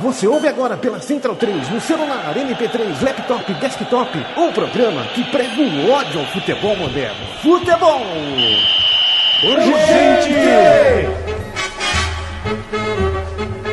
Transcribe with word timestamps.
Você 0.00 0.26
ouve 0.28 0.46
agora 0.46 0.76
pela 0.76 1.00
Central 1.00 1.34
3, 1.34 1.70
no 1.70 1.80
celular, 1.80 2.32
MP3, 2.36 3.02
laptop, 3.02 3.52
desktop, 3.54 4.16
um 4.36 4.52
programa 4.52 5.02
que 5.08 5.24
prega 5.24 5.60
o 5.60 5.90
ódio 5.90 6.20
ao 6.20 6.26
futebol 6.26 6.76
moderno. 6.76 7.26
Futebol! 7.42 8.00
Urgente! 9.42 10.34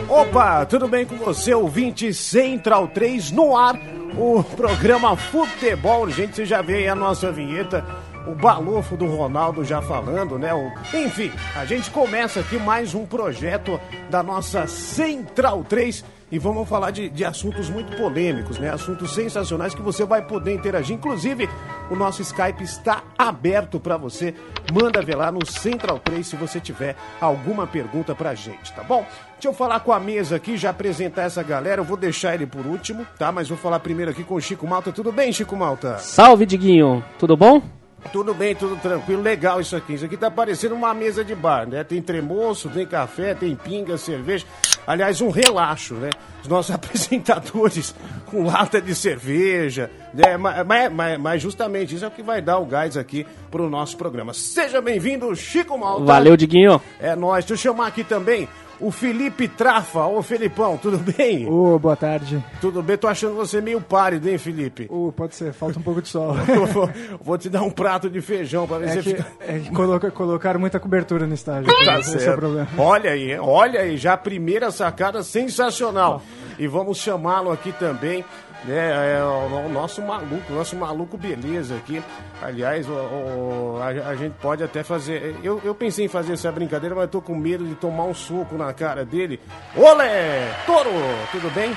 Opa, 0.09 0.65
tudo 0.65 0.87
bem 0.87 1.05
com 1.05 1.15
você, 1.17 1.53
ouvinte 1.53 2.11
Central 2.13 2.87
3 2.87 3.31
no 3.31 3.55
ar, 3.55 3.75
o 4.17 4.43
programa 4.43 5.15
Futebol 5.15 6.01
Urgente. 6.03 6.35
Você 6.37 6.45
já 6.45 6.61
vê 6.61 6.77
aí 6.77 6.87
a 6.87 6.95
nossa 6.95 7.31
vinheta, 7.31 7.85
o 8.27 8.33
balofo 8.33 8.95
do 8.97 9.05
Ronaldo 9.05 9.63
já 9.63 9.81
falando, 9.81 10.39
né? 10.39 10.53
O- 10.53 10.71
Enfim, 10.97 11.31
a 11.55 11.65
gente 11.65 11.91
começa 11.91 12.39
aqui 12.39 12.57
mais 12.57 12.95
um 12.95 13.05
projeto 13.05 13.79
da 14.09 14.23
nossa 14.23 14.65
Central 14.67 15.63
3 15.67 16.03
e 16.31 16.39
vamos 16.39 16.67
falar 16.67 16.91
de, 16.91 17.09
de 17.09 17.23
assuntos 17.23 17.69
muito 17.69 17.95
polêmicos, 17.95 18.57
né? 18.57 18.69
Assuntos 18.69 19.13
sensacionais 19.13 19.75
que 19.75 19.81
você 19.81 20.03
vai 20.05 20.21
poder 20.25 20.53
interagir. 20.53 20.95
Inclusive, 20.95 21.49
o 21.89 21.95
nosso 21.95 22.21
Skype 22.21 22.63
está 22.63 23.03
aberto 23.17 23.79
para 23.79 23.97
você. 23.97 24.33
Manda 24.73 25.01
ver 25.01 25.15
lá 25.15 25.31
no 25.31 25.45
Central 25.45 25.99
3 25.99 26.25
se 26.25 26.35
você 26.35 26.59
tiver 26.59 26.95
alguma 27.21 27.67
pergunta 27.67 28.15
pra 28.15 28.33
gente, 28.33 28.73
tá 28.73 28.83
bom? 28.83 29.05
Deixa 29.33 29.49
eu 29.49 29.53
falar 29.53 29.79
com 29.81 29.91
a 29.91 29.99
mesa 29.99 30.37
aqui, 30.37 30.57
já 30.57 30.71
apresentar 30.71 31.23
essa 31.23 31.43
galera. 31.43 31.81
Eu 31.81 31.85
vou 31.85 31.97
deixar 31.97 32.33
ele 32.33 32.47
por 32.47 32.65
último, 32.65 33.05
tá? 33.17 33.31
Mas 33.31 33.47
vou 33.47 33.57
falar 33.57 33.79
primeiro 33.79 34.11
aqui 34.11 34.23
com 34.23 34.35
o 34.35 34.41
Chico 34.41 34.65
Malta. 34.65 34.91
Tudo 34.91 35.11
bem, 35.11 35.31
Chico 35.31 35.55
Malta? 35.55 35.99
Salve, 35.99 36.45
Diguinho. 36.45 37.03
Tudo 37.19 37.37
bom? 37.37 37.61
Tudo 38.11 38.33
bem, 38.33 38.55
tudo 38.55 38.75
tranquilo. 38.77 39.21
Legal 39.21 39.59
isso 39.59 39.75
aqui. 39.75 39.93
Isso 39.93 40.05
aqui 40.05 40.15
tá 40.15 40.31
parecendo 40.31 40.73
uma 40.75 40.93
mesa 40.93 41.23
de 41.23 41.35
bar, 41.35 41.67
né? 41.67 41.83
Tem 41.83 42.01
tremoço, 42.01 42.69
tem 42.69 42.85
café, 42.85 43.33
tem 43.33 43.55
pinga, 43.55 43.97
cerveja. 43.97 44.45
Aliás, 44.87 45.19
um 45.19 45.29
relaxo, 45.29 45.95
né? 45.95 46.11
Os 46.41 46.47
nossos 46.47 46.73
apresentadores 46.75 47.93
com 48.27 48.45
lata 48.45 48.79
de 48.81 48.95
cerveja, 48.95 49.91
né? 50.13 50.37
Mas, 50.37 50.91
mas- 50.93 51.19
mas- 51.19 51.41
justamente 51.41 51.95
isso 51.95 52.05
é 52.05 52.07
o 52.07 52.11
que 52.11 52.23
vai 52.23 52.41
dar 52.41 52.59
o 52.59 52.65
gás 52.65 52.95
aqui 52.95 53.25
pro 53.51 53.69
nosso 53.69 53.97
programa. 53.97 54.33
Seja 54.33 54.79
bem-vindo, 54.81 55.35
Chico 55.35 55.77
Malta. 55.77 56.05
Valeu, 56.05 56.37
Diguinho. 56.37 56.79
É 56.99 57.15
nóis. 57.15 57.43
Deixa 57.43 57.53
eu 57.69 57.73
chamar 57.73 57.87
aqui 57.87 58.03
também 58.03 58.47
o 58.79 58.91
Felipe 58.91 59.47
Trafa. 59.47 60.05
Ô, 60.05 60.21
Felipão, 60.21 60.77
tudo 60.77 60.97
bem? 60.97 61.47
Ô, 61.49 61.77
boa 61.79 61.95
tarde. 61.95 62.43
Tudo 62.61 62.81
bem? 62.83 62.97
Tô 62.97 63.07
achando 63.07 63.35
você 63.35 63.61
meio 63.61 63.79
pálido, 63.81 64.29
hein, 64.29 64.37
Felipe? 64.37 64.87
Ô, 64.89 65.11
pode 65.11 65.35
ser, 65.35 65.53
falta 65.53 65.79
um 65.79 65.81
pouco 65.81 66.01
de 66.01 66.09
sol. 66.09 66.33
Vou, 66.73 66.89
vou 67.21 67.37
te 67.37 67.49
dar 67.49 67.61
um 67.61 67.69
prato 67.69 68.09
de 68.09 68.21
feijão 68.21 68.67
pra 68.67 68.77
ver 68.79 68.87
É 68.89 68.91
se 68.93 68.97
que, 69.03 69.09
fica... 69.15 69.25
é 69.39 69.59
que 69.59 69.71
coloca- 69.71 70.11
colocaram 70.11 70.59
muita 70.59 70.79
cobertura 70.79 71.25
no 71.27 71.33
estádio. 71.33 71.71
Tá 71.85 71.99
Esse 71.99 72.13
é 72.15 72.17
o 72.17 72.19
certo. 72.19 72.39
problema. 72.39 72.67
Olha 72.77 73.11
aí, 73.11 73.37
olha 73.39 73.81
aí, 73.81 73.97
já 73.97 74.13
a 74.13 74.17
primeira 74.17 74.71
sacada 74.71 75.21
sensacional. 75.23 76.21
E 76.57 76.67
vamos 76.67 76.97
chamá-lo 76.97 77.51
aqui 77.51 77.71
também, 77.73 78.23
né? 78.67 79.17
É, 79.17 79.23
o, 79.23 79.65
o 79.67 79.69
nosso 79.69 80.01
maluco, 80.01 80.51
o 80.51 80.55
nosso 80.55 80.75
maluco 80.75 81.17
beleza 81.17 81.75
aqui. 81.75 82.01
Aliás, 82.41 82.87
o- 82.87 82.91
o- 82.93 83.79
a, 83.81 84.09
a 84.09 84.15
gente 84.15 84.33
pode 84.41 84.63
até 84.63 84.83
fazer. 84.83 85.35
Eu, 85.43 85.61
eu 85.63 85.73
pensei 85.75 86.05
em 86.05 86.09
fazer 86.09 86.33
essa 86.33 86.51
brincadeira, 86.51 86.95
mas 86.95 87.03
eu 87.03 87.09
tô 87.09 87.21
com 87.21 87.35
medo 87.35 87.63
de 87.65 87.75
tomar 87.75 88.03
um 88.05 88.13
soco 88.13 88.55
na 88.57 88.73
cara 88.73 89.05
dele. 89.05 89.39
Olé! 89.75 90.51
Toro, 90.65 90.89
tudo 91.31 91.49
bem? 91.53 91.71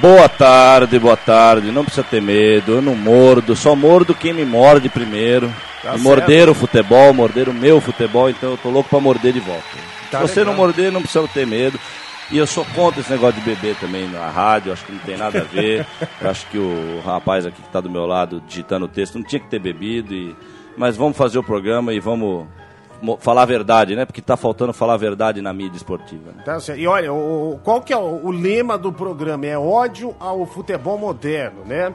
Boa 0.00 0.28
tarde, 0.28 0.98
boa 0.98 1.16
tarde. 1.16 1.70
Não 1.70 1.84
precisa 1.84 2.04
ter 2.08 2.20
medo. 2.20 2.72
Eu 2.72 2.82
não 2.82 2.96
mordo. 2.96 3.54
Só 3.54 3.76
mordo 3.76 4.14
quem 4.14 4.32
me 4.32 4.44
morde 4.44 4.88
primeiro. 4.88 5.52
Tá 5.82 5.96
morderam 5.96 6.50
o 6.50 6.54
futebol, 6.54 7.14
morderam 7.14 7.52
o 7.52 7.54
meu 7.54 7.80
futebol, 7.80 8.28
então 8.28 8.50
eu 8.50 8.56
tô 8.56 8.68
louco 8.70 8.90
pra 8.90 8.98
morder 8.98 9.32
de 9.32 9.38
volta. 9.38 9.62
Tá 10.10 10.22
Se 10.22 10.28
você 10.28 10.40
legal. 10.40 10.54
não 10.54 10.60
morder, 10.60 10.90
não 10.90 11.00
precisa 11.00 11.28
ter 11.28 11.46
medo. 11.46 11.78
E 12.30 12.38
eu 12.38 12.46
sou 12.46 12.64
contra 12.74 13.00
esse 13.00 13.10
negócio 13.10 13.40
de 13.40 13.46
beber 13.48 13.76
também 13.76 14.08
na 14.08 14.28
rádio, 14.28 14.72
acho 14.72 14.84
que 14.84 14.90
não 14.92 14.98
tem 14.98 15.16
nada 15.16 15.40
a 15.40 15.44
ver. 15.44 15.86
Eu 16.20 16.28
acho 16.30 16.44
que 16.48 16.58
o 16.58 17.00
rapaz 17.04 17.46
aqui 17.46 17.62
que 17.62 17.68
tá 17.68 17.80
do 17.80 17.88
meu 17.88 18.04
lado 18.04 18.42
digitando 18.48 18.86
o 18.86 18.88
texto 18.88 19.16
não 19.16 19.24
tinha 19.24 19.38
que 19.38 19.48
ter 19.48 19.60
bebido. 19.60 20.12
E... 20.12 20.34
Mas 20.76 20.96
vamos 20.96 21.16
fazer 21.16 21.38
o 21.38 21.42
programa 21.42 21.92
e 21.94 22.00
vamos 22.00 22.46
mo- 23.00 23.16
falar 23.16 23.42
a 23.42 23.46
verdade, 23.46 23.94
né? 23.94 24.04
Porque 24.04 24.20
tá 24.20 24.36
faltando 24.36 24.72
falar 24.72 24.94
a 24.94 24.98
verdade 24.98 25.40
na 25.40 25.52
mídia 25.52 25.76
esportiva. 25.76 26.32
né? 26.36 26.42
Tá. 26.44 26.58
E 26.76 26.84
olha, 26.88 27.12
o, 27.12 27.60
qual 27.62 27.80
que 27.80 27.92
é 27.92 27.96
o, 27.96 28.26
o 28.26 28.30
lema 28.32 28.76
do 28.76 28.92
programa? 28.92 29.46
É 29.46 29.56
ódio 29.56 30.12
ao 30.18 30.44
futebol 30.46 30.98
moderno, 30.98 31.64
né? 31.64 31.94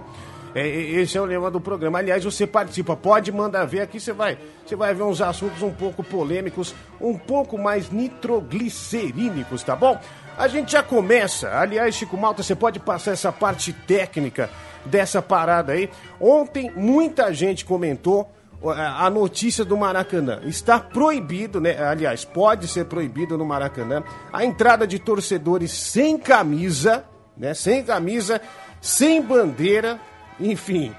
É, 0.54 0.68
esse 0.68 1.18
é 1.18 1.22
o 1.22 1.26
lema 1.26 1.50
do 1.50 1.62
programa. 1.62 2.00
Aliás, 2.00 2.26
você 2.26 2.46
participa, 2.46 2.94
pode 2.94 3.32
mandar 3.32 3.64
ver 3.66 3.80
aqui, 3.82 4.02
você 4.02 4.12
vai, 4.12 4.38
você 4.66 4.76
vai 4.76 4.94
ver 4.94 5.04
uns 5.04 5.22
assuntos 5.22 5.62
um 5.62 5.72
pouco 5.72 6.04
polêmicos, 6.04 6.76
um 7.00 7.18
pouco 7.18 7.58
mais 7.58 7.90
nitroglicerínicos, 7.90 9.64
tá 9.64 9.78
bom? 9.78 9.98
A 10.38 10.48
gente 10.48 10.72
já 10.72 10.82
começa. 10.82 11.50
Aliás, 11.58 11.96
Chico 11.96 12.18
Malta, 12.18 12.42
você 12.42 12.56
pode 12.56 12.80
passar 12.80 13.12
essa 13.12 13.32
parte 13.32 13.72
técnica 13.74 14.50
dessa 14.86 15.22
parada 15.22 15.74
aí. 15.74 15.90
Ontem, 16.20 16.72
muita 16.76 17.34
gente 17.34 17.64
comentou 17.66 18.30
a 18.64 19.10
notícia 19.10 19.66
do 19.66 19.76
Maracanã. 19.76 20.40
Está 20.44 20.80
proibido, 20.80 21.60
né? 21.60 21.82
Aliás, 21.84 22.24
pode 22.24 22.68
ser 22.68 22.86
proibido 22.86 23.38
no 23.38 23.46
Maracanã 23.46 24.04
a 24.32 24.46
entrada 24.46 24.86
de 24.86 25.00
torcedores 25.00 25.72
sem 25.72 26.18
camisa, 26.18 27.04
né? 27.36 27.54
Sem 27.54 27.84
camisa, 27.84 28.40
sem 28.80 29.22
bandeira, 29.22 30.00
enfim. 30.40 30.94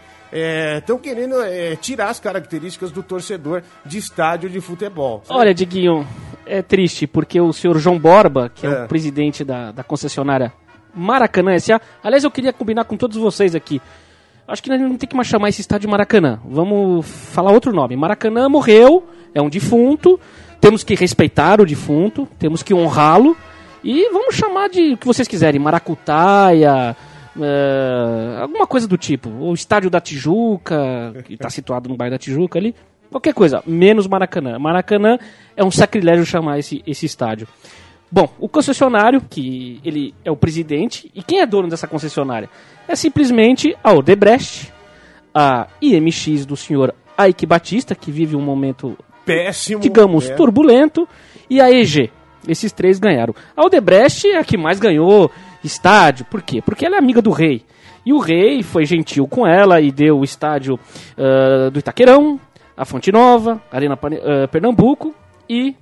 Estão 0.78 0.98
querendo 0.98 1.42
é, 1.42 1.76
tirar 1.76 2.08
as 2.08 2.18
características 2.18 2.90
do 2.90 3.02
torcedor 3.02 3.62
de 3.84 3.98
estádio 3.98 4.48
de 4.48 4.60
futebol. 4.60 5.22
Olha, 5.28 5.52
Diguinho, 5.52 6.08
é 6.46 6.62
triste 6.62 7.06
porque 7.06 7.40
o 7.40 7.52
senhor 7.52 7.78
João 7.78 7.98
Borba, 7.98 8.50
que 8.54 8.66
é, 8.66 8.70
É. 8.70 8.84
o 8.84 8.88
presidente 8.88 9.44
da, 9.44 9.72
da 9.72 9.82
concessionária 9.84 10.52
Maracanã 10.94 11.52
S.A. 11.52 11.80
Aliás, 12.02 12.22
eu 12.24 12.30
queria 12.30 12.52
combinar 12.52 12.84
com 12.84 12.96
todos 12.96 13.16
vocês 13.16 13.54
aqui. 13.54 13.80
Acho 14.46 14.62
que 14.62 14.68
nós 14.68 14.80
não 14.80 14.96
tem 14.96 15.08
que 15.08 15.14
mais 15.16 15.28
chamar 15.28 15.48
esse 15.48 15.60
estádio 15.60 15.86
de 15.86 15.90
Maracanã. 15.90 16.40
Vamos 16.44 17.06
falar 17.06 17.52
outro 17.52 17.72
nome. 17.72 17.96
Maracanã 17.96 18.48
morreu, 18.48 19.04
é 19.34 19.40
um 19.40 19.48
defunto. 19.48 20.20
Temos 20.60 20.84
que 20.84 20.94
respeitar 20.94 21.60
o 21.60 21.66
defunto, 21.66 22.28
temos 22.38 22.62
que 22.62 22.74
honrá-lo. 22.74 23.36
E 23.82 24.10
vamos 24.12 24.34
chamar 24.34 24.68
de 24.68 24.92
o 24.92 24.96
que 24.96 25.06
vocês 25.06 25.26
quiserem, 25.26 25.58
Maracutaia, 25.60 26.94
é, 27.40 28.38
alguma 28.40 28.66
coisa 28.66 28.86
do 28.86 28.96
tipo. 28.98 29.28
O 29.30 29.54
estádio 29.54 29.88
da 29.90 30.00
Tijuca, 30.00 31.14
que 31.24 31.34
está 31.34 31.48
situado 31.50 31.88
no 31.88 31.96
bairro 31.96 32.12
da 32.12 32.18
Tijuca 32.18 32.58
ali. 32.58 32.74
Qualquer 33.12 33.34
coisa, 33.34 33.62
menos 33.66 34.06
Maracanã. 34.08 34.58
Maracanã 34.58 35.18
é 35.54 35.62
um 35.62 35.70
sacrilégio 35.70 36.24
chamar 36.24 36.58
esse, 36.58 36.82
esse 36.86 37.04
estádio. 37.04 37.46
Bom, 38.10 38.26
o 38.40 38.48
concessionário, 38.48 39.20
que 39.20 39.80
ele 39.84 40.14
é 40.24 40.30
o 40.30 40.36
presidente, 40.36 41.10
e 41.14 41.22
quem 41.22 41.40
é 41.40 41.46
dono 41.46 41.68
dessa 41.68 41.86
concessionária? 41.86 42.48
É 42.88 42.96
simplesmente 42.96 43.76
a 43.84 43.92
Odebrecht, 43.92 44.72
a 45.34 45.66
IMX 45.80 46.46
do 46.46 46.56
senhor 46.56 46.94
Ike 47.28 47.44
Batista, 47.44 47.94
que 47.94 48.10
vive 48.10 48.34
um 48.34 48.40
momento 48.40 48.96
Péssimo. 49.26 49.80
digamos, 49.80 50.30
é. 50.30 50.34
turbulento, 50.34 51.06
e 51.50 51.60
a 51.60 51.70
EG. 51.70 52.10
Esses 52.48 52.72
três 52.72 52.98
ganharam. 52.98 53.34
A 53.54 53.64
Odebrecht 53.64 54.26
é 54.26 54.38
a 54.38 54.44
que 54.44 54.56
mais 54.56 54.80
ganhou 54.80 55.30
estádio. 55.62 56.24
Por 56.24 56.40
quê? 56.42 56.62
Porque 56.62 56.86
ela 56.86 56.96
é 56.96 56.98
amiga 56.98 57.20
do 57.20 57.30
rei. 57.30 57.62
E 58.04 58.12
o 58.12 58.18
rei 58.18 58.62
foi 58.62 58.84
gentil 58.84 59.28
com 59.28 59.46
ela 59.46 59.80
e 59.80 59.92
deu 59.92 60.18
o 60.18 60.24
estádio 60.24 60.78
ah, 61.16 61.70
do 61.70 61.78
Itaquerão, 61.78 62.40
a 62.76 62.84
Fonte 62.84 63.10
Nova, 63.12 63.60
Arena 63.70 63.96
Pane- 63.96 64.20
ah, 64.22 64.48
Pernambuco 64.48 65.14
e 65.48 65.76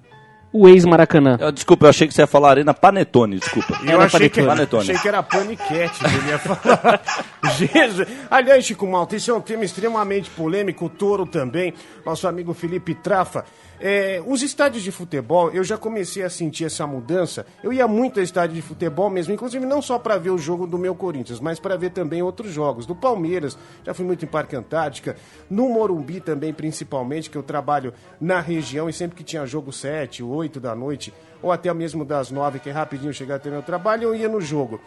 o 0.52 0.69
ex-Maracanã. 0.69 1.38
Desculpa, 1.54 1.87
eu 1.87 1.90
achei 1.90 2.08
que 2.08 2.14
você 2.14 2.22
ia 2.22 2.26
falar 2.26 2.50
Arena 2.50 2.75
Panetone, 2.75 3.38
desculpa. 3.38 3.78
Eu 3.84 4.00
achei 4.00 4.28
que, 4.28 4.42
Panetone. 4.42 4.82
achei 4.82 4.98
que 4.98 5.06
era 5.08 5.22
paniquete 5.22 5.98
que 6.00 6.04
ele 6.06 6.28
ia 6.31 6.38
falar. 6.38 7.00
Jesus. 7.48 8.06
Aliás, 8.31 8.64
Chico 8.64 8.87
Malta, 8.87 9.16
isso 9.16 9.31
é 9.31 9.34
um 9.34 9.40
tema 9.40 9.64
extremamente 9.64 10.31
polêmico. 10.31 10.87
O 10.87 10.90
Toro 10.90 11.26
também, 11.26 11.72
nosso 12.04 12.28
amigo 12.28 12.52
Felipe 12.52 12.94
Trafa. 12.94 13.44
É, 13.82 14.22
os 14.26 14.42
estádios 14.42 14.82
de 14.82 14.92
futebol, 14.92 15.50
eu 15.52 15.64
já 15.64 15.78
comecei 15.78 16.22
a 16.22 16.28
sentir 16.28 16.66
essa 16.66 16.87
mudança. 16.87 17.46
Eu 17.62 17.72
ia 17.72 17.88
muito 17.88 18.20
a 18.20 18.22
estádio 18.22 18.54
de 18.54 18.60
futebol 18.60 19.08
mesmo, 19.08 19.32
inclusive 19.32 19.64
não 19.64 19.81
só 19.81 19.98
para 19.98 20.19
ver 20.19 20.28
o 20.28 20.37
jogo 20.37 20.66
do 20.66 20.76
meu 20.76 20.94
Corinthians, 20.94 21.40
mas 21.40 21.58
para 21.58 21.78
ver 21.78 21.90
também 21.90 22.22
outros 22.22 22.52
jogos. 22.52 22.84
Do 22.84 22.94
Palmeiras, 22.94 23.56
já 23.82 23.94
fui 23.94 24.04
muito 24.04 24.22
em 24.22 24.28
Parque 24.28 24.54
Antártica, 24.54 25.16
no 25.48 25.66
Morumbi 25.70 26.20
também, 26.20 26.52
principalmente, 26.52 27.31
que 27.31 27.38
eu 27.38 27.43
trabalho 27.43 27.94
na 28.20 28.38
região 28.38 28.86
e 28.86 28.93
sempre 28.93 29.16
que 29.16 29.25
tinha 29.25 29.46
jogo 29.46 29.72
7, 29.72 30.22
8 30.22 30.60
da 30.60 30.75
noite, 30.75 31.14
ou 31.43 31.50
até 31.50 31.72
mesmo 31.72 32.04
das 32.04 32.31
9, 32.31 32.58
que 32.58 32.69
é 32.69 32.72
rapidinho 32.72 33.14
chegar 33.14 33.36
até 33.36 33.48
meu 33.48 33.62
trabalho, 33.62 34.02
eu 34.02 34.14
ia 34.14 34.28
no 34.28 34.43
jogo. 34.43 34.78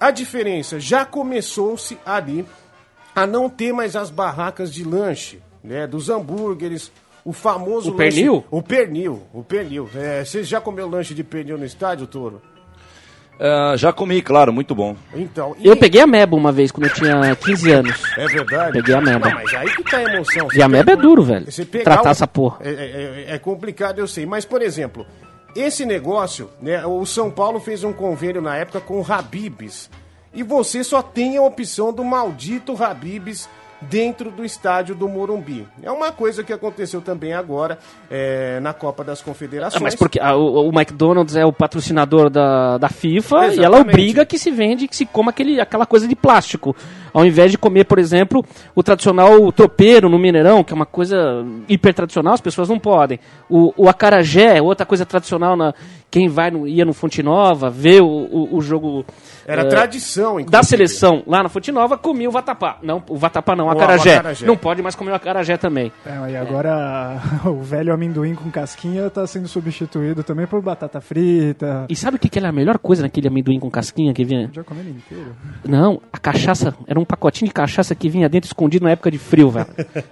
A 0.00 0.10
diferença 0.10 0.78
já 0.78 1.04
começou-se 1.04 1.98
ali 2.06 2.44
a 3.14 3.26
não 3.26 3.48
ter 3.48 3.72
mais 3.72 3.96
as 3.96 4.10
barracas 4.10 4.72
de 4.72 4.84
lanche, 4.84 5.40
né? 5.62 5.86
Dos 5.86 6.08
hambúrgueres, 6.08 6.92
o 7.24 7.32
famoso 7.32 7.90
O 7.90 7.96
lanche- 7.96 8.10
pernil? 8.16 8.44
O 8.50 8.62
pernil, 8.62 9.22
o 9.34 9.42
pernil. 9.42 9.90
É, 9.94 10.24
você 10.24 10.44
já 10.44 10.60
comeu 10.60 10.88
lanche 10.88 11.14
de 11.14 11.24
pernil 11.24 11.58
no 11.58 11.64
estádio, 11.64 12.06
Toro? 12.06 12.40
Ah, 13.40 13.74
já 13.76 13.92
comi, 13.92 14.20
claro, 14.20 14.52
muito 14.52 14.74
bom. 14.74 14.96
Então, 15.14 15.54
e- 15.60 15.66
Eu 15.68 15.76
peguei 15.76 16.00
a 16.00 16.06
meba 16.08 16.36
uma 16.36 16.50
vez, 16.50 16.72
quando 16.72 16.86
eu 16.88 16.94
tinha 16.94 17.36
15 17.36 17.70
anos. 17.70 18.02
É 18.16 18.26
verdade? 18.26 18.72
Peguei 18.72 18.94
a 18.96 19.00
meba. 19.00 19.28
Não, 19.28 19.34
mas 19.36 19.54
aí 19.54 19.76
que 19.76 19.84
tá 19.84 19.96
a 19.98 20.02
emoção. 20.02 20.48
E 20.54 20.60
a 20.62 20.68
meba 20.68 20.92
é 20.92 20.96
duro, 20.96 21.22
velho. 21.22 21.50
Você 21.50 21.64
pegar 21.64 21.84
Tratar 21.84 22.08
o- 22.08 22.12
essa 22.12 22.26
porra. 22.26 22.58
É, 22.62 22.68
é- 22.70 22.72
é- 23.30 23.34
é 23.34 23.38
complicado, 23.38 24.00
eu 24.00 24.08
sei. 24.08 24.26
Mas, 24.26 24.44
por 24.44 24.60
exemplo, 24.60 25.06
esse 25.60 25.84
negócio, 25.84 26.50
né? 26.60 26.84
O 26.86 27.04
São 27.04 27.30
Paulo 27.30 27.58
fez 27.60 27.84
um 27.84 27.92
convênio 27.92 28.40
na 28.40 28.56
época 28.56 28.80
com 28.80 29.00
o 29.00 29.12
Habibs. 29.12 29.90
E 30.32 30.42
você 30.42 30.84
só 30.84 31.02
tem 31.02 31.36
a 31.36 31.42
opção 31.42 31.92
do 31.92 32.04
maldito 32.04 32.82
Habibs 32.82 33.48
dentro 33.80 34.30
do 34.30 34.44
estádio 34.44 34.94
do 34.94 35.08
Morumbi. 35.08 35.66
É 35.82 35.90
uma 35.90 36.12
coisa 36.12 36.42
que 36.42 36.52
aconteceu 36.52 37.00
também 37.00 37.32
agora 37.32 37.78
é, 38.10 38.58
na 38.60 38.72
Copa 38.72 39.04
das 39.04 39.22
Confederações. 39.22 39.80
Ah, 39.80 39.84
mas 39.84 39.94
porque 39.94 40.18
ah, 40.20 40.36
o, 40.36 40.68
o 40.68 40.72
McDonald's 40.72 41.36
é 41.36 41.44
o 41.44 41.52
patrocinador 41.52 42.30
da, 42.30 42.78
da 42.78 42.88
FIFA 42.88 43.36
e 43.36 43.40
ela 43.40 43.52
Exatamente. 43.52 43.88
obriga 43.88 44.26
que 44.26 44.38
se 44.38 44.50
vende, 44.50 44.88
que 44.88 44.96
se 44.96 45.06
coma 45.06 45.30
aquele, 45.30 45.60
aquela 45.60 45.86
coisa 45.86 46.08
de 46.08 46.16
plástico. 46.16 46.74
Ao 47.12 47.24
invés 47.24 47.50
de 47.50 47.58
comer, 47.58 47.84
por 47.84 47.98
exemplo, 47.98 48.44
o 48.74 48.82
tradicional 48.82 49.50
tropeiro 49.52 50.08
no 50.08 50.18
Mineirão, 50.18 50.62
que 50.62 50.72
é 50.72 50.76
uma 50.76 50.86
coisa 50.86 51.44
hiper 51.68 51.94
tradicional, 51.94 52.34
as 52.34 52.40
pessoas 52.40 52.68
não 52.68 52.78
podem. 52.78 53.18
O, 53.48 53.72
o 53.76 53.88
acarajé, 53.88 54.60
outra 54.60 54.84
coisa 54.84 55.06
tradicional, 55.06 55.56
na, 55.56 55.74
quem 56.10 56.28
vai 56.28 56.50
no, 56.50 56.66
ia 56.66 56.84
no 56.84 56.92
Fonte 56.92 57.22
Nova, 57.22 57.70
vê 57.70 58.00
o, 58.00 58.06
o, 58.06 58.56
o 58.56 58.60
jogo 58.60 59.04
Era 59.46 59.62
eh, 59.62 59.64
tradição, 59.66 60.36
da 60.36 60.42
inclusive. 60.42 60.64
seleção 60.66 61.22
lá 61.26 61.42
na 61.42 61.48
Fonte 61.48 61.72
Nova, 61.72 61.98
comia 61.98 62.28
o 62.28 62.32
vatapá. 62.32 62.78
Não, 62.82 63.02
o 63.08 63.16
vatapá 63.16 63.56
não, 63.56 63.67
o 63.68 63.74
O 63.74 63.78
acarajé. 63.78 64.14
acarajé. 64.16 64.46
Não 64.46 64.56
pode 64.56 64.82
mais 64.82 64.94
comer 64.94 65.10
o 65.10 65.14
acarajé 65.14 65.56
também. 65.56 65.92
É, 66.06 66.32
e 66.32 66.36
agora 66.36 67.20
o 67.44 67.62
velho 67.62 67.92
amendoim 67.92 68.34
com 68.34 68.50
casquinha 68.50 69.08
tá 69.10 69.26
sendo 69.26 69.48
substituído 69.48 70.22
também 70.22 70.46
por 70.46 70.60
batata 70.62 71.00
frita. 71.00 71.86
E 71.88 71.96
sabe 71.96 72.16
o 72.16 72.20
que, 72.20 72.28
que 72.28 72.38
era 72.38 72.48
a 72.48 72.52
melhor 72.52 72.78
coisa 72.78 73.02
naquele 73.02 73.28
amendoim 73.28 73.58
com 73.58 73.70
casquinha 73.70 74.12
que 74.12 74.24
vinha? 74.24 74.50
Já 74.52 74.62
comendo 74.64 74.88
inteiro. 74.90 75.34
Não, 75.66 76.00
a 76.12 76.18
cachaça, 76.18 76.74
era 76.86 76.98
um 76.98 77.04
pacotinho 77.04 77.48
de 77.48 77.54
cachaça 77.54 77.94
que 77.94 78.08
vinha 78.08 78.28
dentro 78.28 78.46
escondido 78.48 78.84
na 78.84 78.90
época 78.92 79.10
de 79.10 79.18
frio, 79.18 79.50
velho. 79.50 79.66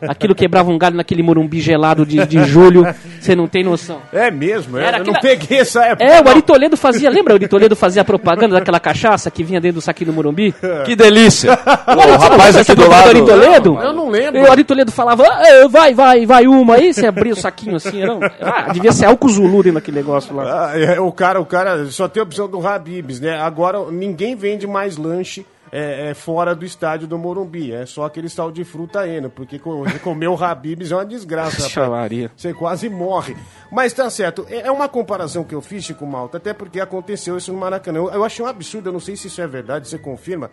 Aquilo 0.08 0.34
quebrava 0.34 0.70
um 0.70 0.78
galho 0.78 0.96
naquele 0.96 1.22
morumbi 1.22 1.60
gelado 1.60 2.04
de, 2.06 2.24
de 2.26 2.44
julho, 2.44 2.84
você 3.20 3.34
não 3.34 3.46
tem 3.46 3.62
noção. 3.64 3.98
É 4.12 4.30
mesmo, 4.30 4.78
é, 4.78 4.84
Era 4.86 4.98
eu 4.98 5.04
não 5.04 5.14
aquela- 5.14 5.36
peguei 5.36 5.58
essa 5.60 5.84
época. 5.84 6.04
É, 6.04 6.20
o 6.20 6.24
não. 6.24 6.30
Ari 6.30 6.42
Toledo 6.42 6.76
fazia, 6.76 7.08
lembra 7.10 7.32
o 7.34 7.36
Ari 7.36 7.48
Toledo 7.48 7.74
fazia 7.76 8.02
a 8.02 8.04
propaganda 8.04 8.54
daquela 8.54 8.80
cachaça 8.80 9.30
que 9.30 9.42
vinha 9.42 9.60
dentro 9.60 9.76
do 9.76 9.80
saquinho 9.80 10.10
do 10.10 10.14
morumbi? 10.14 10.54
Que 10.86 10.94
delícia! 10.94 11.52
O 11.52 12.14
o 12.14 12.16
rapaz 12.18 12.56
aqui 12.56 12.74
do 12.74 12.88
lado. 12.88 13.10
Toledo? 13.46 13.78
Eu 13.80 13.92
não 13.92 14.08
lembro. 14.08 14.40
E 14.40 14.44
o 14.44 14.50
Ari 14.50 14.64
Toledo 14.64 14.92
falava, 14.92 15.24
"Ah, 15.26 15.68
vai, 15.68 15.94
vai, 15.94 16.26
vai 16.26 16.46
uma 16.46 16.74
aí, 16.76 16.92
você 16.92 17.06
abria 17.06 17.32
o 17.32 17.36
saquinho 17.36 17.76
assim, 17.76 18.04
um- 18.04 18.20
ah, 18.40 18.72
devia 18.72 18.92
ser 18.92 19.06
álcool 19.06 19.28
Zulu 19.28 19.62
dentro 19.62 19.74
daquele 19.74 19.96
negócio 19.98 20.34
lá. 20.34 20.70
Ah, 20.72 20.78
é, 20.78 21.00
o 21.00 21.12
cara, 21.12 21.40
o 21.40 21.46
cara 21.46 21.86
só 21.86 22.08
tem 22.08 22.20
a 22.20 22.24
opção 22.24 22.48
do 22.48 22.66
Habibs, 22.66 23.20
né? 23.20 23.38
Agora 23.40 23.90
ninguém 23.90 24.34
vende 24.36 24.66
mais 24.66 24.96
lanche 24.96 25.46
é, 25.72 26.10
é, 26.10 26.14
fora 26.14 26.54
do 26.54 26.64
estádio 26.64 27.08
do 27.08 27.18
Morumbi. 27.18 27.72
É 27.72 27.84
só 27.86 28.04
aquele 28.04 28.28
sal 28.28 28.52
de 28.52 28.62
fruta 28.62 29.06
Eno, 29.06 29.28
porque 29.28 29.58
co- 29.58 29.84
comer 30.02 30.28
o 30.28 30.34
Habibs 30.42 30.92
é 30.92 30.94
uma 30.94 31.04
desgraça. 31.04 31.56
rapaz. 31.56 31.70
Chavaria. 31.72 32.30
Você 32.36 32.54
quase 32.54 32.88
morre. 32.88 33.36
Mas 33.70 33.92
tá 33.92 34.08
certo. 34.08 34.46
É 34.48 34.68
é 34.68 34.70
uma 34.70 34.88
comparação 34.88 35.42
que 35.42 35.54
eu 35.54 35.60
fiz, 35.60 35.84
Chico 35.84 36.06
Malta, 36.06 36.36
até 36.38 36.52
porque 36.54 36.80
aconteceu 36.80 37.36
isso 37.36 37.52
no 37.52 37.58
Maracanã. 37.58 37.98
Eu, 37.98 38.10
eu 38.10 38.24
achei 38.24 38.44
um 38.44 38.48
absurdo, 38.48 38.88
eu 38.88 38.92
não 38.92 39.00
sei 39.00 39.16
se 39.16 39.26
isso 39.26 39.40
é 39.40 39.46
verdade, 39.46 39.88
você 39.88 39.98
confirma. 39.98 40.50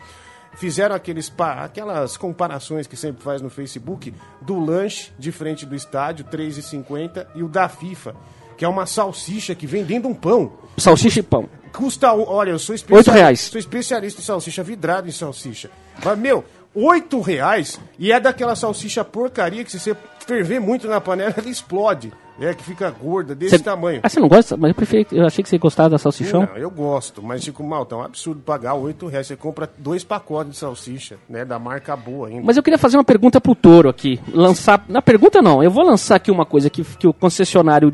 Fizeram 0.55 0.95
aqueles 0.95 1.31
aquelas 1.37 2.15
comparações 2.15 2.87
que 2.87 2.95
sempre 2.95 3.23
faz 3.23 3.41
no 3.41 3.49
Facebook 3.49 4.13
do 4.41 4.59
lanche 4.59 5.11
de 5.17 5.31
frente 5.31 5.65
do 5.65 5.75
estádio, 5.75 6.25
3,50, 6.25 7.27
e 7.35 7.43
o 7.43 7.47
da 7.47 7.67
FIFA, 7.67 8.15
que 8.57 8.63
é 8.63 8.67
uma 8.67 8.85
salsicha 8.85 9.55
que 9.55 9.65
vem 9.65 9.83
dentro 9.83 10.09
de 10.09 10.15
um 10.15 10.15
pão. 10.15 10.53
Salsicha 10.77 11.19
e 11.19 11.23
pão. 11.23 11.49
Custa, 11.73 12.13
olha, 12.13 12.51
eu 12.51 12.59
sou 12.59 12.75
especialista, 12.75 13.11
reais. 13.11 13.39
sou 13.41 13.59
especialista 13.59 14.21
em 14.21 14.23
salsicha, 14.23 14.61
vidrado 14.61 15.07
em 15.07 15.11
salsicha. 15.11 15.71
Mas, 16.03 16.19
meu, 16.19 16.45
oito 16.75 17.19
reais 17.21 17.79
e 17.99 18.11
é 18.11 18.19
daquela 18.19 18.55
salsicha 18.55 19.03
porcaria 19.03 19.63
que 19.63 19.71
se 19.71 19.79
você 19.79 19.95
ferver 20.25 20.59
muito 20.59 20.87
na 20.87 20.99
panela, 21.01 21.33
ela 21.37 21.49
explode. 21.49 22.11
É, 22.41 22.51
que 22.51 22.63
fica 22.63 22.89
gorda, 22.89 23.35
desse 23.35 23.59
Cê- 23.59 23.63
tamanho. 23.63 23.99
Ah, 24.01 24.09
você 24.09 24.19
não 24.19 24.27
gosta? 24.27 24.57
Mas 24.57 24.69
eu, 24.69 24.75
preferi, 24.75 25.05
eu 25.11 25.23
achei 25.23 25.43
que 25.43 25.49
você 25.49 25.59
gostava 25.59 25.91
da 25.91 25.99
salsichão. 25.99 26.41
Não, 26.41 26.57
eu 26.57 26.71
gosto, 26.71 27.21
mas 27.21 27.43
Chico 27.43 27.63
Malta, 27.63 27.93
é 27.93 27.97
um 27.99 28.01
absurdo 28.01 28.41
pagar 28.41 28.73
oito 28.73 29.05
reais. 29.05 29.27
Você 29.27 29.35
compra 29.35 29.69
dois 29.77 30.03
pacotes 30.03 30.53
de 30.53 30.57
salsicha, 30.57 31.17
né, 31.29 31.45
da 31.45 31.59
marca 31.59 31.95
boa 31.95 32.29
ainda. 32.29 32.41
Mas 32.43 32.57
eu 32.57 32.63
queria 32.63 32.79
fazer 32.79 32.97
uma 32.97 33.03
pergunta 33.03 33.39
pro 33.39 33.53
Toro 33.53 33.87
aqui. 33.87 34.19
Lançar. 34.33 34.83
Na 34.89 34.99
pergunta 34.99 35.43
não, 35.43 35.61
eu 35.61 35.69
vou 35.69 35.85
lançar 35.85 36.15
aqui 36.15 36.31
uma 36.31 36.43
coisa 36.43 36.71
que, 36.71 36.83
que 36.83 37.05
o 37.05 37.13
concessionário 37.13 37.93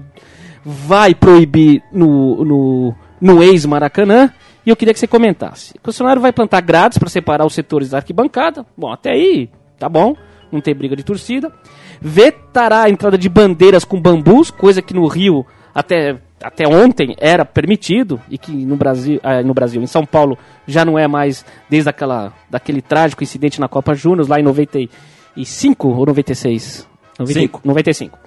vai 0.64 1.14
proibir 1.14 1.84
no, 1.92 2.46
no, 2.46 2.96
no 3.20 3.44
ex-Maracanã. 3.44 4.32
E 4.70 4.72
eu 4.72 4.76
queria 4.76 4.94
que 4.94 5.00
você 5.00 5.08
comentasse. 5.08 5.74
O 5.78 5.82
concessionário 5.82 6.22
vai 6.22 6.32
plantar 6.32 6.62
grades 6.62 7.00
para 7.00 7.10
separar 7.10 7.44
os 7.44 7.56
setores 7.56 7.90
da 7.90 7.98
arquibancada. 7.98 8.64
Bom, 8.78 8.94
até 8.94 9.14
aí, 9.14 9.50
tá 9.80 9.90
bom. 9.90 10.16
Não 10.52 10.62
tem 10.62 10.76
briga 10.76 10.96
de 10.96 11.04
torcida. 11.04 11.52
Vetará 12.00 12.84
a 12.84 12.90
entrada 12.92 13.18
de 13.18 13.28
bandeiras 13.28 13.84
com 13.84 14.00
bambus, 14.00 14.52
coisa 14.52 14.80
que 14.80 14.94
no 14.94 15.08
Rio 15.08 15.44
até, 15.74 16.20
até 16.40 16.68
ontem 16.68 17.16
era 17.18 17.44
permitido 17.44 18.22
e 18.30 18.38
que 18.38 18.52
no 18.52 18.76
Brasil, 18.76 19.20
ah, 19.24 19.42
no 19.42 19.56
Brasil, 19.56 19.82
em 19.82 19.88
São 19.88 20.06
Paulo, 20.06 20.38
já 20.68 20.86
não 20.86 21.00
é 21.00 21.08
mais 21.08 21.44
desde 21.68 21.90
aquela, 21.90 22.32
daquele 22.48 22.80
trágico 22.80 23.24
incidente 23.24 23.60
na 23.60 23.68
Copa 23.68 23.96
Juniors, 23.96 24.28
lá 24.28 24.40
em 24.40 24.44
95 24.44 25.88
ou 25.88 26.06
96? 26.06 26.88
95. 27.18 27.62
95. 27.66 28.20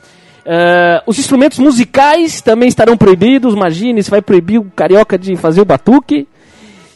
Ah, 0.45 1.05
os 1.07 1.21
instrumentos 1.21 1.61
musicais 1.61 2.41
também 2.41 2.69
estarão 2.69 2.97
proibidos. 2.97 3.55
Imagine, 3.55 4.03
se 4.03 4.11
vai 4.11 4.21
proibir 4.21 4.59
o 4.59 4.65
carioca 4.65 5.17
de 5.17 5.37
fazer 5.37 5.61
o 5.61 5.65
batuque. 5.65 6.27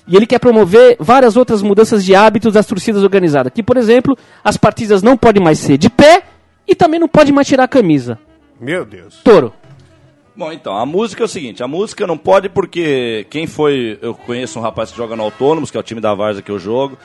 E 0.07 0.17
ele 0.17 0.27
quer 0.27 0.39
promover 0.39 0.97
várias 1.01 1.37
outras 1.37 1.63
mudanças 1.63 2.05
de 2.05 2.15
hábitos 2.15 2.53
das 2.55 2.67
torcidas 2.67 3.03
organizadas. 3.03 3.53
Que, 3.53 3.63
por 3.63 3.77
exemplo, 3.77 4.17
as 4.45 4.57
partidas 4.57 5.03
não 5.03 5.17
podem 5.17 5.43
mais 5.43 5.59
ser 5.59 5.77
de 5.79 5.91
pé 5.91 6.23
e 6.67 6.75
também 6.75 7.01
não 7.01 7.09
pode 7.09 7.33
mais 7.33 7.47
tirar 7.47 7.65
a 7.65 7.69
camisa. 7.69 8.19
Meu 8.61 8.85
Deus. 8.85 9.21
Toro. 9.25 9.53
Bom, 10.37 10.53
então, 10.53 10.77
a 10.77 10.85
música 10.85 11.23
é 11.23 11.25
o 11.25 11.29
seguinte, 11.29 11.63
a 11.63 11.67
música 11.69 12.07
não 12.07 12.19
pode 12.19 12.49
porque 12.51 13.27
quem 13.31 13.47
foi, 13.47 13.99
eu 14.03 14.15
conheço 14.15 14.59
um 14.59 14.63
rapaz 14.63 14.91
que 14.91 14.97
joga 14.97 15.17
no 15.17 15.23
Autônomos, 15.23 15.71
que 15.71 15.79
é 15.79 15.81
o 15.81 15.83
time 15.83 15.99
da 16.01 16.15
Varsa 16.15 16.43
que 16.43 16.51
eu 16.51 16.59
jogo, 16.59 16.99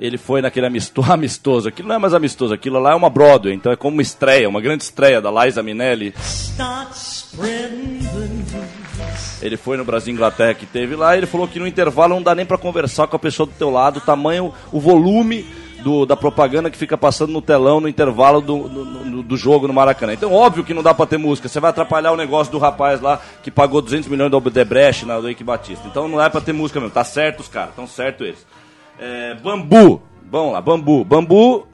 ele 0.00 0.16
foi 0.16 0.40
naquele 0.40 0.64
amisto- 0.66 1.02
amistoso, 1.12 1.68
aquilo 1.68 1.88
não 1.88 1.96
é 1.96 1.98
mais 1.98 2.14
amistoso, 2.14 2.54
aquilo 2.54 2.78
lá 2.80 2.92
é 2.92 2.94
uma 2.94 3.10
Broadway, 3.10 3.54
então 3.54 3.70
é 3.70 3.76
como 3.76 3.96
uma 3.96 4.02
estreia, 4.02 4.48
uma 4.48 4.62
grande 4.62 4.82
estreia 4.82 5.20
da 5.20 5.30
Liza 5.30 5.62
Minelli. 5.62 6.14
Ele 9.42 9.56
foi 9.56 9.76
no 9.76 9.84
Brasil 9.84 10.12
Inglaterra 10.12 10.54
que 10.54 10.66
teve 10.66 10.94
lá, 10.96 11.16
ele 11.16 11.26
falou 11.26 11.48
que 11.48 11.58
no 11.58 11.66
intervalo 11.66 12.14
não 12.14 12.22
dá 12.22 12.34
nem 12.34 12.44
pra 12.44 12.58
conversar 12.58 13.06
com 13.06 13.16
a 13.16 13.18
pessoa 13.18 13.46
do 13.46 13.52
teu 13.52 13.70
lado, 13.70 13.96
o 13.98 14.00
tamanho, 14.00 14.52
o 14.70 14.78
volume 14.80 15.46
do- 15.82 16.04
da 16.04 16.14
propaganda 16.14 16.68
que 16.70 16.76
fica 16.76 16.98
passando 16.98 17.32
no 17.32 17.40
telão 17.40 17.80
no 17.80 17.88
intervalo 17.88 18.42
do, 18.42 18.68
do, 18.68 19.22
do- 19.22 19.36
jogo 19.36 19.66
no 19.66 19.72
Maracanã. 19.72 20.12
Então, 20.12 20.30
óbvio 20.32 20.62
que 20.62 20.74
não 20.74 20.82
dá 20.82 20.92
pra 20.92 21.06
ter 21.06 21.16
música. 21.16 21.48
Você 21.48 21.58
vai 21.58 21.70
atrapalhar 21.70 22.12
o 22.12 22.16
negócio 22.18 22.52
do 22.52 22.58
rapaz 22.58 23.00
lá 23.00 23.18
que 23.42 23.50
pagou 23.50 23.80
200 23.80 24.06
milhões 24.10 24.30
do 24.30 24.36
Odebrecht 24.36 25.06
na 25.06 25.18
do 25.18 25.26
Eike 25.28 25.42
Batista. 25.42 25.88
Então, 25.88 26.06
não 26.06 26.20
é 26.22 26.28
pra 26.28 26.42
ter 26.42 26.52
música 26.52 26.78
mesmo. 26.78 26.92
Tá 26.92 27.02
certo 27.02 27.40
os 27.40 27.48
caras, 27.48 27.70
estão 27.70 27.86
certo 27.86 28.24
eles. 28.24 28.44
É, 28.98 29.34
bambu. 29.36 30.02
Vamos 30.30 30.52
lá, 30.52 30.60
bambu. 30.60 31.02
Bambu 31.02 31.66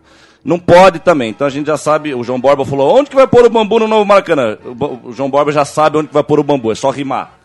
não 0.45 0.61
pode 0.61 1.01
também. 1.01 1.31
Então 1.31 1.45
a 1.45 1.51
gente 1.51 1.67
já 1.67 1.77
sabe, 1.77 2.15
o 2.15 2.23
João 2.23 2.41
Borba 2.41 2.65
falou, 2.65 2.97
onde 2.97 3.11
que 3.11 3.17
vai 3.17 3.27
pôr 3.27 3.45
o 3.45 3.51
bambu 3.51 3.81
no 3.81 3.89
novo 3.89 4.05
Maracanã? 4.05 4.57
O 5.03 5.13
João 5.13 5.29
Borba 5.29 5.51
já 5.51 5.65
sabe 5.65 5.99
onde 5.99 6.07
que 6.09 6.15
vai 6.15 6.23
pôr 6.23 6.39
o 6.39 6.45
bambu, 6.45 6.71
é 6.71 6.77
só 6.77 6.91
rimar. 6.91 7.36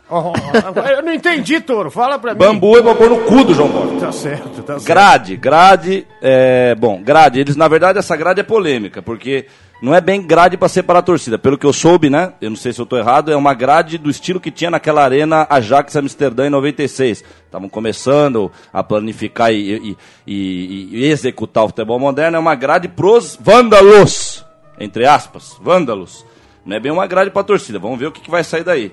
Eu 0.96 1.02
não 1.04 1.14
entendi, 1.14 1.62
Toro. 1.62 1.90
Fala 1.90 2.20
pra 2.20 2.34
mim. 2.34 2.40
Bambu 2.40 2.78
é 2.78 2.82
pra 2.82 2.96
pôr 2.96 3.10
no 3.10 3.20
cu 3.22 3.44
do 3.44 3.54
João 3.54 3.70
Borba. 3.70 4.00
Tá 4.00 4.12
certo, 4.12 4.62
tá 4.64 4.74
certo. 4.74 4.86
Grade, 4.86 5.38
grade, 5.38 6.08
é, 6.22 6.76
bom, 6.76 7.02
grade, 7.02 7.40
eles, 7.40 7.56
na 7.56 7.68
verdade, 7.68 8.00
essa 8.00 8.16
grade 8.16 8.42
é 8.42 8.44
polêmica, 8.44 9.02
porque 9.02 9.46
não 9.82 9.96
é 9.96 10.02
bem 10.02 10.22
grade 10.22 10.58
para 10.58 10.68
separar 10.68 11.00
a 11.00 11.04
torcida. 11.04 11.40
Pelo 11.40 11.58
que 11.58 11.66
eu 11.66 11.72
soube, 11.74 12.10
né, 12.10 12.34
eu 12.42 12.50
não 12.50 12.58
sei 12.58 12.74
se 12.74 12.80
eu 12.82 12.86
tô 12.86 12.98
errado, 12.98 13.32
é 13.32 13.36
uma 13.36 13.54
grade 13.54 13.98
do 13.98 14.10
estilo 14.10 14.40
que 14.40 14.52
tinha 14.52 14.70
naquela 14.70 15.04
arena 15.04 15.48
Ajax 15.50 15.96
Amsterdã 15.96 16.46
em 16.46 16.50
96. 16.52 17.24
Estavam 17.46 17.70
começando 17.70 18.52
a 18.74 18.84
planificar 18.84 19.52
e, 19.54 19.58
e- 19.92 19.98
e- 20.28 20.90
e 20.92 21.06
executar 21.06 21.64
o 21.64 21.68
futebol 21.70 22.00
moderno, 22.00 22.36
é 22.38 22.40
uma 22.40 22.56
grade 22.56 22.88
pros 22.90 23.38
vândalos, 23.40 24.46
entre 24.80 25.06
aspas, 25.06 25.56
vândalos. 25.62 26.26
Não 26.66 26.76
é 26.76 26.80
bem 26.80 26.92
uma 26.92 27.08
grade 27.08 27.32
pra 27.32 27.44
torcida. 27.44 27.80
Vamos 27.80 27.98
ver 27.98 28.08
o 28.08 28.12
que, 28.12 28.22
que 28.22 28.30
vai 28.30 28.44
sair 28.44 28.64
daí. 28.64 28.92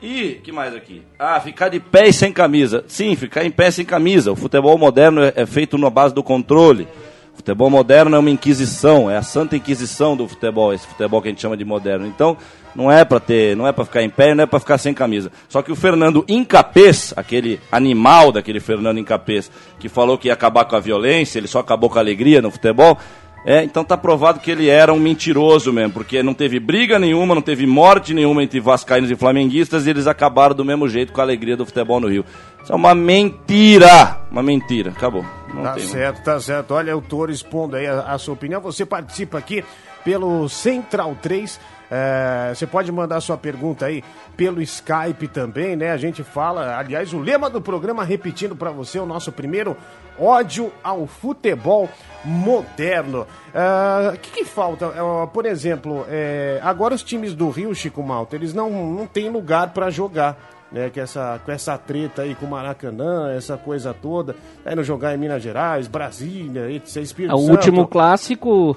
E, 0.00 0.40
que 0.42 0.52
mais 0.52 0.74
aqui? 0.74 1.02
Ah, 1.18 1.40
ficar 1.40 1.68
de 1.68 1.80
pé 1.80 2.08
e 2.08 2.12
sem 2.12 2.32
camisa. 2.32 2.84
Sim, 2.86 3.16
ficar 3.16 3.44
em 3.44 3.50
pé 3.50 3.70
sem 3.70 3.84
camisa. 3.84 4.32
O 4.32 4.36
futebol 4.36 4.76
moderno 4.76 5.22
é, 5.22 5.32
é 5.36 5.46
feito 5.46 5.78
na 5.78 5.88
base 5.88 6.14
do 6.14 6.22
controle. 6.22 6.86
O 7.32 7.36
futebol 7.36 7.68
moderno 7.68 8.16
é 8.16 8.18
uma 8.18 8.30
inquisição, 8.30 9.10
é 9.10 9.16
a 9.16 9.22
santa 9.22 9.56
inquisição 9.56 10.16
do 10.16 10.26
futebol, 10.26 10.72
esse 10.72 10.86
futebol 10.86 11.20
que 11.20 11.28
a 11.28 11.30
gente 11.30 11.40
chama 11.40 11.56
de 11.56 11.66
moderno. 11.66 12.06
Então, 12.06 12.36
não 12.74 12.90
é 12.90 13.04
para 13.04 13.20
ter, 13.20 13.54
não 13.54 13.66
é 13.66 13.72
para 13.72 13.84
ficar 13.84 14.02
em 14.02 14.08
pé, 14.08 14.34
não 14.34 14.44
é 14.44 14.46
para 14.46 14.58
ficar 14.58 14.78
sem 14.78 14.94
camisa. 14.94 15.30
Só 15.48 15.60
que 15.60 15.70
o 15.70 15.76
Fernando 15.76 16.24
Incapês, 16.28 17.12
aquele 17.14 17.60
animal 17.70 18.32
daquele 18.32 18.58
Fernando 18.58 18.98
Incapês, 18.98 19.50
que 19.78 19.88
falou 19.88 20.16
que 20.16 20.28
ia 20.28 20.34
acabar 20.34 20.64
com 20.64 20.76
a 20.76 20.80
violência, 20.80 21.38
ele 21.38 21.46
só 21.46 21.58
acabou 21.58 21.90
com 21.90 21.98
a 21.98 22.00
alegria 22.00 22.40
no 22.40 22.50
futebol, 22.50 22.98
é, 23.46 23.62
então 23.62 23.84
tá 23.84 23.96
provado 23.96 24.40
que 24.40 24.50
ele 24.50 24.68
era 24.68 24.92
um 24.92 24.98
mentiroso 24.98 25.72
mesmo, 25.72 25.92
porque 25.92 26.20
não 26.22 26.34
teve 26.34 26.58
briga 26.58 26.98
nenhuma, 26.98 27.32
não 27.34 27.40
teve 27.42 27.64
morte 27.66 28.12
nenhuma 28.12 28.42
entre 28.42 28.58
vascaínos 28.58 29.08
e 29.10 29.14
flamenguistas 29.14 29.86
e 29.86 29.90
eles 29.90 30.06
acabaram 30.08 30.54
do 30.54 30.64
mesmo 30.64 30.88
jeito 30.88 31.12
com 31.12 31.20
a 31.20 31.24
alegria 31.24 31.56
do 31.56 31.64
futebol 31.64 32.00
no 32.00 32.08
Rio. 32.08 32.24
Isso 32.62 32.72
é 32.72 32.74
uma 32.76 32.92
mentira, 32.94 34.18
uma 34.30 34.42
mentira. 34.42 34.90
Acabou. 34.90 35.24
Não 35.54 35.62
Tá 35.62 35.72
tem- 35.74 35.84
certo, 35.86 36.22
tá 36.24 36.40
certo. 36.40 36.72
Olha 36.74 36.96
o 36.96 37.00
Toro 37.00 37.30
expondo 37.30 37.76
aí 37.76 37.86
a, 37.86 38.00
a 38.00 38.18
sua 38.18 38.34
opinião. 38.34 38.60
Você 38.60 38.84
participa 38.84 39.38
aqui 39.38 39.64
pelo 40.04 40.48
Central 40.48 41.16
3. 41.22 41.58
É, 41.90 42.52
você 42.54 42.66
pode 42.66 42.90
mandar 42.90 43.20
sua 43.20 43.36
pergunta 43.36 43.86
aí 43.86 44.02
pelo 44.36 44.60
Skype 44.62 45.28
também, 45.28 45.76
né? 45.76 45.90
A 45.92 45.96
gente 45.96 46.22
fala, 46.22 46.76
aliás, 46.78 47.12
o 47.12 47.18
lema 47.18 47.48
do 47.48 47.60
programa, 47.60 48.04
repetindo 48.04 48.56
pra 48.56 48.70
você, 48.70 48.98
o 48.98 49.06
nosso 49.06 49.30
primeiro 49.32 49.76
ódio 50.18 50.72
ao 50.82 51.06
futebol 51.06 51.88
moderno. 52.24 53.26
É, 53.54 54.08
O 54.14 54.18
que, 54.18 54.30
que 54.30 54.44
falta? 54.44 54.86
É, 54.86 55.26
por 55.32 55.46
exemplo, 55.46 56.04
é, 56.08 56.60
agora 56.62 56.94
os 56.94 57.02
times 57.02 57.34
do 57.34 57.48
Rio, 57.50 57.74
Chico 57.74 58.02
Malta, 58.02 58.36
eles 58.36 58.52
não, 58.52 58.70
não 58.70 59.06
têm 59.06 59.30
lugar 59.30 59.70
pra 59.72 59.90
jogar 59.90 60.36
né, 60.72 60.90
que 60.90 60.98
essa, 60.98 61.40
com 61.44 61.52
essa 61.52 61.78
treta 61.78 62.22
aí 62.22 62.34
com 62.34 62.44
o 62.46 62.50
Maracanã, 62.50 63.32
essa 63.32 63.56
coisa 63.56 63.94
toda, 63.94 64.34
aí 64.64 64.74
não 64.74 64.82
jogar 64.82 65.14
em 65.14 65.18
Minas 65.18 65.40
Gerais, 65.42 65.86
Brasília, 65.86 66.68
etc, 66.70 66.96
Espírito 66.96 67.34
O 67.34 67.38
Santo. 67.38 67.52
último 67.52 67.86
clássico 67.86 68.76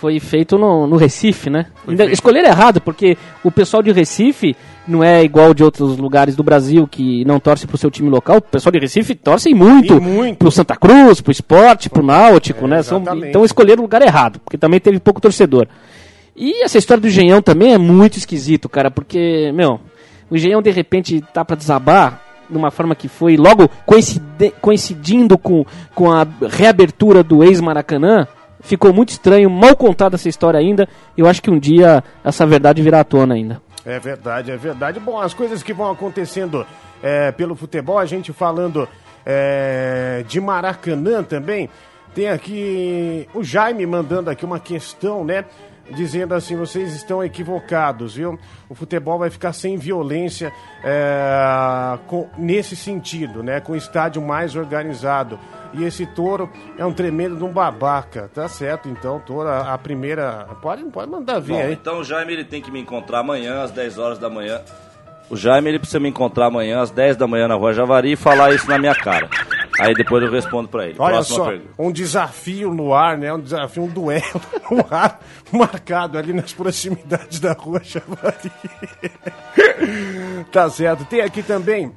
foi 0.00 0.18
feito 0.20 0.58
no, 0.58 0.86
no 0.86 0.96
Recife, 0.96 1.48
né? 1.48 1.66
Ainda 1.88 2.04
escolheram 2.06 2.48
errado, 2.48 2.80
porque 2.80 3.16
o 3.42 3.50
pessoal 3.50 3.82
de 3.82 3.90
Recife 3.92 4.54
não 4.86 5.02
é 5.02 5.22
igual 5.24 5.54
de 5.54 5.64
outros 5.64 5.96
lugares 5.96 6.36
do 6.36 6.42
Brasil 6.42 6.86
que 6.86 7.24
não 7.24 7.40
torce 7.40 7.66
pro 7.66 7.78
seu 7.78 7.90
time 7.90 8.10
local. 8.10 8.36
O 8.36 8.42
pessoal 8.42 8.72
de 8.72 8.78
Recife 8.78 9.14
torce 9.14 9.54
muito, 9.54 9.94
E 9.94 10.00
muito. 10.00 10.38
pro 10.38 10.50
Santa 10.50 10.76
Cruz, 10.76 11.20
pro 11.20 11.32
esporte, 11.32 11.88
pro 11.88 12.02
Náutico, 12.04 12.66
né? 12.66 12.82
São- 12.82 13.02
então 13.28 13.44
escolheram 13.44 13.80
o 13.80 13.84
lugar 13.86 14.02
errado, 14.02 14.38
porque 14.40 14.58
também 14.58 14.78
teve 14.80 14.98
pouco 15.00 15.20
torcedor. 15.20 15.66
E 16.36 16.64
essa 16.64 16.76
história 16.78 17.00
do 17.00 17.06
Engenhão 17.08 17.40
também 17.40 17.72
é 17.72 17.78
muito 17.78 18.18
esquisito, 18.18 18.68
cara, 18.68 18.90
porque, 18.90 19.52
meu, 19.54 19.80
o 20.28 20.36
Engenhão 20.36 20.60
de 20.60 20.70
repente 20.70 21.22
tá 21.32 21.44
pra 21.44 21.56
desabar 21.56 22.20
de 22.50 22.56
uma 22.58 22.70
forma 22.70 22.94
que 22.94 23.08
foi 23.08 23.36
logo 23.38 23.70
coincidindo 24.60 25.38
com, 25.38 25.64
com 25.94 26.10
a 26.12 26.26
reabertura 26.50 27.22
do 27.22 27.42
ex-Maracanã. 27.42 28.26
Ficou 28.64 28.92
muito 28.94 29.10
estranho, 29.10 29.50
mal 29.50 29.76
contada 29.76 30.16
essa 30.16 30.28
história 30.28 30.58
ainda. 30.58 30.88
Eu 31.16 31.26
acho 31.26 31.42
que 31.42 31.50
um 31.50 31.58
dia 31.58 32.02
essa 32.24 32.46
verdade 32.46 32.82
virá 32.82 33.00
à 33.00 33.04
tona 33.04 33.34
ainda. 33.34 33.62
É 33.84 33.98
verdade, 33.98 34.50
é 34.50 34.56
verdade. 34.56 34.98
Bom, 34.98 35.20
as 35.20 35.34
coisas 35.34 35.62
que 35.62 35.74
vão 35.74 35.90
acontecendo 35.90 36.66
é, 37.02 37.30
pelo 37.30 37.54
futebol, 37.54 37.98
a 37.98 38.06
gente 38.06 38.32
falando 38.32 38.88
é, 39.26 40.24
de 40.26 40.40
Maracanã 40.40 41.22
também, 41.22 41.68
tem 42.14 42.30
aqui 42.30 43.28
o 43.34 43.44
Jaime 43.44 43.84
mandando 43.84 44.30
aqui 44.30 44.46
uma 44.46 44.58
questão, 44.58 45.24
né? 45.24 45.44
Dizendo 45.90 46.34
assim, 46.34 46.56
vocês 46.56 46.94
estão 46.94 47.22
equivocados, 47.22 48.14
viu? 48.14 48.38
O 48.70 48.74
futebol 48.74 49.18
vai 49.18 49.28
ficar 49.28 49.52
sem 49.52 49.76
violência 49.76 50.50
é, 50.82 51.98
com- 52.06 52.28
nesse 52.38 52.74
sentido, 52.74 53.42
né? 53.42 53.60
Com 53.60 53.72
o 53.72 53.76
estádio 53.76 54.22
mais 54.22 54.56
organizado. 54.56 55.38
E 55.74 55.84
esse 55.84 56.06
touro 56.06 56.48
é 56.78 56.86
um 56.86 56.92
tremendo 56.92 57.36
de 57.36 57.44
um 57.44 57.52
babaca, 57.52 58.30
tá 58.32 58.48
certo? 58.48 58.88
Então, 58.88 59.18
touro, 59.20 59.48
a, 59.48 59.74
a 59.74 59.78
primeira. 59.78 60.46
Pode, 60.62 60.82
pode 60.84 61.10
mandar 61.10 61.38
ver 61.40 61.52
Bom, 61.54 61.60
aí. 61.60 61.72
então 61.72 61.98
o 62.00 62.04
Jaime 62.04 62.32
ele 62.32 62.44
tem 62.44 62.62
que 62.62 62.70
me 62.70 62.80
encontrar 62.80 63.18
amanhã 63.18 63.62
às 63.62 63.70
10 63.70 63.98
horas 63.98 64.18
da 64.18 64.30
manhã. 64.30 64.60
O 65.28 65.36
Jaime 65.36 65.68
ele 65.70 65.78
precisa 65.78 65.98
me 66.00 66.08
encontrar 66.08 66.46
amanhã 66.46 66.80
às 66.80 66.90
10 66.90 67.16
da 67.16 67.26
manhã 67.26 67.48
na 67.48 67.54
Rua 67.54 67.72
Javari 67.72 68.12
e 68.12 68.16
falar 68.16 68.52
isso 68.54 68.68
na 68.68 68.78
minha 68.78 68.94
cara. 68.94 69.28
Aí 69.80 69.94
depois 69.94 70.22
eu 70.22 70.30
respondo 70.30 70.68
pra 70.68 70.86
ele. 70.86 70.94
Olha 70.98 71.14
Próxima 71.14 71.36
só, 71.36 71.44
pergunta. 71.46 71.70
um 71.78 71.90
desafio 71.92 72.72
no 72.72 72.94
ar, 72.94 73.18
né? 73.18 73.32
Um 73.32 73.40
desafio, 73.40 73.82
um 73.84 73.88
duelo 73.88 74.40
no 74.70 74.86
ar, 74.90 75.20
marcado 75.52 76.16
ali 76.16 76.32
nas 76.32 76.52
proximidades 76.52 77.40
da 77.40 77.52
rua 77.52 77.80
Chavari. 77.82 78.52
tá 80.52 80.70
certo. 80.70 81.04
Tem 81.04 81.20
aqui 81.20 81.42
também, 81.42 81.92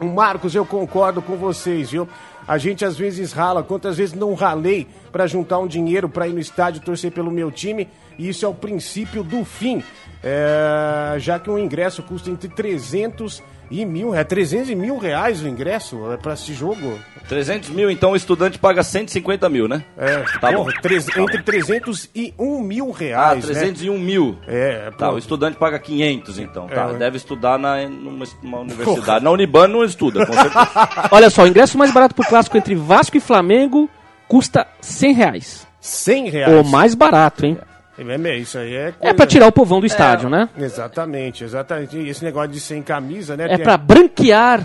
o 0.00 0.06
Marcos, 0.06 0.54
eu 0.54 0.66
concordo 0.66 1.22
com 1.22 1.36
vocês, 1.36 1.90
viu? 1.90 2.08
A 2.46 2.58
gente 2.58 2.84
às 2.84 2.96
vezes 2.98 3.32
rala, 3.32 3.62
quantas 3.62 3.96
vezes 3.98 4.14
não 4.14 4.34
ralei 4.34 4.88
pra 5.12 5.28
juntar 5.28 5.60
um 5.60 5.66
dinheiro 5.66 6.08
pra 6.08 6.26
ir 6.26 6.32
no 6.32 6.40
estádio 6.40 6.82
torcer 6.82 7.12
pelo 7.12 7.30
meu 7.30 7.52
time, 7.52 7.88
e 8.18 8.28
isso 8.28 8.44
é 8.44 8.48
o 8.48 8.54
princípio 8.54 9.22
do 9.22 9.44
fim. 9.44 9.82
É, 10.24 11.18
já 11.18 11.38
que 11.38 11.50
um 11.50 11.58
ingresso 11.58 12.02
custa 12.02 12.30
entre 12.30 12.48
300 12.48 13.42
e 13.70 13.84
mil, 13.86 14.14
é 14.14 14.22
300 14.22 14.68
e 14.70 14.74
mil 14.74 14.98
reais 14.98 15.42
o 15.42 15.48
ingresso 15.48 16.12
é, 16.12 16.16
pra 16.18 16.34
esse 16.34 16.52
jogo. 16.52 16.98
300 17.28 17.70
mil, 17.70 17.90
então 17.90 18.12
o 18.12 18.16
estudante 18.16 18.58
paga 18.58 18.82
150 18.82 19.48
mil, 19.48 19.66
né? 19.66 19.82
É, 19.96 20.18
Tá 20.40 20.52
porra, 20.52 20.64
bom. 20.64 20.80
Tá 20.82 21.22
entre 21.22 21.42
300 21.42 22.10
e 22.14 22.34
1 22.38 22.60
mil 22.60 22.90
Ah, 22.94 22.98
reais, 22.98 23.48
né? 23.48 23.54
301 23.54 23.98
mil. 23.98 24.36
É, 24.46 24.90
Tá, 24.98 25.10
o 25.10 25.16
estudante 25.18 25.56
paga 25.56 25.78
500 25.78 26.38
então. 26.38 26.66
Tá, 26.66 26.90
É. 26.90 26.94
deve 26.98 27.16
estudar 27.16 27.58
na, 27.58 27.88
numa, 27.88 28.26
numa 28.42 28.58
universidade. 28.60 29.24
Na 29.24 29.30
Unibana 29.30 29.72
não 29.72 29.84
estuda, 29.84 30.26
com 30.26 30.32
certeza. 30.34 30.68
Olha 31.10 31.30
só, 31.30 31.42
o 31.44 31.46
ingresso 31.46 31.78
mais 31.78 31.90
barato 31.92 32.14
pro 32.14 32.26
clássico 32.28 32.56
entre 32.58 32.74
Vasco 32.74 33.16
e 33.16 33.20
Flamengo 33.20 33.88
custa 34.28 34.66
100 34.82 35.14
reais. 35.14 35.66
100 35.80 36.28
reais. 36.28 36.54
O 36.66 36.70
mais 36.70 36.94
barato, 36.94 37.46
hein? 37.46 37.58
É, 37.98 38.36
isso 38.36 38.58
aí 38.58 38.74
é 38.74 38.88
É 38.88 38.92
coisa- 38.92 39.14
pra 39.14 39.26
tirar 39.26 39.46
o 39.46 39.52
povão 39.52 39.78
do 39.80 39.86
estádio, 39.86 40.28
né? 40.30 40.48
Exatamente, 40.56 41.44
exatamente. 41.44 41.96
E 41.96 42.08
esse 42.08 42.24
negócio 42.24 42.50
de 42.50 42.58
sem 42.60 42.82
camisa, 42.82 43.36
né? 43.36 43.46
É 43.50 43.58
pra 43.58 43.76
branquear 43.76 44.60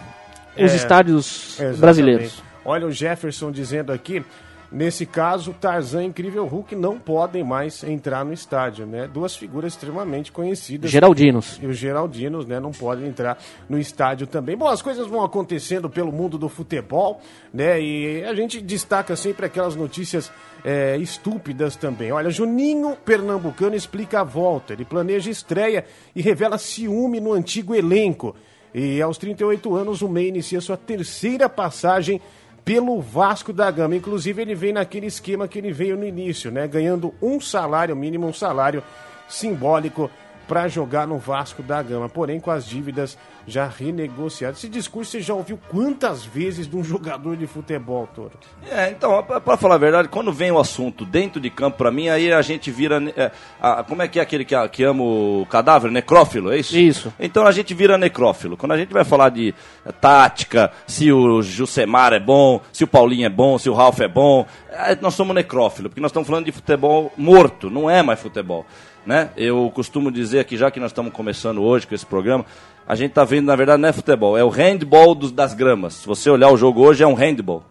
os 0.58 0.72
É, 0.72 0.76
estádios 0.76 1.54
Exatamente. 1.56 1.80
brasileiros. 1.80 2.44
Olha 2.64 2.86
o 2.88 2.92
Jefferson 2.92 3.52
dizendo 3.52 3.92
aqui, 3.92 4.24
nesse 4.72 5.06
caso, 5.06 5.54
Tarzan 5.54 6.04
e 6.04 6.08
Incrível 6.08 6.46
Hulk 6.46 6.76
não 6.76 7.00
podem 7.00 7.44
mais 7.44 7.84
entrar 7.84 8.24
no 8.26 8.34
estádio, 8.34 8.86
né? 8.86 9.08
Duas 9.08 9.36
figuras 9.36 9.74
extremamente 9.74 10.32
conhecidas. 10.32 10.90
Geraldinos. 10.90 11.60
E 11.62 11.66
os 11.66 11.78
Geraldinos, 11.78 12.46
né, 12.46 12.60
não 12.60 12.72
podem 12.72 13.08
entrar 13.08 13.38
no 13.70 13.80
estádio 13.80 14.28
também. 14.28 14.56
Bom, 14.56 14.68
as 14.68 14.82
coisas 14.82 15.08
vão 15.08 15.24
acontecendo 15.24 15.90
pelo 15.90 16.12
mundo 16.12 16.38
do 16.38 16.50
futebol, 16.50 17.22
né, 17.54 17.82
e 17.82 18.24
a 18.24 18.34
gente 18.34 18.62
destaca 18.62 19.16
sempre 19.16 19.46
aquelas 19.46 19.76
notícias 19.76 20.32
é, 20.64 20.98
estúpidas 20.98 21.76
também. 21.76 22.12
Olha, 22.12 22.30
Juninho 22.30 22.96
Pernambucano 23.06 23.76
explica 23.76 24.22
a 24.22 24.24
volta, 24.24 24.74
ele 24.74 24.86
planeja 24.86 25.30
estreia 25.30 25.86
e 26.16 26.22
revela 26.22 26.58
ciúme 26.58 27.20
no 27.20 27.34
antigo 27.34 27.74
elenco. 27.74 28.36
E 28.74 29.02
aos 29.02 29.18
38 29.18 29.76
anos, 29.76 30.02
o 30.02 30.10
Mei 30.10 30.28
inicia 30.28 30.62
sua 30.62 30.78
terceira 30.78 31.50
passagem 31.50 32.22
pelo 32.68 33.00
Vasco 33.00 33.54
da 33.54 33.72
Gama. 33.72 33.96
Inclusive, 33.96 34.42
ele 34.42 34.54
vem 34.54 34.74
naquele 34.74 35.06
esquema 35.06 35.48
que 35.48 35.58
ele 35.58 35.72
veio 35.72 35.96
no 35.96 36.06
início, 36.06 36.52
né? 36.52 36.68
Ganhando 36.68 37.14
um 37.22 37.40
salário 37.40 37.96
mínimo, 37.96 38.28
um 38.28 38.34
salário 38.34 38.84
simbólico 39.30 40.12
para 40.48 40.68
jogar 40.68 41.06
no 41.08 41.18
Vasco 41.18 41.62
da 41.62 41.82
Gama. 41.84 42.08
Porém, 42.08 42.40
com 42.40 42.50
as 42.52 42.66
dívidas 42.66 43.18
já 43.46 43.66
renegociadas. 43.66 44.58
Esse 44.58 44.68
discurso 44.70 45.12
você 45.12 45.22
já 45.22 45.34
ouviu 45.34 45.58
quantas 45.70 46.26
vezes 46.26 46.68
de 46.68 46.76
um 46.76 46.84
jogador 46.84 47.36
de 47.38 47.48
futebol, 47.48 48.08
Toro? 48.14 48.32
É, 48.70 48.90
então, 48.90 49.24
pra- 49.24 49.40
pra 49.40 49.56
falar 49.58 49.76
a 49.76 49.78
verdade, 49.78 50.10
quando 50.10 50.34
vem 50.34 50.52
o 50.52 50.60
assunto 50.60 51.06
dentro 51.06 51.40
de 51.40 51.50
campo, 51.50 51.78
pra 51.78 51.90
mim, 51.92 52.10
aí 52.10 52.32
a 52.32 52.42
gente 52.42 52.70
vira. 52.72 53.02
é, 53.16 53.32
a- 53.62 53.84
como 53.84 54.02
é 54.02 54.08
que 54.08 54.20
é 54.20 54.22
aquele 54.22 54.44
que, 54.44 54.56
que 54.70 54.84
ama 54.84 55.02
o 55.04 55.48
cadáver? 55.50 55.90
Necrófilo, 55.92 56.52
é 56.52 56.58
isso? 56.58 56.78
Isso. 56.78 57.14
Então 57.20 57.46
a 57.46 57.52
gente 57.52 57.74
vira 57.74 57.98
necrófilo. 57.98 58.58
Quando 58.58 58.74
a 58.74 58.78
gente 58.78 58.92
vai 58.94 59.04
falar 59.06 59.30
de 59.30 59.54
é, 59.86 59.92
tática, 59.92 60.72
se 60.86 61.12
o 61.12 61.42
Jusemar 61.42 62.12
é 62.14 62.20
bom, 62.20 62.62
se 62.74 62.84
o 62.84 62.88
Paulinho 62.88 63.26
é 63.26 63.30
bom, 63.30 63.58
se 63.58 63.70
o 63.70 63.74
Ralf 63.74 64.00
é 64.02 64.08
bom, 64.08 64.46
é, 64.70 64.96
nós 65.02 65.14
somos 65.14 65.34
necrófilo, 65.36 65.90
porque 65.90 66.02
nós 66.02 66.10
estamos 66.12 66.28
falando 66.28 66.46
de 66.46 66.52
futebol 66.52 67.12
morto, 67.18 67.70
não 67.70 67.90
é 67.90 68.02
mais 68.04 68.20
futebol. 68.20 68.66
Né? 69.08 69.30
Eu 69.38 69.72
costumo 69.74 70.12
dizer 70.12 70.40
aqui, 70.40 70.58
já 70.58 70.70
que 70.70 70.82
nós 70.82 70.92
estamos 70.92 71.14
começando 71.14 71.64
hoje 71.64 71.88
com 71.88 71.96
esse 71.96 72.06
programa, 72.06 72.46
a 72.86 72.94
gente 72.94 73.12
está 73.12 73.24
vendo, 73.24 73.46
na 73.46 73.56
verdade, 73.56 73.82
não 73.82 73.88
é 73.88 73.94
futebol, 73.94 74.38
é 74.38 74.44
o 74.44 74.50
handball 74.50 75.16
dos, 75.16 75.32
das 75.32 75.54
gramas. 75.54 75.94
Se 75.94 76.06
você 76.06 76.30
olhar 76.30 76.50
o 76.50 76.58
jogo 76.58 76.82
hoje, 76.82 77.06
é 77.06 77.08
um 77.08 77.14
handball. 77.14 77.64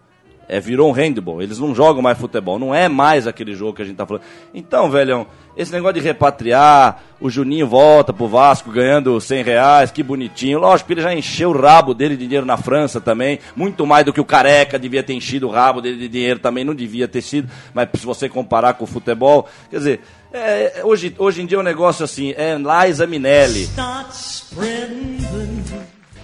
É, 0.48 0.60
virou 0.60 0.88
um 0.88 0.92
handball. 0.92 1.42
Eles 1.42 1.58
não 1.58 1.74
jogam 1.74 2.02
mais 2.02 2.18
futebol. 2.18 2.58
Não 2.58 2.74
é 2.74 2.88
mais 2.88 3.26
aquele 3.26 3.54
jogo 3.54 3.74
que 3.74 3.82
a 3.82 3.84
gente 3.84 3.96
tá 3.96 4.06
falando. 4.06 4.22
Então, 4.54 4.90
velhão, 4.90 5.26
esse 5.56 5.72
negócio 5.72 5.94
de 5.94 6.00
repatriar, 6.00 7.02
o 7.20 7.30
Juninho 7.30 7.66
volta 7.66 8.12
pro 8.12 8.28
Vasco 8.28 8.70
ganhando 8.70 9.20
100 9.20 9.42
reais, 9.42 9.90
que 9.90 10.02
bonitinho. 10.02 10.58
Lógico 10.58 10.92
ele 10.92 11.00
já 11.00 11.14
encheu 11.14 11.50
o 11.50 11.58
rabo 11.58 11.94
dele 11.94 12.16
de 12.16 12.24
dinheiro 12.26 12.46
na 12.46 12.56
França 12.56 13.00
também. 13.00 13.38
Muito 13.56 13.86
mais 13.86 14.04
do 14.04 14.12
que 14.12 14.20
o 14.20 14.24
Careca 14.24 14.78
devia 14.78 15.02
ter 15.02 15.14
enchido 15.14 15.48
o 15.48 15.50
rabo 15.50 15.80
dele 15.80 15.96
de 15.96 16.08
dinheiro 16.08 16.38
também. 16.38 16.64
Não 16.64 16.74
devia 16.74 17.08
ter 17.08 17.22
sido. 17.22 17.50
Mas 17.72 17.88
se 17.94 18.04
você 18.04 18.28
comparar 18.28 18.74
com 18.74 18.84
o 18.84 18.86
futebol, 18.86 19.48
quer 19.70 19.78
dizer, 19.78 20.00
é, 20.32 20.82
hoje, 20.84 21.14
hoje 21.16 21.42
em 21.42 21.46
dia 21.46 21.56
é 21.56 21.60
um 21.60 21.64
negócio 21.64 22.04
assim, 22.04 22.34
é 22.36 22.56
Liza 22.56 23.06
Minelli. 23.06 23.66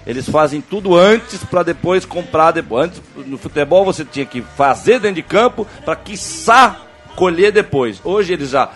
Eles 0.07 0.29
fazem 0.29 0.61
tudo 0.61 0.97
antes 0.97 1.45
para 1.45 1.63
depois 1.63 2.05
comprar 2.05 2.51
depois. 2.51 2.87
Antes, 2.87 3.03
no 3.27 3.39
futebol 3.39 3.85
você 3.85 4.05
tinha 4.05 4.27
que 4.27 4.43
fazer 4.43 4.99
dentro 4.99 5.17
de 5.17 5.23
campo 5.23 5.67
para 5.85 5.97
quiçá 5.97 6.77
colher 7.15 7.53
depois. 7.53 8.01
Hoje 8.05 8.33
eles 8.33 8.51
já 8.51 8.71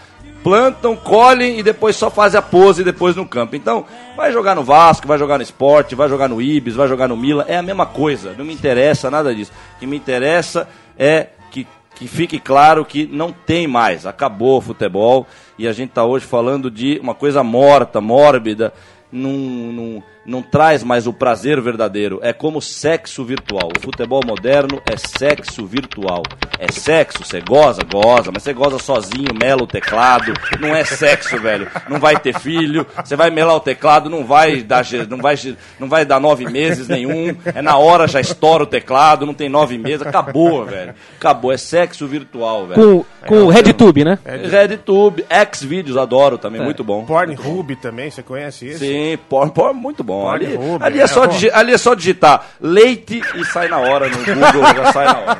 plantam, 0.46 0.94
colhem 0.94 1.58
e 1.58 1.62
depois 1.62 1.96
só 1.96 2.08
fazem 2.08 2.38
a 2.38 2.42
pose 2.42 2.84
depois 2.84 3.16
no 3.16 3.26
campo. 3.26 3.56
Então, 3.56 3.84
vai 4.16 4.32
jogar 4.32 4.54
no 4.54 4.62
Vasco, 4.62 5.08
vai 5.08 5.18
jogar 5.18 5.38
no 5.38 5.42
Esporte, 5.42 5.96
vai 5.96 6.08
jogar 6.08 6.28
no 6.28 6.40
Ibis, 6.40 6.76
vai 6.76 6.86
jogar 6.86 7.08
no 7.08 7.16
Milan, 7.16 7.44
é 7.48 7.56
a 7.56 7.62
mesma 7.62 7.84
coisa. 7.84 8.32
Não 8.38 8.44
me 8.44 8.54
interessa 8.54 9.10
nada 9.10 9.34
disso. 9.34 9.50
O 9.74 9.80
que 9.80 9.86
me 9.88 9.96
interessa 9.96 10.68
é 10.96 11.30
que, 11.50 11.66
que 11.96 12.06
fique 12.06 12.38
claro 12.38 12.84
que 12.84 13.08
não 13.08 13.32
tem 13.32 13.66
mais. 13.66 14.06
Acabou 14.06 14.58
o 14.58 14.60
futebol 14.60 15.26
e 15.58 15.66
a 15.66 15.72
gente 15.72 15.88
está 15.88 16.04
hoje 16.04 16.24
falando 16.24 16.70
de 16.70 17.00
uma 17.02 17.14
coisa 17.14 17.42
morta, 17.42 18.00
mórbida. 18.00 18.72
Num, 19.10 19.72
num, 19.72 20.02
não 20.26 20.42
traz 20.42 20.82
mais 20.82 21.06
o 21.06 21.12
prazer 21.12 21.60
verdadeiro. 21.60 22.18
É 22.22 22.32
como 22.32 22.60
sexo 22.60 23.24
virtual. 23.24 23.70
O 23.76 23.80
futebol 23.80 24.20
moderno 24.26 24.82
é 24.84 24.96
sexo 24.96 25.64
virtual. 25.66 26.22
É 26.58 26.70
sexo, 26.72 27.24
você 27.24 27.40
goza, 27.40 27.82
goza, 27.84 28.30
mas 28.32 28.42
você 28.42 28.52
goza 28.52 28.78
sozinho, 28.78 29.34
mela 29.38 29.62
o 29.62 29.66
teclado. 29.66 30.32
Não 30.60 30.74
é 30.74 30.84
sexo, 30.84 31.38
velho. 31.38 31.68
Não 31.88 32.00
vai 32.00 32.18
ter 32.18 32.38
filho. 32.38 32.86
Você 33.04 33.14
vai 33.14 33.30
melar 33.30 33.56
o 33.56 33.60
teclado, 33.60 34.08
não 34.08 34.24
vai 34.24 34.62
dar, 34.62 34.84
não 35.08 35.18
vai, 35.18 35.36
não 35.78 35.88
vai 35.88 36.04
dar 36.04 36.18
nove 36.18 36.46
meses 36.46 36.88
nenhum. 36.88 37.36
É 37.44 37.62
na 37.62 37.76
hora 37.76 38.08
já 38.08 38.20
estoura 38.20 38.64
o 38.64 38.66
teclado, 38.66 39.26
não 39.26 39.34
tem 39.34 39.48
nove 39.48 39.78
meses. 39.78 40.02
Acabou, 40.06 40.64
velho. 40.64 40.94
Acabou. 41.18 41.52
É 41.52 41.56
sexo 41.56 42.06
virtual, 42.06 42.66
velho. 42.66 43.04
Com, 43.22 43.28
com 43.28 43.42
o 43.44 43.48
RedTube, 43.48 44.04
né? 44.04 44.18
RedTube, 44.24 45.24
Xvideos, 45.54 45.96
adoro 45.96 46.38
também, 46.38 46.60
muito 46.60 46.82
bom. 46.82 47.04
Pornhub 47.04 47.76
também, 47.76 48.10
você 48.10 48.22
conhece 48.22 48.68
isso? 48.68 48.78
Sim, 48.78 49.18
porn, 49.28 49.50
porn 49.52 49.78
muito 49.78 50.02
bom. 50.02 50.15
Porn 50.22 50.34
Ali, 50.34 50.58
ali, 50.80 51.00
é 51.00 51.02
é, 51.02 51.06
só 51.06 51.26
bom. 51.26 51.32
digi- 51.32 51.50
ali 51.52 51.72
é 51.72 51.78
só 51.78 51.94
digitar 51.94 52.46
leite 52.60 53.20
e 53.34 53.44
sai 53.44 53.68
na 53.68 53.78
hora 53.78 54.08
no 54.08 54.16
Google, 54.18 54.74
já 54.74 54.92
sai 54.92 55.04
na 55.06 55.18
hora. 55.18 55.38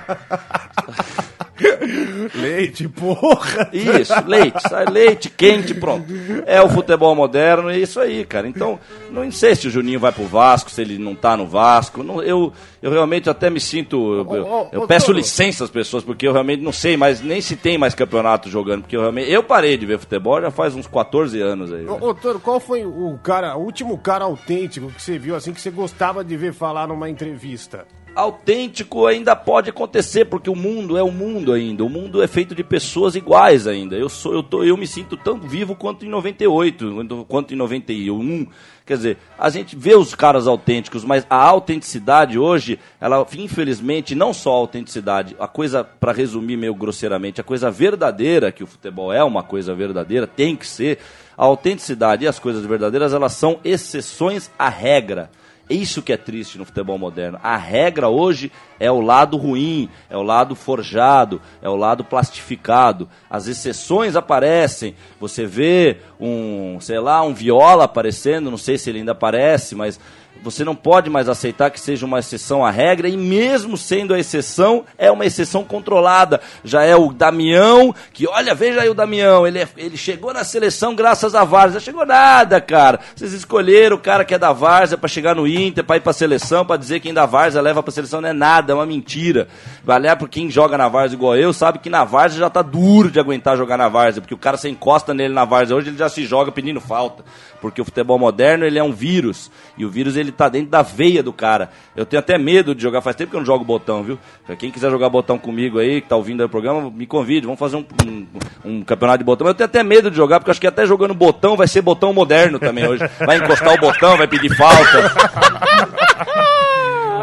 Leite, 2.34 2.88
porra! 2.88 3.70
Isso, 3.72 4.12
leite, 4.26 4.60
sai 4.68 4.84
leite 4.86 5.30
quente, 5.30 5.74
pronto. 5.74 6.04
É 6.46 6.60
o 6.62 6.68
futebol 6.68 7.14
moderno, 7.14 7.70
é 7.70 7.78
isso 7.78 7.98
aí, 8.00 8.24
cara. 8.24 8.46
Então, 8.48 8.78
não 9.10 9.30
sei 9.32 9.54
se 9.54 9.66
o 9.68 9.70
Juninho 9.70 9.98
vai 10.00 10.12
pro 10.12 10.24
Vasco, 10.26 10.70
se 10.70 10.80
ele 10.82 10.98
não 10.98 11.14
tá 11.14 11.36
no 11.36 11.46
Vasco. 11.46 12.02
Não, 12.02 12.22
eu, 12.22 12.52
eu 12.82 12.90
realmente 12.90 13.30
até 13.30 13.48
me 13.50 13.60
sinto. 13.60 13.96
Eu, 13.96 14.24
eu- 14.36 14.68
eu 14.72 14.86
peço 14.86 15.12
licença 15.12 15.64
às 15.64 15.70
pessoas, 15.70 16.04
porque 16.04 16.26
eu 16.26 16.32
realmente 16.32 16.62
não 16.62 16.72
sei 16.72 16.96
mais, 16.96 17.20
nem 17.20 17.40
se 17.40 17.56
tem 17.56 17.78
mais 17.78 17.94
campeonato 17.94 18.48
jogando, 18.50 18.82
porque 18.82 18.96
eu 18.96 19.00
realmente. 19.00 19.30
Eu 19.30 19.42
parei 19.42 19.76
de 19.76 19.86
ver 19.86 19.98
futebol 19.98 20.40
já 20.40 20.50
faz 20.50 20.74
uns 20.74 20.86
14 20.86 21.40
anos 21.40 21.72
aí. 21.72 21.86
ô, 21.86 22.14
Toro, 22.14 22.40
qual 22.40 22.60
foi 22.60 22.84
o 22.84 23.18
cara, 23.22 23.56
o 23.56 23.62
último 23.62 23.96
cara 23.98 24.24
autêntico 24.24 24.88
que 24.90 25.00
você 25.02 25.18
viu 25.18 25.34
assim 25.36 25.52
que 25.52 25.60
você 25.60 25.70
gostava 25.70 26.24
de 26.24 26.36
ver 26.36 26.52
falar 26.52 26.86
numa 26.88 27.08
entrevista? 27.08 27.86
Autêntico 28.16 29.06
ainda 29.06 29.36
pode 29.36 29.70
acontecer, 29.70 30.24
porque 30.24 30.48
o 30.50 30.56
mundo 30.56 30.96
é 30.96 31.02
o 31.02 31.12
mundo 31.12 31.52
ainda. 31.52 31.84
O 31.84 31.88
mundo 31.88 32.22
é 32.22 32.26
feito 32.26 32.54
de 32.54 32.64
pessoas 32.64 33.14
iguais 33.14 33.66
ainda. 33.66 33.94
Eu 33.94 34.08
sou, 34.08 34.32
eu 34.32 34.42
tô, 34.42 34.64
eu 34.64 34.76
me 34.76 34.86
sinto 34.86 35.16
tão 35.16 35.38
vivo 35.38 35.76
quanto 35.76 36.04
em 36.04 36.08
98, 36.08 37.24
quanto- 37.28 37.52
em 37.52 37.56
91. 37.56 38.46
Quer 38.86 38.96
dizer, 38.96 39.18
a 39.38 39.50
gente 39.50 39.76
vê 39.76 39.94
os 39.96 40.14
caras 40.14 40.46
autênticos, 40.46 41.04
mas 41.04 41.26
a 41.28 41.36
autenticidade 41.36 42.38
hoje, 42.38 42.78
ela 43.00 43.26
infelizmente 43.36 44.14
não 44.14 44.32
só 44.32 44.52
a 44.52 44.56
autenticidade, 44.58 45.36
a 45.40 45.48
coisa 45.48 45.82
para 45.84 46.12
resumir 46.12 46.56
meio 46.56 46.74
grosseiramente, 46.74 47.40
a 47.40 47.44
coisa 47.44 47.70
verdadeira 47.70 48.52
que 48.52 48.62
o 48.62 48.66
futebol 48.66 49.12
é 49.12 49.22
uma 49.24 49.42
coisa 49.42 49.74
verdadeira, 49.74 50.26
tem 50.26 50.54
que 50.56 50.66
ser. 50.66 50.98
A 51.36 51.44
autenticidade 51.44 52.24
e 52.24 52.28
as 52.28 52.38
coisas 52.38 52.64
verdadeiras, 52.64 53.12
elas 53.12 53.32
são 53.32 53.58
exceções 53.62 54.50
à 54.58 54.68
regra. 54.70 55.30
Isso 55.68 56.00
que 56.00 56.12
é 56.12 56.16
triste 56.16 56.58
no 56.58 56.64
futebol 56.64 56.96
moderno. 56.96 57.40
A 57.42 57.56
regra 57.56 58.08
hoje 58.08 58.52
é 58.78 58.90
o 58.90 59.00
lado 59.00 59.36
ruim, 59.36 59.88
é 60.08 60.16
o 60.16 60.22
lado 60.22 60.54
forjado, 60.54 61.40
é 61.60 61.68
o 61.68 61.74
lado 61.74 62.04
plastificado. 62.04 63.08
As 63.28 63.48
exceções 63.48 64.14
aparecem. 64.14 64.94
Você 65.18 65.44
vê 65.44 65.98
um, 66.20 66.78
sei 66.80 67.00
lá, 67.00 67.22
um 67.22 67.34
viola 67.34 67.84
aparecendo, 67.84 68.50
não 68.50 68.58
sei 68.58 68.78
se 68.78 68.90
ele 68.90 69.00
ainda 69.00 69.12
aparece, 69.12 69.74
mas 69.74 69.98
você 70.42 70.64
não 70.64 70.74
pode 70.76 71.08
mais 71.10 71.28
aceitar 71.28 71.70
que 71.70 71.80
seja 71.80 72.04
uma 72.06 72.18
exceção 72.18 72.64
à 72.64 72.70
regra, 72.70 73.08
e 73.08 73.16
mesmo 73.16 73.76
sendo 73.76 74.12
a 74.14 74.18
exceção, 74.18 74.84
é 74.98 75.10
uma 75.10 75.24
exceção 75.26 75.64
controlada. 75.64 76.40
Já 76.62 76.82
é 76.84 76.94
o 76.94 77.12
Damião, 77.12 77.94
que 78.12 78.28
olha, 78.28 78.54
veja 78.54 78.82
aí 78.82 78.88
o 78.88 78.94
Damião, 78.94 79.46
ele, 79.46 79.60
é- 79.60 79.68
ele 79.76 79.96
chegou 79.96 80.32
na 80.32 80.44
seleção 80.44 80.94
graças 80.94 81.34
à 81.34 81.44
Várzea. 81.44 81.80
Chegou 81.80 82.04
nada, 82.04 82.60
cara. 82.60 83.00
Vocês 83.14 83.32
escolheram 83.32 83.96
o 83.96 84.00
cara 84.00 84.24
que 84.24 84.34
é 84.34 84.38
da 84.38 84.52
Várzea 84.52 84.98
para 84.98 85.08
chegar 85.08 85.34
no 85.34 85.46
Inter, 85.46 85.82
para 85.84 85.96
ir 85.96 86.00
pra 86.00 86.12
seleção, 86.12 86.64
para 86.64 86.76
dizer 86.76 87.00
que 87.00 87.06
quem 87.06 87.14
da 87.14 87.24
Várzea 87.26 87.60
leva 87.62 87.82
pra 87.82 87.92
seleção. 87.92 88.20
Não 88.20 88.28
é 88.28 88.32
nada, 88.32 88.72
é 88.72 88.74
uma 88.74 88.84
mentira. 88.86 89.46
Aliás, 89.86 90.18
por 90.18 90.28
quem 90.28 90.50
joga 90.50 90.76
na 90.76 90.88
Várzea 90.88 91.16
igual 91.16 91.36
eu, 91.36 91.52
sabe 91.52 91.78
que 91.78 91.88
na 91.88 92.04
Várzea 92.04 92.40
já 92.40 92.50
tá 92.50 92.62
duro 92.62 93.10
de 93.10 93.20
aguentar 93.20 93.56
jogar 93.56 93.76
na 93.76 93.88
Várzea, 93.88 94.20
porque 94.20 94.34
o 94.34 94.38
cara 94.38 94.56
você 94.56 94.68
encosta 94.68 95.14
nele 95.14 95.32
na 95.32 95.44
Várzea 95.44 95.76
hoje, 95.76 95.90
ele 95.90 95.96
já 95.98 96.08
se 96.08 96.24
joga 96.26 96.50
pedindo 96.50 96.80
falta. 96.80 97.24
Porque 97.70 97.80
o 97.82 97.84
futebol 97.84 98.18
moderno, 98.18 98.64
ele 98.64 98.78
é 98.78 98.82
um 98.82 98.92
vírus. 98.92 99.50
E 99.76 99.84
o 99.84 99.90
vírus, 99.90 100.16
ele 100.16 100.32
tá 100.32 100.48
dentro 100.48 100.70
da 100.70 100.82
veia 100.82 101.22
do 101.22 101.32
cara. 101.32 101.70
Eu 101.94 102.04
tenho 102.06 102.20
até 102.20 102.36
medo 102.38 102.74
de 102.74 102.82
jogar. 102.82 103.00
Faz 103.02 103.14
tempo 103.16 103.30
que 103.30 103.36
eu 103.36 103.40
não 103.40 103.46
jogo 103.46 103.64
botão, 103.64 104.02
viu? 104.02 104.18
Quem 104.58 104.70
quiser 104.70 104.90
jogar 104.90 105.08
botão 105.08 105.38
comigo 105.38 105.78
aí, 105.78 106.00
que 106.00 106.08
tá 106.08 106.16
ouvindo 106.16 106.44
o 106.44 106.48
programa, 106.48 106.90
me 106.90 107.06
convide. 107.06 107.46
Vamos 107.46 107.58
fazer 107.58 107.76
um, 107.76 107.84
um- 108.06 108.26
um 108.64 108.82
campeonato 108.84 109.18
de 109.18 109.24
botão. 109.24 109.46
Eu 109.46 109.54
tenho 109.54 109.66
até 109.66 109.82
medo 109.82 110.10
de 110.10 110.16
jogar, 110.16 110.40
porque 110.40 110.50
acho 110.50 110.60
que 110.60 110.66
até 110.66 110.86
jogando 110.86 111.14
botão 111.14 111.56
vai 111.56 111.66
ser 111.68 111.82
botão 111.82 112.12
moderno 112.12 112.58
também 112.58 112.86
hoje. 112.86 113.02
Vai 113.24 113.38
encostar 113.38 113.74
o 113.74 113.78
botão, 113.80 114.16
vai 114.16 114.26
pedir 114.26 114.54
falta. 114.56 115.12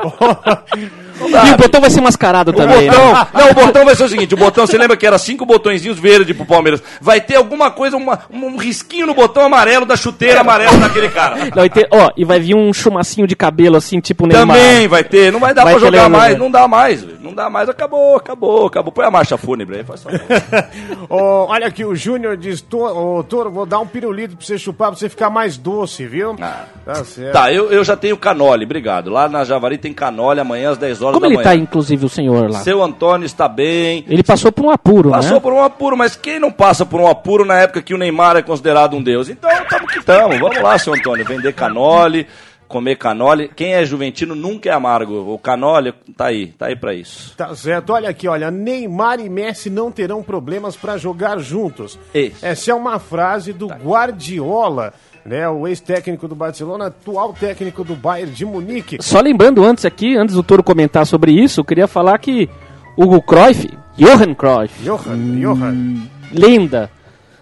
E 1.29 1.53
o 1.53 1.57
botão 1.57 1.81
vai 1.81 1.89
ser 1.89 2.01
mascarado 2.01 2.51
O 2.51 2.53
também, 2.53 2.87
botão, 2.89 3.13
né? 3.13 3.27
não, 3.33 3.49
o 3.51 3.53
botão 3.53 3.85
vai 3.85 3.95
ser 3.95 4.03
o 4.03 4.09
seguinte, 4.09 4.33
o 4.33 4.37
botão, 4.37 4.65
você 4.67 4.77
lembra 4.77 4.95
que 4.97 5.05
era 5.05 5.17
cinco 5.17 5.45
botõezinhos 5.45 5.97
verdes 5.99 6.35
pro 6.35 6.45
Palmeiras? 6.45 6.81
Vai 7.01 7.19
ter 7.21 7.35
alguma 7.35 7.71
coisa, 7.71 7.97
uma- 7.97 8.19
um 8.31 8.57
risquinho 8.57 9.07
no 9.07 9.13
botão 9.13 9.43
amarelo 9.43 9.85
da 9.85 9.95
chuteira 9.95 10.41
amarela 10.41 10.77
daquele 10.77 11.09
cara. 11.09 11.37
Não, 11.55 11.65
e, 11.65 11.69
ter- 11.69 11.87
ó, 11.91 12.11
e 12.17 12.23
vai 12.25 12.39
vir 12.39 12.55
um 12.55 12.71
chumacinho 12.73 13.27
de 13.27 13.35
cabelo 13.35 13.75
assim, 13.77 13.99
tipo 13.99 14.25
Neymar. 14.27 14.57
Também 14.57 14.87
vai 14.87 15.03
ter, 15.03 15.31
não 15.31 15.39
vai 15.39 15.53
dar 15.53 15.63
Vai 15.63 15.73
pra 15.75 15.81
jogar 15.85 16.09
mais, 16.09 16.33
né? 16.33 16.39
não 16.39 16.51
dá 16.51 16.67
mais, 16.67 17.03
não 17.23 17.33
dá 17.33 17.49
mais, 17.49 17.67
acabou, 17.69 18.15
acabou, 18.15 18.67
acabou. 18.67 18.91
Põe 18.91 19.05
a 19.05 19.11
marcha 19.11 19.37
fúnebre 19.37 19.77
aí, 19.77 19.83
faz 19.83 20.03
favor. 20.03 20.19
Ô, 21.09 21.15
olha 21.49 21.67
aqui, 21.67 21.83
o 21.85 21.95
Júnior 21.95 22.37
diz, 22.37 22.61
"Tô- 22.61 22.85
ô, 23.19 23.23
Toro, 23.23 23.49
vou 23.51 23.65
dar 23.65 23.79
um 23.79 23.87
pirulito 23.87 24.35
pra 24.35 24.45
você 24.45 24.57
chupar, 24.57 24.89
pra 24.89 24.99
você 24.99 25.09
ficar 25.09 25.29
mais 25.29 25.57
doce, 25.57 26.05
viu? 26.05 26.35
Ah. 26.41 26.65
Tá 26.85 26.95
certo. 27.05 27.31
Tá, 27.33 27.51
eu, 27.51 27.71
eu 27.71 27.83
já 27.83 27.95
tenho 27.95 28.17
canole, 28.17 28.65
obrigado. 28.65 29.09
Lá 29.09 29.29
na 29.29 29.43
Javari 29.45 29.77
tem 29.77 29.93
canole 29.93 30.39
amanhã 30.41 30.71
às 30.71 30.77
10 30.77 31.01
horas 31.01 31.13
Como 31.13 31.21
da 31.21 31.27
ele 31.27 31.35
manhã. 31.37 31.43
tá, 31.49 31.55
inclusive, 31.55 32.05
o 32.05 32.09
senhor 32.09 32.51
lá? 32.51 32.59
Seu 32.59 32.83
Antônio 32.83 33.25
está 33.25 33.47
bem, 33.47 34.03
Ele 34.07 34.21
passou 34.23 34.51
por 34.51 34.65
um 34.65 34.69
apuro, 34.69 35.09
Passou 35.11 35.35
né? 35.35 35.39
por 35.39 35.53
um 35.53 35.63
apuro, 35.63 35.95
mas 35.95 36.15
quem 36.15 36.39
não 36.39 36.51
passa 36.51 36.85
por 36.85 36.99
um 36.99 37.07
apuro 37.07 37.45
na 37.45 37.57
época 37.59 37.81
que 37.81 37.93
o 37.93 37.97
Neymar 37.97 38.35
é 38.35 38.41
considerado 38.41 38.95
um 38.97 39.01
deus? 39.01 39.29
Então, 39.29 39.49
tamo 39.69 39.87
que 39.87 40.03
tamo. 40.03 40.37
Vamos 40.39 40.61
lá, 40.61 40.77
seu 40.77 40.93
Antônio. 40.93 41.25
Vender 41.25 41.53
canole, 41.53 42.27
comer 42.73 42.95
canole. 42.95 43.51
Quem 43.55 43.75
é 43.75 43.85
juventino 43.85 44.33
nunca 44.33 44.67
é 44.67 44.73
amargo. 44.73 45.31
O 45.31 45.37
canole 45.37 45.93
tá 46.17 46.25
aí, 46.25 46.47
tá 46.47 46.65
aí 46.65 46.75
pra 46.75 46.91
isso. 46.91 47.35
Tá 47.37 47.53
certo. 47.55 47.93
Olha 47.93 48.09
aqui, 48.09 48.27
olha, 48.27 48.49
Neymar 48.49 49.19
e 49.19 49.29
Messi 49.29 49.69
não 49.69 49.91
terão 49.91 50.23
problemas 50.23 50.75
pra 50.75 50.97
jogar 50.97 51.37
juntos. 51.37 51.99
Isso. 52.15 52.43
Essa 52.43 52.71
é 52.71 52.73
uma 52.73 52.97
frase 52.97 53.53
do 53.53 53.67
Guardiola, 53.67 54.91
né, 55.23 55.47
o 55.47 55.67
ex-técnico 55.67 56.27
do 56.27 56.33
Barcelona, 56.33 56.87
atual 56.87 57.31
técnico 57.33 57.83
do 57.83 57.95
Bayern 57.95 58.33
de 58.33 58.43
Munique. 58.43 58.97
Só 59.01 59.21
lembrando 59.21 59.63
antes 59.63 59.85
aqui, 59.85 60.17
antes 60.17 60.33
do 60.33 60.41
Toro 60.41 60.63
comentar 60.63 61.05
sobre 61.05 61.31
isso, 61.31 61.59
eu 61.59 61.65
queria 61.65 61.87
falar 61.87 62.17
que 62.17 62.49
Hugo 62.97 63.21
Cruyff, 63.21 63.69
Johan 63.95 64.33
Cruyff, 64.33 64.83
Johan, 64.83 65.39
Johan. 65.39 66.01
lenda 66.31 66.89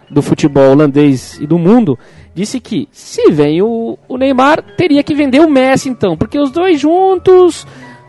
do 0.09 0.21
futebol 0.21 0.71
holandês 0.71 1.39
e 1.39 1.47
do 1.47 1.57
mundo, 1.57 1.97
disse 2.33 2.59
que 2.59 2.87
se 2.91 3.31
vem 3.31 3.61
o, 3.61 3.97
o 4.07 4.17
Neymar, 4.17 4.61
teria 4.77 5.03
que 5.03 5.13
vender 5.15 5.39
o 5.41 5.49
Messi 5.49 5.89
então, 5.89 6.15
porque 6.17 6.39
os 6.39 6.51
dois 6.51 6.79
juntos 6.79 7.65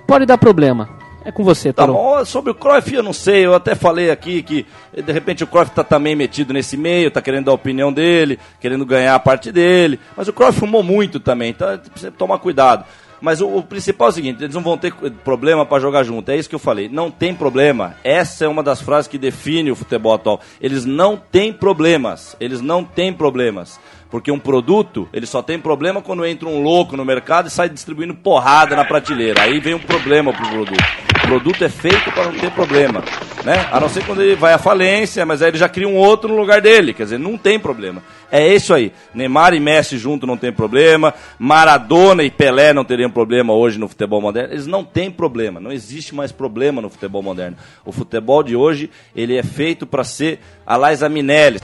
pode 0.06 0.26
dar 0.26 0.38
problema. 0.38 0.88
É 1.24 1.30
com 1.30 1.44
você, 1.44 1.72
Tá 1.72 1.86
Toro. 1.86 1.96
bom, 1.96 2.24
sobre 2.24 2.50
o 2.50 2.54
Cruyff 2.54 2.92
eu 2.92 3.02
não 3.02 3.12
sei, 3.12 3.46
eu 3.46 3.54
até 3.54 3.76
falei 3.76 4.10
aqui 4.10 4.42
que 4.42 4.66
de 4.92 5.12
repente 5.12 5.44
o 5.44 5.46
Cruyff 5.46 5.70
tá 5.70 5.84
também 5.84 6.16
metido 6.16 6.52
nesse 6.52 6.76
meio, 6.76 7.12
tá 7.12 7.22
querendo 7.22 7.44
dar 7.44 7.52
a 7.52 7.54
opinião 7.54 7.92
dele, 7.92 8.40
querendo 8.60 8.84
ganhar 8.84 9.14
a 9.14 9.20
parte 9.20 9.52
dele, 9.52 10.00
mas 10.16 10.26
o 10.26 10.32
Cruyff 10.32 10.58
fumou 10.58 10.82
muito 10.82 11.20
também, 11.20 11.50
então 11.50 11.78
precisa 11.78 12.10
tomar 12.10 12.38
cuidado. 12.40 12.84
Mas 13.20 13.40
o, 13.40 13.46
o 13.46 13.62
principal 13.62 14.08
é 14.08 14.10
o 14.10 14.12
seguinte: 14.14 14.42
eles 14.42 14.52
não 14.56 14.62
vão 14.62 14.76
ter 14.76 14.92
problema 15.22 15.64
para 15.64 15.78
jogar 15.80 16.02
junto. 16.02 16.28
É 16.32 16.36
isso 16.36 16.48
que 16.48 16.56
eu 16.56 16.58
falei. 16.58 16.88
Não 16.88 17.08
tem 17.08 17.32
problema. 17.32 17.94
Essa 18.02 18.46
é 18.46 18.48
uma 18.48 18.64
das 18.64 18.80
frases 18.82 19.06
que 19.06 19.16
define 19.16 19.70
o 19.70 19.76
futebol 19.76 20.12
atual. 20.12 20.40
Eles 20.60 20.84
não 20.84 21.16
têm 21.16 21.52
problemas. 21.52 22.36
Eles 22.40 22.60
não 22.60 22.82
têm 22.82 23.12
problemas. 23.12 23.78
Porque 24.12 24.30
um 24.30 24.38
produto, 24.38 25.08
ele 25.10 25.24
só 25.24 25.40
tem 25.40 25.58
problema 25.58 26.02
quando 26.02 26.26
entra 26.26 26.46
um 26.46 26.62
louco 26.62 26.98
no 26.98 27.02
mercado 27.02 27.48
e 27.48 27.50
sai 27.50 27.70
distribuindo 27.70 28.14
porrada 28.14 28.76
na 28.76 28.84
prateleira. 28.84 29.40
Aí 29.40 29.58
vem 29.58 29.72
um 29.72 29.78
problema 29.78 30.34
pro 30.34 30.46
produto. 30.50 30.84
O 31.16 31.26
produto 31.26 31.64
é 31.64 31.68
feito 31.70 32.12
para 32.12 32.24
não 32.26 32.34
ter 32.34 32.50
problema. 32.50 33.02
Né? 33.42 33.66
A 33.72 33.80
não 33.80 33.88
ser 33.88 34.04
quando 34.04 34.20
ele 34.20 34.36
vai 34.36 34.52
à 34.52 34.58
falência, 34.58 35.24
mas 35.24 35.40
aí 35.40 35.48
ele 35.48 35.56
já 35.56 35.66
cria 35.66 35.88
um 35.88 35.96
outro 35.96 36.28
no 36.28 36.36
lugar 36.36 36.60
dele. 36.60 36.92
Quer 36.92 37.04
dizer, 37.04 37.18
não 37.18 37.38
tem 37.38 37.58
problema. 37.58 38.02
É 38.30 38.54
isso 38.54 38.74
aí. 38.74 38.92
Neymar 39.14 39.54
e 39.54 39.60
Messi 39.60 39.96
junto 39.96 40.26
não 40.26 40.36
tem 40.36 40.52
problema. 40.52 41.14
Maradona 41.38 42.22
e 42.22 42.30
Pelé 42.30 42.74
não 42.74 42.84
teriam 42.84 43.10
problema 43.10 43.54
hoje 43.54 43.78
no 43.78 43.88
futebol 43.88 44.20
moderno. 44.20 44.52
Eles 44.52 44.66
não 44.66 44.84
têm 44.84 45.10
problema. 45.10 45.58
Não 45.58 45.72
existe 45.72 46.14
mais 46.14 46.30
problema 46.30 46.82
no 46.82 46.90
futebol 46.90 47.22
moderno. 47.22 47.56
O 47.82 47.92
futebol 47.92 48.42
de 48.42 48.54
hoje, 48.54 48.90
ele 49.16 49.38
é 49.38 49.42
feito 49.42 49.86
para 49.86 50.04
ser 50.04 50.38
a 50.66 50.76
Liza 50.76 51.08
Minelli. 51.08 51.58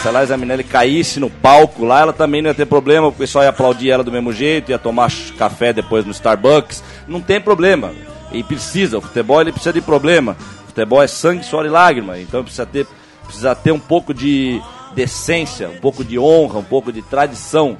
Se 0.00 0.06
a 0.06 0.20
Liza 0.20 0.36
Minelli 0.36 0.62
caísse 0.62 1.18
no 1.18 1.28
palco 1.28 1.84
lá, 1.84 2.00
ela 2.00 2.12
também 2.12 2.40
não 2.40 2.50
ia 2.50 2.54
ter 2.54 2.66
problema, 2.66 3.08
o 3.08 3.12
pessoal 3.12 3.42
ia 3.42 3.50
aplaudir 3.50 3.90
ela 3.90 4.04
do 4.04 4.12
mesmo 4.12 4.32
jeito, 4.32 4.70
ia 4.70 4.78
tomar 4.78 5.10
café 5.36 5.72
depois 5.72 6.04
no 6.04 6.12
Starbucks. 6.12 6.84
Não 7.08 7.20
tem 7.20 7.40
problema. 7.40 7.92
E 8.30 8.44
precisa, 8.44 8.98
o 8.98 9.00
futebol 9.00 9.40
ele 9.40 9.50
precisa 9.50 9.72
de 9.72 9.80
problema. 9.80 10.36
O 10.64 10.66
futebol 10.68 11.02
é 11.02 11.08
sangue, 11.08 11.44
suor 11.44 11.66
e 11.66 11.68
lágrima. 11.68 12.16
Então 12.18 12.44
precisa 12.44 12.64
ter, 12.64 12.86
precisa 13.24 13.56
ter 13.56 13.72
um 13.72 13.80
pouco 13.80 14.14
de 14.14 14.62
decência, 14.94 15.68
um 15.68 15.78
pouco 15.78 16.04
de 16.04 16.16
honra, 16.16 16.60
um 16.60 16.64
pouco 16.64 16.92
de 16.92 17.02
tradição 17.02 17.76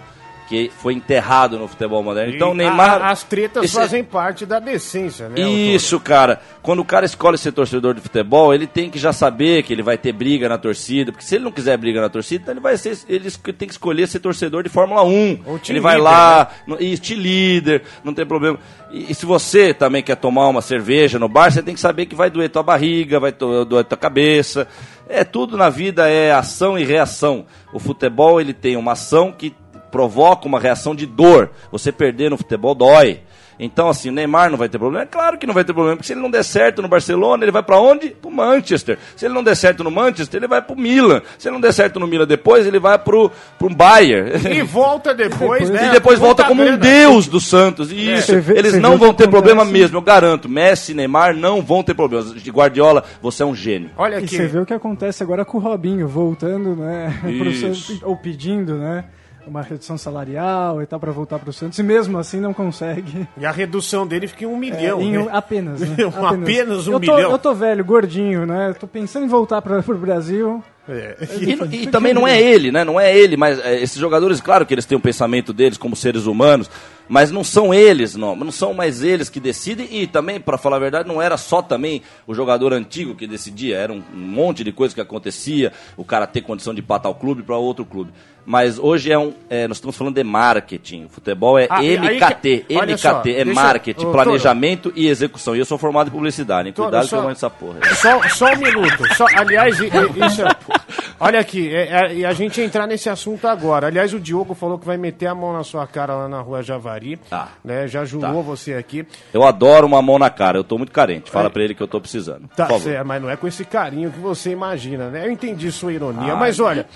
que 0.49 0.71
foi 0.79 0.95
enterrado 0.95 1.59
no 1.59 1.69
futebol 1.69 2.03
moderno. 2.03 2.35
Então, 2.35 2.53
E 2.53 2.57
Neymar. 2.57 3.03
a- 3.03 3.11
as 3.11 3.23
tretas 3.23 3.65
esse- 3.65 3.75
fazem 3.75 4.03
parte 4.03 4.47
da 4.47 4.59
decência, 4.59 5.29
né? 5.29 5.41
Isso, 5.43 6.01
cara. 6.01 6.41
Quando 6.63 6.81
o 6.81 6.85
cara 6.85 7.05
escolhe 7.05 7.37
ser 7.37 7.53
torcedor 7.53 7.93
de 7.95 8.01
futebol, 8.01 8.55
ele 8.55 8.67
tem 8.67 8.89
que 8.91 8.99
já 8.99 9.13
saber 9.13 9.63
que 9.63 9.73
ele 9.73 9.83
vai 9.83 9.99
ter 9.99 10.13
briga 10.13 10.49
na 10.49 10.57
torcida. 10.57 11.13
Porque 11.13 11.25
se 11.25 11.35
ele 11.35 11.45
não 11.45 11.53
quiser 11.53 11.77
briga 11.77 12.01
na 12.01 12.09
torcida, 12.09 12.43
então 12.43 12.55
ele 12.55 12.61
vai 12.61 12.77
ser. 12.79 12.99
Ele 13.09 13.31
tem 13.31 13.69
que 13.69 13.75
escolher 13.75 14.07
ser 14.09 14.21
torcedor 14.21 14.63
de 14.63 14.69
Fórmula 14.71 15.03
1. 15.05 15.41
Ou 15.47 15.59
team 15.59 15.75
Ele 15.77 15.81
vai 15.81 15.99
lá, 15.99 16.49
no- 16.67 16.81
e 16.81 16.97
te 16.97 17.15
líder, 17.15 17.83
não 18.03 18.15
tem 18.15 18.25
problema. 18.25 18.59
E, 18.91 19.13
e 19.13 19.15
se 19.15 19.27
você 19.27 19.75
também 19.75 20.03
quer 20.03 20.17
tomar 20.17 20.49
uma 20.49 20.63
cerveja 20.63 21.19
no 21.19 21.29
bar, 21.29 21.51
você 21.53 21.63
tem 21.63 21.75
que 21.75 21.81
saber 21.81 22.07
que 22.07 22.15
vai 22.15 22.31
doer 22.31 22.49
tua 22.49 22.63
barriga, 22.63 23.21
vai 23.21 23.33
doer 23.33 23.85
tua 23.85 23.99
cabeça. 23.99 24.67
É 25.11 25.25
tudo 25.25 25.57
na 25.57 25.71
vida 25.71 26.09
é 26.09 26.33
ação 26.33 26.79
e 26.79 26.85
reação. 26.85 27.47
O 27.73 27.79
futebol 27.79 28.41
ele 28.41 28.53
tem 28.53 28.77
uma 28.77 28.93
ação 28.93 29.33
que 29.33 29.55
provoca 29.91 30.47
uma 30.47 30.61
reação 30.61 30.95
de 30.95 31.07
dor. 31.07 31.51
Você 31.73 31.91
perder 31.93 32.31
no 32.31 32.37
futebol 32.37 32.75
dói. 32.75 33.21
Então, 33.61 33.89
assim, 33.89 34.09
o 34.09 34.13
Neymar 34.13 34.51
não 34.53 34.57
vai 34.57 34.69
ter 34.69 34.79
problema? 34.79 35.03
É 35.03 35.07
claro 35.07 35.37
que 35.37 35.45
não 35.45 35.53
vai 35.53 35.65
ter 35.65 35.73
problema, 35.73 35.97
porque 35.97 36.07
se 36.07 36.13
ele 36.13 36.21
não 36.21 36.31
der 36.31 36.45
certo 36.45 36.81
no 36.81 36.87
Barcelona, 36.87 37.43
ele 37.45 37.51
vai 37.51 37.61
para 37.61 37.81
onde? 37.81 38.11
Pro 38.11 38.31
Manchester. 38.31 38.97
Se 39.17 39.25
ele 39.27 39.35
não 39.35 39.43
der 39.43 39.57
certo 39.57 39.83
no 39.83 39.91
Manchester, 39.91 40.39
ele 40.39 40.47
vai 40.47 40.63
pro 40.63 40.77
Milan. 40.77 41.23
Se 41.37 41.49
ele 41.49 41.55
não 41.55 41.61
der 41.61 41.73
certo 41.73 41.99
no 41.99 42.07
Milan 42.07 42.25
depois, 42.25 42.65
ele 42.69 42.79
vai 42.79 42.97
pro, 43.01 43.33
pro 43.59 43.69
Bayern. 43.69 44.31
E 44.57 44.63
volta 44.63 45.13
depois, 45.13 45.69
né? 45.71 45.89
E 45.89 45.91
depois 45.91 46.21
volta 46.21 46.45
como 46.45 46.63
um 46.63 46.77
deus 46.77 47.27
do 47.27 47.41
Santos. 47.41 47.91
E 47.91 48.13
Isso, 48.15 48.27
Você 48.27 48.39
vê- 48.41 48.59
eles 48.61 48.75
não 48.79 48.97
vão 48.97 49.13
ter 49.13 49.27
problema 49.29 49.65
mesmo, 49.65 49.97
eu 49.97 50.03
garanto. 50.03 50.49
Messi 50.49 50.93
e 50.93 50.95
Neymar 50.95 51.35
não 51.35 51.61
vão 51.61 51.83
ter 51.83 51.95
problemas. 51.95 52.33
De 52.41 52.51
Guardiola, 52.53 53.03
você 53.21 53.43
é 53.43 53.47
um 53.47 53.57
gênio. 53.57 53.91
Olha 53.99 54.21
E 54.21 54.25
aqui. 54.25 54.37
você 54.37 54.47
vê 54.47 54.61
o 54.61 54.67
que 54.67 54.73
acontece 54.73 55.21
agora 55.25 55.45
com 55.45 55.59
o 55.59 55.61
Robinho 55.61 56.07
voltando, 56.07 56.77
né? 56.77 57.13
pro 57.23 57.51
Isso. 57.51 57.99
Ou 58.05 58.17
pedindo, 58.17 58.77
né? 58.77 59.05
Uma 59.49 59.63
redução 59.63 59.97
salarial 59.97 60.83
e 60.83 60.87
tal 60.87 61.01
pra 61.01 61.11
voltar 61.11 61.39
pro 61.39 61.53
Santos. 61.53 61.79
E 61.79 61.83
mesmo 61.83 62.19
assim 62.19 62.41
não 62.41 62.53
consegue. 62.53 63.27
E 63.37 63.47
a 63.47 63.51
redução 63.51 64.07
dele 64.07 64.27
fica 64.29 64.45
em 64.45 64.47
um 64.47 64.57
É, 64.57 64.59
milhão. 64.59 65.01
em 65.01 65.13
né? 65.19 65.27
apenas, 65.33 65.81
né? 65.81 65.97
Apenas 66.29 66.87
um 66.87 66.93
eu 66.93 67.01
tô, 67.01 67.15
milhão. 67.15 67.31
Eu 67.31 67.39
tô 67.39 67.55
velho, 67.55 67.85
gordinho, 67.85 68.47
né? 68.47 68.75
Tô 68.79 68.87
pensando 68.87 69.25
em 69.25 69.29
voltar 69.29 69.63
pra, 69.63 69.83
pro 69.83 69.97
Brasil. 69.97 70.63
É. 70.89 71.17
E, 71.41 71.83
e 71.85 71.87
também 71.87 72.15
não 72.15 72.27
é 72.27 72.41
ele, 72.41 72.73
né? 72.73 72.85
Não 72.85 72.99
é 72.99 73.17
ele, 73.17 73.37
mas 73.37 73.59
é, 73.61 73.81
esses 73.81 73.99
jogadores, 73.99 74.41
claro 74.41 74.65
que 74.65 74.73
eles 74.75 74.87
têm 74.87 74.97
o 74.97 75.01
pensamento 75.01 75.53
deles 75.53 75.77
como 75.79 75.95
seres 75.95 76.27
humanos, 76.27 76.71
mas 77.09 77.31
não 77.31 77.43
são 77.43 77.73
eles, 77.73 78.15
não, 78.17 78.35
não 78.37 78.51
são 78.53 78.75
mais 78.75 79.03
eles 79.03 79.29
que 79.29 79.41
decidem. 79.41 79.89
E 79.91 80.07
também, 80.07 80.39
para 80.41 80.59
falar 80.59 80.77
a 80.77 80.81
verdade, 80.81 81.09
não 81.09 81.21
era 81.23 81.37
só 81.37 81.63
também 81.63 82.03
o 82.27 82.35
jogador 82.35 82.73
antigo 82.73 83.15
que 83.15 83.27
decidia, 83.27 83.77
era 83.77 83.93
um, 83.93 84.03
um 84.15 84.19
monte 84.19 84.63
de 84.65 84.73
coisa 84.73 84.95
que 84.95 85.01
acontecia, 85.01 85.73
o 85.97 86.05
cara 86.05 86.27
ter 86.27 86.43
condição 86.43 86.75
de 86.75 86.83
para 86.83 87.01
tal 87.01 87.15
clube 87.15 87.43
para 87.43 87.57
outro 87.57 87.85
clube. 87.85 88.11
Mas 88.51 88.79
hoje 88.79 89.13
é 89.13 89.19
um, 89.19 89.35
é, 89.51 89.69
nós 89.69 89.77
estamos 89.77 89.95
falando 89.95 90.15
de 90.15 90.25
marketing. 90.25 91.05
O 91.05 91.09
futebol 91.11 91.59
é 91.59 91.67
Ah, 91.69 91.83
MKT, 91.83 92.65
que- 92.67 92.75
MKT 92.75 92.97
só, 92.97 93.23
é 93.27 93.43
eu- 93.43 93.55
marketing, 93.55 94.07
planejamento 94.11 94.91
e 94.97 95.07
execução. 95.07 95.55
E 95.55 95.59
eu 95.59 95.67
sou 95.67 95.77
formado 95.77 96.09
em 96.09 96.11
publicidade, 96.11 96.67
hein? 96.69 96.75
Cuidado 96.75 97.03
só- 97.03 97.09
que 97.09 97.15
eu 97.17 97.19
mando 97.21 97.33
essa 97.33 97.51
porra. 97.51 97.79
Só, 97.97 98.23
só 98.31 98.53
um 98.55 98.57
minuto. 98.57 99.15
Só, 99.17 99.27
aliás, 99.37 99.79
isso 99.79 100.43
é- 100.43 100.57
olha 101.21 101.41
aqui, 101.41 101.75
é- 101.75 101.89
é- 102.07 102.15
e 102.15 102.25
a 102.25 102.33
gente 102.33 102.61
entrar 102.61 102.87
nesse 102.87 103.09
assunto 103.11 103.47
agora. 103.47 103.87
Aliás, 103.87 104.13
o 104.13 104.21
Diogo 104.21 104.55
falou 104.55 104.79
que 104.79 104.87
vai 104.87 104.97
meter 104.97 105.27
a 105.27 105.35
mão 105.35 105.53
na 105.53 105.63
sua 105.65 105.87
cara 105.87 106.15
lá 106.15 106.29
na 106.29 106.41
rua 106.41 106.63
Javari. 106.63 107.17
Tá. 107.31 107.49
Né, 107.65 107.87
já 107.89 108.05
julgou 108.05 108.35
Tá. 108.37 108.41
você 108.43 108.75
aqui. 108.75 109.07
Eu 109.33 109.45
adoro 109.45 109.87
uma 109.87 110.01
mão 110.03 110.19
na 110.19 110.31
cara, 110.31 110.59
eu 110.59 110.65
tô 110.65 110.77
muito 110.79 110.93
carente. 110.93 111.31
Fala 111.31 111.51
pra 111.51 111.63
ele 111.63 111.75
que 111.75 111.83
eu 111.83 111.89
tô 111.89 112.01
precisando. 112.01 112.49
Tá 112.57 112.67
certo, 112.79 113.07
mas 113.07 113.23
não 113.23 113.31
é 113.31 113.37
com 113.37 113.47
esse 113.47 113.65
carinho 113.65 114.11
que 114.11 114.19
você 114.19 114.51
imagina, 114.51 115.09
né? 115.11 115.27
Eu 115.27 115.31
entendi 115.31 115.71
sua 115.73 115.93
ironia, 115.93 116.33
Ah, 116.33 116.37
mas 116.37 116.59
olha. 116.61 116.87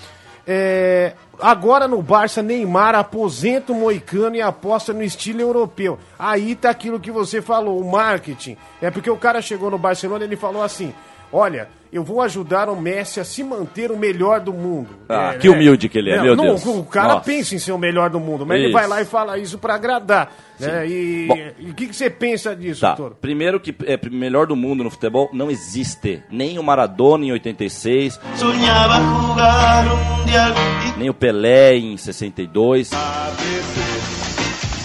é, 0.45 1.13
agora 1.39 1.87
no 1.87 2.01
Barça, 2.01 2.41
Neymar 2.41 2.95
aposenta 2.95 3.71
o 3.71 3.75
Moicano 3.75 4.35
e 4.35 4.41
aposta 4.41 4.91
no 4.93 5.01
estilo 5.03 5.39
europeu. 5.41 5.97
Aí 6.19 6.55
tá 6.55 6.69
aquilo 6.69 6.99
que 6.99 7.11
você 7.11 7.41
falou, 7.41 7.79
o 7.79 7.89
marketing. 7.91 8.57
É 8.81 8.91
porque 8.91 9.09
o 9.09 9.17
cara 9.17 9.41
chegou 9.41 9.71
no 9.71 9.77
Barcelona 9.77 10.23
e 10.23 10.27
ele 10.27 10.35
falou 10.35 10.61
assim: 10.61 10.93
Olha, 11.31 11.69
eu 11.93 12.03
vou 12.03 12.21
ajudar 12.21 12.67
o 12.69 12.75
Messi 12.75 13.19
a 13.19 13.23
se 13.23 13.43
manter 13.43 13.91
o 13.91 13.97
melhor 13.97 14.39
do 14.39 14.51
mundo. 14.51 14.89
Ah, 15.07 15.33
É, 15.33 15.37
que 15.37 15.47
né? 15.47 15.55
humilde 15.55 15.87
que 15.87 15.97
ele 15.97 16.11
é, 16.11 16.17
Não, 16.17 16.23
meu 16.23 16.35
não, 16.35 16.43
Deus. 16.45 16.65
O 16.65 16.83
cara 16.83 17.15
Nossa. 17.15 17.25
pensa 17.25 17.55
em 17.55 17.59
ser 17.59 17.71
o 17.71 17.77
melhor 17.77 18.09
do 18.09 18.19
mundo, 18.19 18.45
mas 18.45 18.57
ele 18.57 18.65
Isso. 18.67 18.73
vai 18.73 18.87
lá 18.87 19.01
e 19.01 19.05
fala 19.05 19.37
isso 19.37 19.57
pra 19.57 19.75
agradar. 19.75 20.31
Né? 20.59 20.87
E 20.87 21.27
e 21.59 21.69
o 21.71 21.73
que, 21.73 21.87
que 21.87 21.95
você 21.95 22.09
pensa 22.09 22.55
disso, 22.55 22.81
Tá, 22.81 22.95
Toro? 22.95 23.17
primeiro 23.19 23.59
que 23.59 23.75
é 23.85 23.99
melhor 24.09 24.47
do 24.47 24.55
mundo 24.55 24.83
no 24.83 24.89
futebol 24.89 25.29
não 25.33 25.49
existe. 25.51 26.21
Nem 26.31 26.57
o 26.59 26.63
Maradona 26.63 27.25
em 27.25 27.31
86, 27.31 28.19
Sognava 28.35 28.95
jugar 28.99 29.85
un 29.87 30.17
mundial 30.19 30.53
y 30.95 30.99
nem 30.99 31.09
o 31.09 31.13
Pelé 31.13 31.75
em 31.77 31.97
62. 31.97 32.91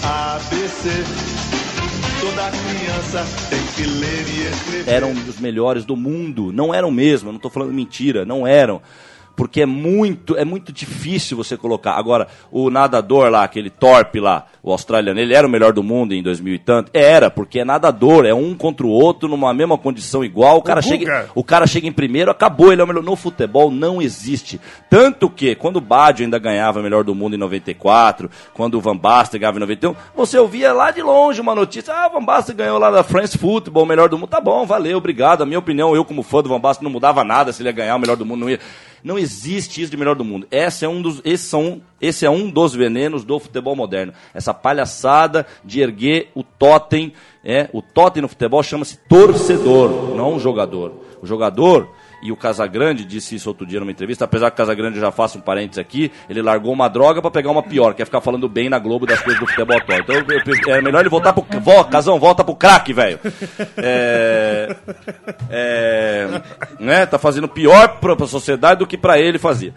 ABC. 0.03 1.38
Toda 2.29 2.51
criança 2.51 3.25
tem 3.49 3.67
que 3.75 3.89
ler 3.89 4.29
e 4.29 4.53
escrever. 4.53 4.93
Eram 4.93 5.13
os 5.13 5.41
melhores 5.41 5.87
do 5.87 5.97
mundo. 5.97 6.53
Não 6.53 6.75
eram 6.75 6.91
mesmo, 6.91 7.31
eu 7.31 7.33
não 7.33 7.41
tô 7.41 7.49
falando 7.49 7.73
mentira, 7.73 8.27
não 8.27 8.47
eram. 8.47 8.83
Porque 9.35 9.63
é 9.63 9.67
muito, 9.67 10.37
é 10.37 10.45
muito 10.45 10.71
difícil 10.71 11.39
você 11.39 11.57
colocar. 11.57 11.93
Agora, 11.93 12.29
o 12.51 12.69
nadador 12.69 13.31
lá, 13.31 13.45
aquele 13.45 13.71
Torpe 13.71 14.21
lá, 14.21 14.45
o 14.69 14.73
australiano, 14.73 15.19
ele 15.19 15.35
era 15.35 15.47
o 15.47 15.51
melhor 15.51 15.73
do 15.73 15.83
mundo 15.83 16.15
em 16.15 16.23
2000 16.23 16.55
e 16.55 16.59
tanto? 16.59 16.91
Era, 16.95 17.31
porque 17.31 17.61
é 17.61 17.65
nadador, 17.65 18.25
é 18.25 18.35
um 18.35 18.55
contra 18.55 18.87
o 18.87 18.91
outro, 18.91 19.29
numa 19.29 19.53
mesma 19.55 19.79
condição 19.79 20.25
igual. 20.25 20.59
O 20.59 20.63
cara, 20.63 20.81
Guga. 20.81 20.97
chega, 20.97 21.31
o 21.35 21.45
cara 21.45 21.67
chega 21.67 21.87
em 21.87 21.93
primeiro, 21.93 22.31
acabou, 22.31 22.73
ele 22.73 22.81
é 22.81 22.85
o 22.85 22.87
melhor. 22.87 23.03
No 23.03 23.17
futebol 23.17 23.71
não 23.71 24.03
existe. 24.03 24.61
Tanto 24.91 25.29
que, 25.31 25.55
quando 25.55 25.77
o 25.77 25.81
Baggio 25.81 26.25
ainda 26.25 26.39
ganhava 26.39 26.81
o 26.81 26.83
melhor 26.83 27.05
do 27.05 27.15
mundo 27.15 27.35
em 27.35 27.39
94, 27.39 28.31
quando 28.55 28.75
o 28.75 28.81
Van 28.81 28.97
Basten 28.97 29.41
ganhava 29.41 29.59
em 29.59 29.61
91, 29.61 29.95
você 30.15 30.39
ouvia 30.39 30.73
lá 30.73 30.91
de 30.91 31.03
longe 31.03 31.41
uma 31.41 31.55
notícia: 31.55 31.95
ah, 31.95 32.09
o 32.09 32.19
Van 32.19 32.25
Basten 32.25 32.57
ganhou 32.57 32.79
lá 32.79 32.91
da 32.91 33.03
France 33.03 33.39
Football, 33.39 33.85
o 33.85 33.87
melhor 33.87 34.09
do 34.09 34.19
mundo. 34.19 34.29
Tá 34.29 34.41
bom, 34.41 34.67
valeu, 34.67 34.99
obrigado. 34.99 35.43
A 35.43 35.47
minha 35.47 35.59
opinião, 35.59 35.95
eu 35.95 36.05
como 36.05 36.23
fã 36.23 36.43
do 36.43 36.49
Van 36.49 36.61
Basten, 36.61 36.85
não 36.85 36.93
mudava 36.93 37.25
nada 37.25 37.53
se 37.53 37.63
ele 37.63 37.69
ia 37.69 37.73
ganhar 37.73 37.97
o 37.97 37.99
melhor 37.99 38.17
do 38.17 38.27
mundo, 38.27 38.41
não 38.41 38.51
ia. 38.51 38.61
Não 39.03 39.19
existe 39.19 39.81
isso 39.81 39.91
de 39.91 39.97
melhor 39.97 40.15
do 40.15 40.25
mundo. 40.25 40.47
Esse 40.51 40.85
é 40.85 40.89
um 40.89 41.01
dos, 41.01 41.21
esses 41.25 41.47
são, 41.47 41.81
esse 42.01 42.27
é 42.27 42.31
um 42.31 42.51
dos 42.51 42.75
venenos 42.75 43.25
do 43.25 43.39
futebol 43.39 43.77
moderno. 43.77 44.13
Essa 44.35 44.53
palhaçada 44.59 45.47
de 45.65 45.81
erguer 45.81 46.31
o 46.35 46.43
totem. 46.43 47.13
É, 47.45 47.69
o 47.73 47.81
totem 47.81 48.21
no 48.21 48.29
futebol 48.29 48.63
chama-se 48.63 48.99
torcedor, 49.09 50.15
não 50.15 50.39
jogador. 50.39 51.05
O 51.23 51.27
jogador, 51.27 51.89
e 52.23 52.31
o 52.31 52.37
Casagrande 52.37 53.05
disse 53.05 53.35
isso 53.35 53.49
outro 53.49 53.67
dia 53.67 53.81
numa 53.81 53.91
entrevista, 53.91 54.25
apesar 54.25 54.51
que 54.51 54.55
o 54.55 54.57
Casagrande 54.59 55.01
já 55.01 55.11
faça 55.11 55.37
um 55.39 55.41
parênteses 55.41 55.79
aqui, 55.79 56.13
ele 56.29 56.43
largou 56.43 56.73
uma 56.73 56.89
droga 56.89 57.21
pra 57.23 57.31
pegar 57.31 57.51
uma 57.51 57.63
pior, 57.63 57.95
que 57.95 58.03
é 58.03 58.05
ficar 58.05 58.21
falando 58.21 58.49
bem 58.49 58.69
na 58.69 58.79
Globo 58.79 59.07
das 59.07 59.21
coisas 59.21 59.41
do 59.41 59.47
futebol 59.47 59.77
atual. 59.77 59.99
Então 60.01 60.15
eu- 60.15 60.25
eu- 60.69 60.75
é 60.75 60.81
melhor 60.83 61.01
ele 61.01 61.09
voltar 61.09 61.33
pro. 61.33 61.45
Vol, 61.61 61.85
Casão, 61.87 62.19
volta 62.21 62.45
pro 62.45 62.55
craque, 62.55 62.93
velho. 62.93 63.19
É, 63.77 64.77
é, 65.51 66.43
né, 66.79 67.07
tá 67.07 67.19
fazendo 67.19 67.49
pior 67.49 67.99
pra, 68.01 68.15
pra 68.15 68.27
sociedade 68.27 68.81
do 68.81 68.87
que 68.87 68.99
pra 68.99 69.19
ele 69.19 69.39
fazia. 69.39 69.73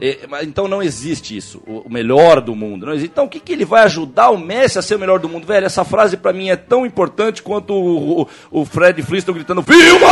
É, 0.00 0.18
então 0.42 0.68
não 0.68 0.82
existe 0.82 1.36
isso, 1.36 1.62
o 1.66 1.88
melhor 1.88 2.40
do 2.40 2.54
mundo. 2.54 2.94
Então 2.96 3.24
o 3.24 3.28
que, 3.28 3.40
que 3.40 3.52
ele 3.52 3.64
vai 3.64 3.82
ajudar 3.84 4.30
o 4.30 4.38
Messi 4.38 4.78
a 4.78 4.82
ser 4.82 4.96
o 4.96 4.98
melhor 4.98 5.18
do 5.18 5.28
mundo? 5.28 5.46
Velho, 5.46 5.66
essa 5.66 5.84
frase 5.84 6.16
pra 6.16 6.32
mim 6.32 6.50
é 6.50 6.56
tão 6.56 6.84
importante 6.84 7.42
quanto 7.42 7.72
o, 7.72 8.22
o, 8.22 8.28
o 8.50 8.64
Fred 8.64 9.02
Flintstone 9.02 9.38
gritando 9.38 9.62
Filma! 9.62 10.06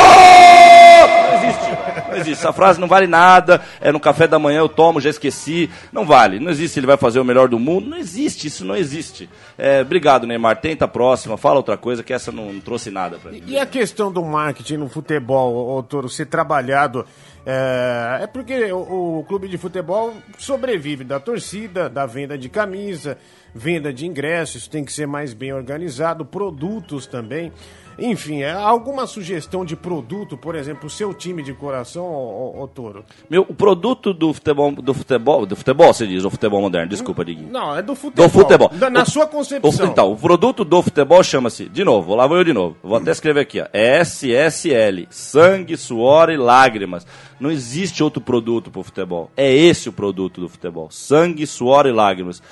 Não 1.07 1.35
existe. 1.35 2.09
Não 2.09 2.17
existe. 2.17 2.41
Essa 2.41 2.53
frase 2.53 2.81
não 2.81 2.89
vale 2.89 3.07
nada. 3.07 3.61
É 3.81 3.93
no 3.93 4.01
café 4.01 4.27
da 4.27 4.39
manhã 4.39 4.61
eu 4.61 4.69
tomo, 4.69 5.01
já 5.01 5.11
esqueci. 5.11 5.71
Não 5.93 6.05
vale. 6.05 6.39
Não 6.39 6.51
existe. 6.51 6.79
Ele 6.79 6.87
vai 6.87 6.97
fazer 6.97 7.21
o 7.21 7.25
melhor 7.25 7.49
do 7.49 7.59
mundo. 7.59 7.89
Não 7.89 7.97
existe. 7.97 8.47
Isso 8.47 8.65
não 8.65 8.77
existe. 8.77 9.29
É, 9.59 9.83
obrigado, 9.83 10.27
Neymar. 10.27 10.61
Tenta 10.61 10.85
a 10.85 10.89
próxima. 10.89 11.37
Fala 11.37 11.57
outra 11.57 11.77
coisa 11.77 12.03
que 12.03 12.13
essa 12.13 12.33
não, 12.33 12.53
não 12.53 12.61
trouxe 12.61 12.91
nada 12.91 13.19
pra 13.19 13.31
mim. 13.31 13.43
E 13.47 13.59
a 13.59 13.67
questão 13.67 14.13
do 14.13 14.23
marketing 14.23 14.77
no 14.77 14.89
futebol, 14.89 15.77
ô, 15.77 15.83
Toro, 15.83 16.09
ser 16.09 16.27
trabalhado. 16.27 17.05
É, 17.47 18.21
é 18.23 18.27
porque 18.27 18.73
o, 18.73 19.19
o 19.21 19.25
clube 19.29 19.49
de 19.49 19.59
futebol 19.59 20.15
sobrevive 20.39 21.05
da 21.05 21.21
torcida, 21.21 21.89
da 21.89 22.07
venda 22.07 22.39
de 22.39 22.49
camisa, 22.49 23.19
venda 23.55 23.93
de 23.93 24.07
ingressos, 24.07 24.67
tem 24.67 24.85
que 24.85 24.93
ser 24.93 25.07
mais 25.07 25.35
bem 25.35 25.53
organizado, 25.53 26.25
produtos 26.25 27.07
também. 27.07 27.53
Enfim, 27.97 28.43
é 28.43 28.51
alguma 28.51 29.07
sugestão 29.07 29.65
de 29.65 29.77
produto, 29.77 30.37
por 30.37 30.57
exemplo, 30.57 30.89
o 30.89 30.91
seu 30.91 31.15
time 31.15 31.45
de 31.45 31.53
coração, 31.55 32.05
ô, 32.05 32.67
Toro? 32.67 33.05
Meu, 33.31 33.43
o 33.49 33.55
produto 33.55 34.13
do 34.13 34.35
futebol, 34.35 34.73
do 34.73 34.93
futebol, 34.93 35.47
do 35.47 35.55
futebol, 35.55 35.95
você 35.95 36.05
diz, 36.05 36.25
ou 36.25 36.31
futebol 36.31 36.61
moderno, 36.61 36.89
desculpa, 36.89 37.25
Diguinho. 37.25 37.53
Não, 37.53 37.77
é 37.77 37.83
do 37.83 37.95
futebol. 37.95 38.27
Do 38.27 38.33
futebol. 38.33 38.69
Da- 38.71 38.91
na 38.91 39.03
O- 39.03 39.07
sua 39.09 39.29
concepção. 39.29 39.87
O, 39.87 39.91
então, 39.93 40.13
o 40.13 40.17
produto 40.17 40.65
do 40.65 40.83
futebol 40.83 41.23
chama-se, 41.23 41.69
de 41.69 41.85
novo, 41.85 42.17
lá 42.17 42.27
vou 42.27 42.39
eu 42.39 42.43
de 42.43 42.53
novo. 42.53 42.77
Vou 42.83 42.97
até 42.97 43.13
escrever 43.13 43.43
aqui, 43.43 43.61
ó. 43.61 43.67
SSL. 43.73 45.07
Sangue, 45.09 45.77
suor 45.77 46.31
e 46.31 46.37
lágrimas. 46.37 47.07
Não 47.41 47.51
existe 47.51 48.03
outro 48.03 48.21
produto 48.21 48.71
pro 48.71 48.83
futebol. 48.83 49.31
É 49.37 49.53
esse 49.53 49.89
o 49.89 49.93
produto 49.93 50.41
do 50.41 50.49
futebol. 50.49 50.91
Sangue, 50.91 51.47
suor 51.47 51.87
e 51.87 51.93
lágrimas. 51.93 52.43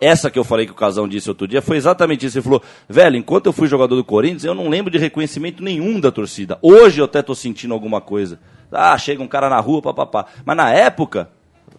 Essa 0.00 0.30
que 0.30 0.38
eu 0.38 0.44
falei 0.44 0.66
que 0.66 0.72
o 0.72 0.76
Casão 0.76 1.08
disse 1.08 1.28
outro 1.28 1.46
dia 1.46 1.62
foi 1.62 1.76
exatamente 1.76 2.26
isso. 2.26 2.36
Ele 2.36 2.42
falou, 2.44 2.62
velho, 2.88 3.16
enquanto 3.16 3.46
eu 3.46 3.52
fui 3.52 3.68
jogador 3.68 3.96
do 3.96 4.04
Corinthians, 4.04 4.44
eu 4.44 4.54
não 4.54 4.68
lembro 4.68 4.90
de 4.90 4.98
reconhecimento 4.98 5.62
nenhum 5.62 6.00
da 6.00 6.10
torcida. 6.10 6.58
Hoje 6.60 7.00
eu 7.00 7.04
até 7.04 7.22
tô 7.22 7.34
sentindo 7.34 7.72
alguma 7.72 8.00
coisa. 8.00 8.38
Ah, 8.70 8.98
chega 8.98 9.22
um 9.22 9.28
cara 9.28 9.48
na 9.48 9.60
rua, 9.60 9.80
papapá. 9.80 10.26
Mas 10.44 10.56
na 10.56 10.70
época, 10.70 11.30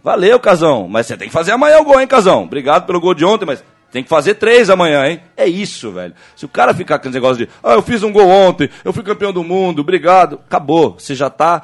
Valeu, 0.06 0.40
Casão. 0.40 0.88
Mas 0.88 1.08
você 1.08 1.18
tem 1.18 1.28
que 1.28 1.34
fazer 1.34 1.52
amanhã 1.52 1.80
o 1.80 1.84
gol, 1.84 2.00
hein, 2.00 2.06
Casão? 2.06 2.44
Obrigado 2.44 2.86
pelo 2.86 3.02
gol 3.02 3.16
de 3.16 3.26
ontem, 3.26 3.44
mas 3.44 3.64
tem 3.96 4.04
que 4.04 4.10
fazer 4.10 4.34
três 4.34 4.70
amanhã, 4.70 5.08
hein? 5.08 5.22
É 5.38 5.48
isso, 5.48 5.90
velho. 5.90 6.14
Se 6.36 6.44
o 6.44 6.50
cara 6.50 6.74
ficar 6.74 7.00
com 7.00 7.08
esse 7.08 7.16
negócio 7.16 7.38
de, 7.38 7.50
ah, 7.64 7.76
eu 7.76 7.82
fiz 7.82 8.04
um 8.04 8.12
gol 8.12 8.28
ontem, 8.28 8.70
eu 8.84 8.92
fui 8.92 9.02
campeão 9.02 9.32
do 9.32 9.42
mundo, 9.42 9.80
obrigado. 9.80 10.38
Acabou. 10.46 10.98
Você 11.00 11.16
já 11.16 11.30
tá 11.30 11.62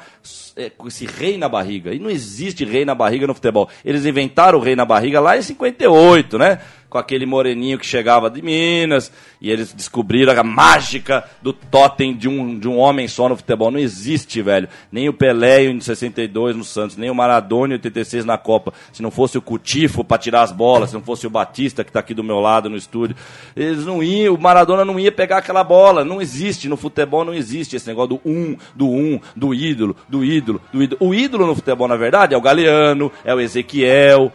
é, 0.56 0.70
com 0.70 0.88
esse 0.88 1.04
rei 1.04 1.36
na 1.36 1.46
barriga. 1.46 1.92
E 1.92 1.98
não 1.98 2.08
existe 2.08 2.64
rei 2.64 2.86
na 2.86 2.94
barriga 2.94 3.26
no 3.26 3.34
futebol. 3.34 3.68
Eles 3.84 4.06
inventaram 4.06 4.58
o 4.58 4.62
rei 4.62 4.74
na 4.74 4.86
barriga 4.86 5.20
lá 5.20 5.36
em 5.36 5.42
58, 5.42 6.38
né? 6.38 6.58
Com 6.92 6.98
aquele 6.98 7.24
moreninho 7.24 7.78
que 7.78 7.86
chegava 7.86 8.28
de 8.28 8.42
Minas, 8.42 9.10
e 9.40 9.50
eles 9.50 9.72
descobriram 9.72 10.38
a 10.38 10.44
mágica 10.44 11.24
do 11.40 11.50
totem 11.50 12.14
de 12.14 12.28
um, 12.28 12.58
de 12.58 12.68
um 12.68 12.76
homem 12.76 13.08
só 13.08 13.30
no 13.30 13.36
futebol. 13.36 13.70
Não 13.70 13.78
existe, 13.78 14.42
velho. 14.42 14.68
Nem 14.90 15.08
o 15.08 15.12
Pelé 15.14 15.64
em 15.64 15.80
62 15.80 16.54
no 16.54 16.62
Santos, 16.62 16.98
nem 16.98 17.08
o 17.08 17.14
Maradona 17.14 17.72
em 17.72 17.76
86 17.76 18.26
na 18.26 18.36
Copa. 18.36 18.74
Se 18.92 19.00
não 19.00 19.10
fosse 19.10 19.38
o 19.38 19.40
Cutifo 19.40 20.04
para 20.04 20.18
tirar 20.18 20.42
as 20.42 20.52
bolas, 20.52 20.90
se 20.90 20.94
não 20.94 21.00
fosse 21.00 21.26
o 21.26 21.30
Batista 21.30 21.82
que 21.82 21.90
tá 21.90 22.00
aqui 22.00 22.12
do 22.12 22.22
meu 22.22 22.40
lado 22.40 22.68
no 22.68 22.76
estúdio, 22.76 23.16
eles 23.56 23.86
não 23.86 24.02
iam, 24.02 24.34
o 24.34 24.38
Maradona 24.38 24.84
não 24.84 25.00
ia 25.00 25.10
pegar 25.10 25.38
aquela 25.38 25.64
bola. 25.64 26.04
Não 26.04 26.20
existe, 26.20 26.68
no 26.68 26.76
futebol 26.76 27.24
não 27.24 27.32
existe 27.32 27.74
esse 27.74 27.88
negócio 27.88 28.10
do 28.10 28.20
um, 28.22 28.54
do 28.76 28.86
um, 28.86 29.18
do 29.34 29.54
ídolo, 29.54 29.96
do 30.06 30.22
ídolo, 30.22 30.60
do 30.70 30.82
ídolo. 30.82 30.98
O 31.00 31.14
ídolo 31.14 31.46
no 31.46 31.54
futebol, 31.54 31.88
na 31.88 31.96
verdade, 31.96 32.34
é 32.34 32.36
o 32.36 32.42
Galeano, 32.42 33.10
é 33.24 33.34
o 33.34 33.40
Ezequiel, 33.40 34.30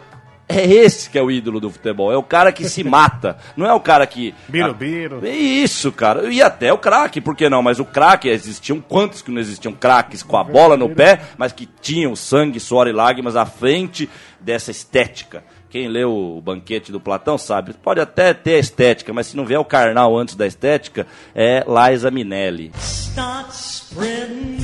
é 0.48 0.66
esse 0.66 1.10
que 1.10 1.18
é 1.18 1.22
o 1.22 1.30
ídolo 1.30 1.60
do 1.60 1.70
futebol. 1.70 2.10
É 2.12 2.16
o 2.16 2.22
cara 2.22 2.50
que 2.50 2.68
se 2.68 2.82
mata. 2.82 3.36
Não 3.56 3.66
é 3.66 3.72
o 3.72 3.80
cara 3.80 4.06
que. 4.06 4.34
Birubiru. 4.48 5.24
É 5.24 5.30
isso, 5.36 5.92
cara. 5.92 6.32
E 6.32 6.40
até 6.42 6.72
o 6.72 6.78
craque, 6.78 7.20
por 7.20 7.36
que 7.36 7.48
não? 7.48 7.62
Mas 7.62 7.78
o 7.78 7.84
craque, 7.84 8.28
existiam 8.28 8.80
quantos 8.80 9.20
que 9.20 9.30
não 9.30 9.40
existiam 9.40 9.72
craques 9.72 10.22
com 10.22 10.36
a 10.36 10.44
bola 10.44 10.76
no 10.76 10.88
pé, 10.88 11.20
mas 11.36 11.52
que 11.52 11.68
tinham 11.80 12.16
sangue, 12.16 12.60
suor 12.60 12.86
e 12.86 12.92
lágrimas 12.92 13.36
à 13.36 13.44
frente 13.44 14.08
dessa 14.40 14.70
estética. 14.70 15.44
Quem 15.70 15.86
leu 15.86 16.10
o 16.10 16.40
banquete 16.40 16.90
do 16.90 17.00
Platão 17.00 17.36
sabe, 17.36 17.74
pode 17.74 18.00
até 18.00 18.32
ter 18.32 18.58
estética, 18.58 19.12
mas 19.12 19.26
se 19.26 19.36
não 19.36 19.44
vier 19.44 19.60
o 19.60 19.64
carnal 19.64 20.16
antes 20.16 20.34
da 20.34 20.46
estética, 20.46 21.06
é 21.34 21.62
Liza 21.66 22.10
Minelli. 22.10 22.72
Start 22.78 23.50
spreading 23.50 24.58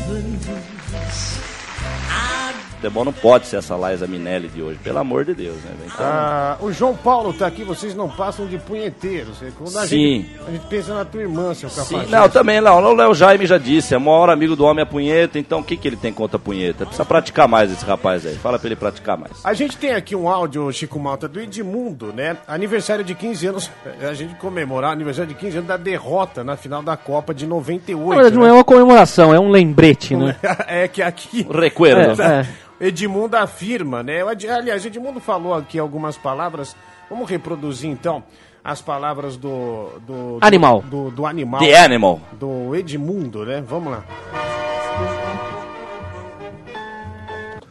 Futebol 2.91 3.05
não 3.05 3.13
pode 3.13 3.47
ser 3.47 3.57
essa 3.57 3.75
Liza 3.77 4.07
Minelli 4.07 4.49
de 4.49 4.63
hoje, 4.63 4.79
pelo 4.83 4.99
amor 4.99 5.25
de 5.25 5.35
Deus, 5.35 5.57
né? 5.57 5.71
Então, 5.87 6.07
Ah, 6.07 6.57
o 6.61 6.73
João 6.73 6.95
Paulo 6.97 7.33
tá 7.33 7.47
aqui, 7.47 7.65
vocês 7.65 7.95
não 7.95 8.09
passam 8.09 8.47
de 8.47 8.59
punheteiros. 8.59 9.43
É 9.43 9.49
Quando 9.57 9.77
a 9.79 9.87
Sim. 9.87 10.23
Gente, 10.23 10.41
a 10.47 10.51
gente 10.51 10.67
pensa 10.67 10.95
na 10.95 11.05
tua 11.05 11.21
irmã, 11.23 11.55
seu 11.55 11.69
Sim, 11.69 11.77
capacete. 11.97 12.11
não, 12.13 12.29
também 12.29 12.61
não. 12.61 12.83
O 12.83 12.95
Léo 12.95 13.15
Jaime 13.15 13.47
já 13.47 13.59
disse, 13.59 13.95
é 13.95 13.97
o 13.97 14.01
maior 14.01 14.31
amigo 14.31 14.55
do 14.57 14.65
homem 14.65 14.83
a 14.83 14.87
punheta, 14.87 15.39
então 15.39 15.61
o 15.61 15.65
que, 15.65 15.77
que 15.77 15.89
ele 15.89 15.97
tem 15.97 16.13
contra 16.13 16.37
a 16.37 16.41
punheta? 16.41 16.85
Precisa 16.87 17.05
praticar 17.05 17.49
mais 17.49 17.71
esse 17.73 17.85
rapaz 17.85 18.25
aí. 18.27 18.35
Fala 18.37 18.59
pra 18.59 18.69
ele 18.69 18.77
praticar 18.77 19.17
mais. 19.17 19.33
A 19.45 19.53
gente 19.55 19.77
tem 19.77 19.93
aqui 19.93 20.15
um 20.15 20.29
áudio, 20.29 20.71
Chico 20.73 20.99
Malta, 20.99 21.27
do 21.27 21.41
Edmundo, 21.41 22.13
né? 22.13 22.37
Aniversário 22.47 23.05
de 23.05 23.15
15 23.15 23.47
anos, 23.47 23.71
a 24.09 24.15
gente 24.15 24.35
comemorar 24.37 24.91
o 24.91 24.93
aniversário 24.93 25.29
de 25.29 25.35
15 25.35 25.57
anos 25.59 25.69
da 25.69 25.77
derrota 25.77 26.45
na 26.45 26.57
final 26.57 26.83
da 26.83 26.97
Copa 26.97 27.35
de 27.35 27.47
98. 27.47 28.09
Na 28.09 28.15
verdade, 28.15 28.37
não 28.37 28.47
é 28.47 28.53
uma 28.53 28.65
comemoração, 28.65 29.35
é 29.35 29.41
um 29.41 29.51
lembrete, 29.51 30.15
né? 30.17 30.37
é 30.69 30.87
que 30.89 31.03
aqui. 31.03 31.47
O 31.49 31.53
recuerdo. 31.59 31.95
É, 32.25 32.41
é. 32.41 32.47
Edmundo 32.85 33.37
afirma, 33.37 34.03
né? 34.03 34.21
Aliás, 34.23 34.85
Edmundo 34.85 35.21
falou 35.21 35.55
aqui 35.55 35.79
algumas 35.79 36.17
palavras. 36.17 36.77
Vamos 37.09 37.29
reproduzir 37.29 37.91
então 37.91 38.23
as 38.63 38.81
palavras 38.81 39.37
do. 39.37 39.99
do, 40.01 40.39
do- 40.39 40.47
Animal. 40.47 40.83
Do, 40.83 41.11
do 41.11 41.27
animal. 41.27 41.61
The 41.61 41.79
Animal. 41.79 42.21
Do 42.33 42.75
Edmundo, 42.75 43.45
né? 43.45 43.61
Vamos 43.61 43.93
lá. 43.93 44.05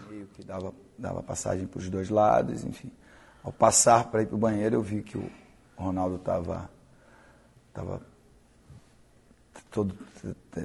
meio 0.09 0.27
que 0.27 0.43
dava, 0.43 0.73
dava 0.97 1.23
passagem 1.23 1.65
para 1.65 1.79
os 1.79 1.89
dois 1.89 2.09
lados, 2.09 2.63
enfim. 2.63 2.91
Ao 3.43 3.51
passar 3.51 4.05
para 4.05 4.21
ir 4.21 4.27
para 4.27 4.35
o 4.35 4.39
banheiro, 4.39 4.75
eu 4.75 4.81
vi 4.81 5.01
que 5.01 5.17
o 5.17 5.29
Ronaldo 5.75 6.15
estava 6.15 6.69
tava 7.73 8.01
todo 9.71 9.95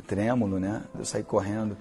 trêmulo, 0.07 0.61
né? 0.61 0.83
Eu 0.97 1.05
saí 1.05 1.23
correndo 1.23 1.77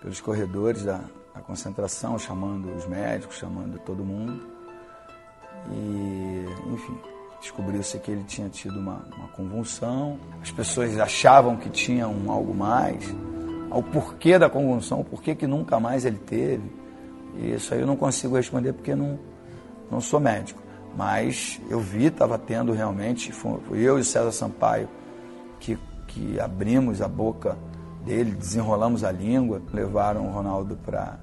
pelos 0.00 0.20
corredores 0.20 0.82
da, 0.84 1.00
da 1.34 1.40
concentração, 1.40 2.18
chamando 2.18 2.72
os 2.76 2.86
médicos, 2.86 3.36
chamando 3.36 3.78
todo 3.80 4.04
mundo. 4.04 4.40
E, 5.70 6.44
enfim, 6.72 6.96
descobriu-se 7.40 7.98
que 7.98 8.10
ele 8.10 8.24
tinha 8.24 8.48
tido 8.48 8.78
uma, 8.78 9.04
uma 9.16 9.28
convulsão. 9.28 10.18
As 10.40 10.52
pessoas 10.52 10.98
achavam 10.98 11.56
que 11.56 11.68
tinha 11.68 12.06
um 12.06 12.30
algo 12.30 12.54
mais. 12.54 13.04
Ao 13.70 13.82
porquê 13.82 14.38
da 14.38 14.48
convulsão, 14.48 15.00
o 15.00 15.04
porquê 15.04 15.34
que 15.34 15.46
nunca 15.46 15.80
mais 15.80 16.04
ele 16.04 16.18
teve. 16.18 16.70
E 17.36 17.54
isso 17.54 17.74
aí 17.74 17.80
eu 17.80 17.86
não 17.86 17.96
consigo 17.96 18.36
responder 18.36 18.72
porque 18.72 18.94
não, 18.94 19.18
não 19.90 20.00
sou 20.00 20.20
médico. 20.20 20.62
Mas 20.96 21.60
eu 21.68 21.80
vi, 21.80 22.06
estava 22.06 22.38
tendo 22.38 22.72
realmente, 22.72 23.32
fui 23.32 23.58
eu 23.80 23.98
e 23.98 24.02
o 24.02 24.04
César 24.04 24.30
Sampaio 24.30 24.88
que, 25.58 25.76
que 26.06 26.38
abrimos 26.38 27.02
a 27.02 27.08
boca 27.08 27.58
dele, 28.04 28.30
desenrolamos 28.30 29.02
a 29.02 29.10
língua, 29.10 29.60
levaram 29.72 30.28
o 30.28 30.30
Ronaldo 30.30 30.76
para 30.76 31.18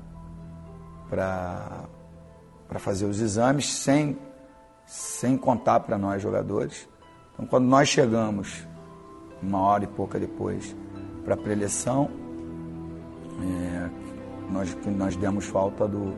para 1.11 2.79
fazer 2.79 3.05
os 3.05 3.19
exames 3.19 3.67
sem, 3.69 4.17
sem 4.85 5.37
contar 5.37 5.81
para 5.81 5.97
nós 5.97 6.21
jogadores. 6.21 6.87
Então, 7.33 7.45
quando 7.45 7.65
nós 7.65 7.89
chegamos, 7.89 8.65
uma 9.43 9.59
hora 9.59 9.83
e 9.83 9.87
pouca 9.87 10.17
depois, 10.17 10.73
para 11.25 11.33
a 11.33 11.37
preleção, 11.37 12.09
é, 13.43 13.89
nós, 14.49 14.73
que 14.73 14.89
nós 14.89 15.15
demos 15.17 15.45
falta 15.45 15.85
do, 15.85 16.15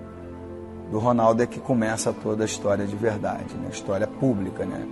do 0.91 0.99
Ronaldo 0.99 1.41
é 1.41 1.47
que 1.47 1.59
começa 1.59 2.13
toda 2.13 2.43
a 2.43 2.45
história 2.45 2.85
de 2.85 2.95
verdade, 2.95 3.55
né? 3.55 3.67
a 3.67 3.71
história 3.71 4.05
pública. 4.05 4.63
Né? 4.63 4.87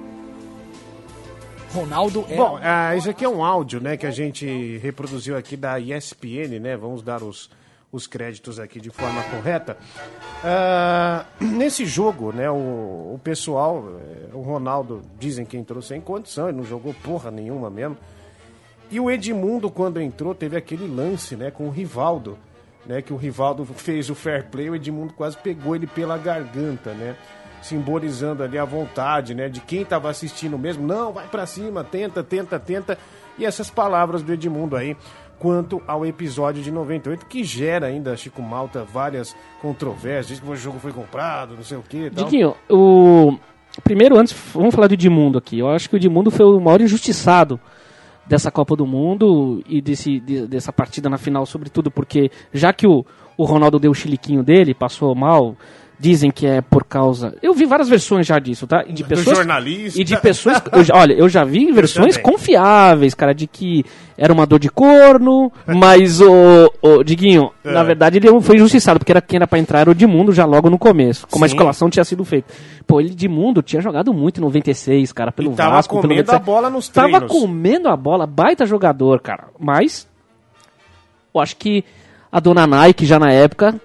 Ronaldo 1.73 2.25
é 2.27 2.35
Bom, 2.35 2.59
ah, 2.61 2.95
isso 2.95 3.09
aqui 3.09 3.23
é 3.23 3.29
um 3.29 3.43
áudio, 3.43 3.79
né, 3.79 3.95
que 3.95 4.07
a 4.07 4.11
gente 4.11 4.77
reproduziu 4.79 5.37
aqui 5.37 5.55
da 5.55 5.79
ESPN, 5.79 6.59
né? 6.59 6.75
Vamos 6.75 7.01
dar 7.01 7.23
os, 7.23 7.49
os 7.91 8.07
créditos 8.07 8.59
aqui 8.59 8.79
de 8.79 8.89
forma 8.89 9.21
correta. 9.23 9.77
Ah, 10.43 11.25
nesse 11.39 11.85
jogo, 11.85 12.31
né, 12.31 12.49
o, 12.49 12.53
o 13.15 13.19
pessoal, 13.23 13.83
eh, 13.99 14.29
o 14.33 14.41
Ronaldo, 14.41 15.01
dizem 15.19 15.45
que 15.45 15.57
entrou 15.57 15.81
sem 15.81 15.99
condição, 15.99 16.47
ele 16.47 16.57
não 16.57 16.65
jogou 16.65 16.93
porra 16.93 17.29
nenhuma 17.29 17.69
mesmo. 17.69 17.97
E 18.89 18.99
o 18.99 19.09
Edmundo, 19.09 19.69
quando 19.69 20.01
entrou, 20.01 20.33
teve 20.33 20.57
aquele 20.57 20.87
lance, 20.87 21.35
né, 21.35 21.51
com 21.51 21.67
o 21.67 21.69
Rivaldo, 21.69 22.37
né, 22.85 23.01
que 23.01 23.13
o 23.13 23.17
Rivaldo 23.17 23.65
fez 23.65 24.09
o 24.09 24.15
fair 24.15 24.45
play, 24.49 24.69
o 24.69 24.75
Edmundo 24.75 25.13
quase 25.13 25.37
pegou 25.37 25.75
ele 25.75 25.87
pela 25.87 26.17
garganta, 26.17 26.93
né, 26.93 27.15
simbolizando 27.61 28.43
ali 28.43 28.57
a 28.57 28.65
vontade, 28.65 29.35
né, 29.35 29.47
de 29.47 29.61
quem 29.61 29.81
estava 29.81 30.09
assistindo 30.09 30.57
mesmo, 30.57 30.85
não, 30.85 31.13
vai 31.13 31.27
pra 31.27 31.45
cima, 31.45 31.83
tenta, 31.83 32.23
tenta, 32.23 32.59
tenta, 32.59 32.97
e 33.37 33.45
essas 33.45 33.69
palavras 33.69 34.21
do 34.23 34.33
Edmundo 34.33 34.75
aí, 34.75 34.97
quanto 35.41 35.81
ao 35.87 36.05
episódio 36.05 36.61
de 36.61 36.69
98, 36.71 37.25
que 37.25 37.43
gera 37.43 37.87
ainda, 37.87 38.15
Chico 38.15 38.41
Malta, 38.43 38.83
várias 38.83 39.35
controvérsias, 39.59 40.27
diz 40.27 40.39
que 40.39 40.47
o 40.47 40.55
jogo 40.55 40.77
foi 40.79 40.91
comprado, 40.93 41.55
não 41.55 41.63
sei 41.63 41.77
o 41.77 41.81
que 41.81 42.11
tal. 42.11 42.25
O. 42.69 43.37
Primeiro, 43.83 44.17
antes, 44.19 44.35
vamos 44.53 44.75
falar 44.75 44.87
do 44.87 44.93
Edmundo 44.93 45.37
aqui. 45.37 45.57
Eu 45.57 45.69
acho 45.69 45.89
que 45.89 45.95
o 45.95 45.97
Edmundo 45.97 46.29
foi 46.29 46.45
o 46.45 46.59
maior 46.59 46.79
injustiçado 46.81 47.59
dessa 48.27 48.51
Copa 48.51 48.75
do 48.75 48.85
Mundo 48.85 49.63
e 49.67 49.81
desse, 49.81 50.19
de- 50.19 50.45
dessa 50.45 50.71
partida 50.71 51.09
na 51.09 51.17
final, 51.17 51.45
sobretudo 51.45 51.89
porque, 51.89 52.29
já 52.53 52.71
que 52.71 52.85
o, 52.85 53.03
o 53.37 53.43
Ronaldo 53.45 53.79
deu 53.79 53.91
o 53.91 53.95
chiliquinho 53.95 54.43
dele, 54.43 54.73
passou 54.75 55.15
mal. 55.15 55.55
Dizem 56.01 56.31
que 56.31 56.47
é 56.47 56.61
por 56.61 56.83
causa. 56.83 57.35
Eu 57.43 57.53
vi 57.53 57.63
várias 57.63 57.87
versões 57.87 58.25
já 58.25 58.39
disso, 58.39 58.65
tá? 58.65 58.83
E 58.87 58.91
de 58.91 59.03
pessoas. 59.03 59.37
jornalista. 59.37 60.01
E 60.01 60.03
de 60.03 60.17
pessoas. 60.19 60.59
eu 60.73 60.83
já- 60.83 60.95
olha, 60.95 61.13
eu 61.13 61.29
já 61.29 61.43
vi 61.43 61.71
versões 61.71 62.15
também. 62.17 62.31
confiáveis, 62.31 63.13
cara, 63.13 63.35
de 63.35 63.45
que 63.45 63.85
era 64.17 64.33
uma 64.33 64.47
dor 64.47 64.57
de 64.57 64.67
corno, 64.67 65.51
mas 65.67 66.19
o, 66.19 66.73
o 66.81 67.03
Diguinho, 67.03 67.51
É. 67.63 67.71
na 67.71 67.83
verdade, 67.83 68.17
ele 68.17 68.41
foi 68.41 68.55
injustiçado, 68.55 68.97
porque 68.97 69.11
era 69.11 69.21
quem 69.21 69.37
era 69.37 69.45
pra 69.45 69.59
entrar 69.59 69.81
era 69.81 69.91
o 69.91 69.93
Edmundo 69.93 70.31
já 70.33 70.43
logo 70.43 70.71
no 70.71 70.79
começo, 70.79 71.27
como 71.29 71.45
a 71.45 71.47
Sim. 71.47 71.53
escalação 71.53 71.87
tinha 71.87 72.03
sido 72.03 72.25
feita. 72.25 72.51
Pô, 72.87 72.99
ele 72.99 73.11
Edmundo 73.11 73.61
tinha 73.61 73.79
jogado 73.79 74.11
muito 74.11 74.39
em 74.39 74.41
96, 74.41 75.13
cara, 75.13 75.31
pelo 75.31 75.51
E 75.51 75.55
tava 75.55 75.75
Vasco, 75.75 75.93
pelo 75.93 76.01
comendo 76.01 76.21
a 76.31 76.33
97. 76.33 76.45
bola 76.45 76.69
nos 76.71 76.89
Tava 76.89 77.07
treinos. 77.09 77.31
comendo 77.31 77.87
a 77.89 77.95
bola, 77.95 78.25
baita 78.25 78.65
jogador, 78.65 79.19
cara. 79.21 79.49
Mas 79.59 80.07
eu 81.31 81.39
acho 81.39 81.55
que 81.57 81.83
a 82.31 82.39
dona 82.39 82.65
Nike 82.65 83.05
já 83.05 83.19
na 83.19 83.31
época 83.31 83.79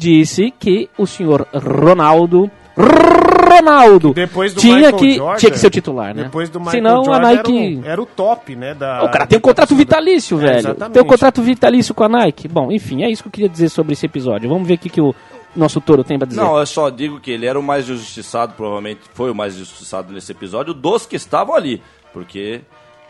disse 0.00 0.50
que 0.58 0.88
o 0.96 1.06
senhor 1.06 1.46
Ronaldo 1.52 2.50
Ronaldo 2.74 4.14
Depois 4.14 4.54
do 4.54 4.60
tinha 4.60 4.76
Michael 4.76 4.96
que 4.96 5.14
Jordan, 5.16 5.36
tinha 5.38 5.50
que 5.52 5.58
ser 5.58 5.66
o 5.66 5.70
titular, 5.70 6.14
né? 6.14 6.22
Depois 6.24 6.48
do 6.48 6.58
Michael 6.58 6.72
Senão 6.76 7.04
Jordan 7.04 7.28
a 7.28 7.34
Nike 7.34 7.58
era, 7.58 7.80
o, 7.80 7.90
era 7.90 8.02
o 8.02 8.06
top, 8.06 8.56
né? 8.56 8.74
Da, 8.74 9.04
o 9.04 9.10
cara 9.10 9.26
tem 9.26 9.36
um 9.38 9.42
contrato 9.42 9.74
vitalício, 9.74 10.38
É, 10.38 10.40
velho. 10.40 10.58
exatamente. 10.58 10.94
Tem 10.94 11.02
um 11.02 11.06
contrato 11.06 11.42
vitalício 11.42 11.94
com 11.94 12.04
a 12.04 12.08
Nike. 12.08 12.48
Bom, 12.48 12.72
enfim, 12.72 13.02
é 13.02 13.10
isso 13.10 13.22
que 13.22 13.28
eu 13.28 13.32
queria 13.32 13.48
dizer 13.48 13.68
sobre 13.68 13.92
esse 13.92 14.06
episódio. 14.06 14.48
Vamos 14.48 14.66
ver 14.66 14.74
o 14.74 14.78
que, 14.78 14.88
que 14.88 15.00
o 15.00 15.14
nosso 15.54 15.80
touro 15.82 16.02
tem 16.02 16.18
pra 16.18 16.26
dizer. 16.26 16.40
Não, 16.40 16.58
eu 16.58 16.64
só 16.64 16.88
digo 16.88 17.20
que 17.20 17.30
ele 17.30 17.44
era 17.44 17.58
o 17.58 17.62
mais 17.62 17.84
injustiçado, 17.90 18.54
provavelmente 18.56 19.00
foi 19.12 19.30
o 19.30 19.34
mais 19.34 19.54
injustiçado 19.56 20.12
nesse 20.14 20.32
episódio, 20.32 20.72
dos 20.72 21.04
que 21.04 21.16
estavam 21.16 21.54
ali. 21.54 21.82
Porque 22.12 22.62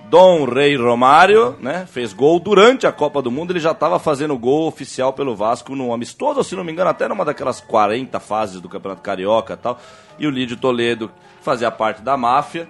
Dom 0.08 0.44
Rei 0.44 0.76
Romário, 0.76 1.56
né, 1.60 1.86
fez 1.86 2.12
gol 2.12 2.40
durante 2.40 2.86
a 2.86 2.92
Copa 2.92 3.22
do 3.22 3.30
Mundo, 3.30 3.52
ele 3.52 3.60
já 3.60 3.72
estava 3.72 3.98
fazendo 3.98 4.36
gol 4.36 4.66
oficial 4.66 5.12
pelo 5.12 5.36
Vasco 5.36 5.76
no 5.76 5.92
amistoso, 5.92 6.42
se 6.42 6.56
não 6.56 6.64
me 6.64 6.72
engano, 6.72 6.90
até 6.90 7.06
numa 7.06 7.24
daquelas 7.24 7.60
40 7.60 8.18
fases 8.18 8.60
do 8.60 8.68
Campeonato 8.68 9.02
Carioca 9.02 9.54
e 9.54 9.56
tal. 9.56 9.78
E 10.18 10.26
o 10.26 10.30
Lídio 10.30 10.56
Toledo 10.56 11.10
fazia 11.40 11.70
parte 11.70 12.02
da 12.02 12.16
máfia 12.16 12.68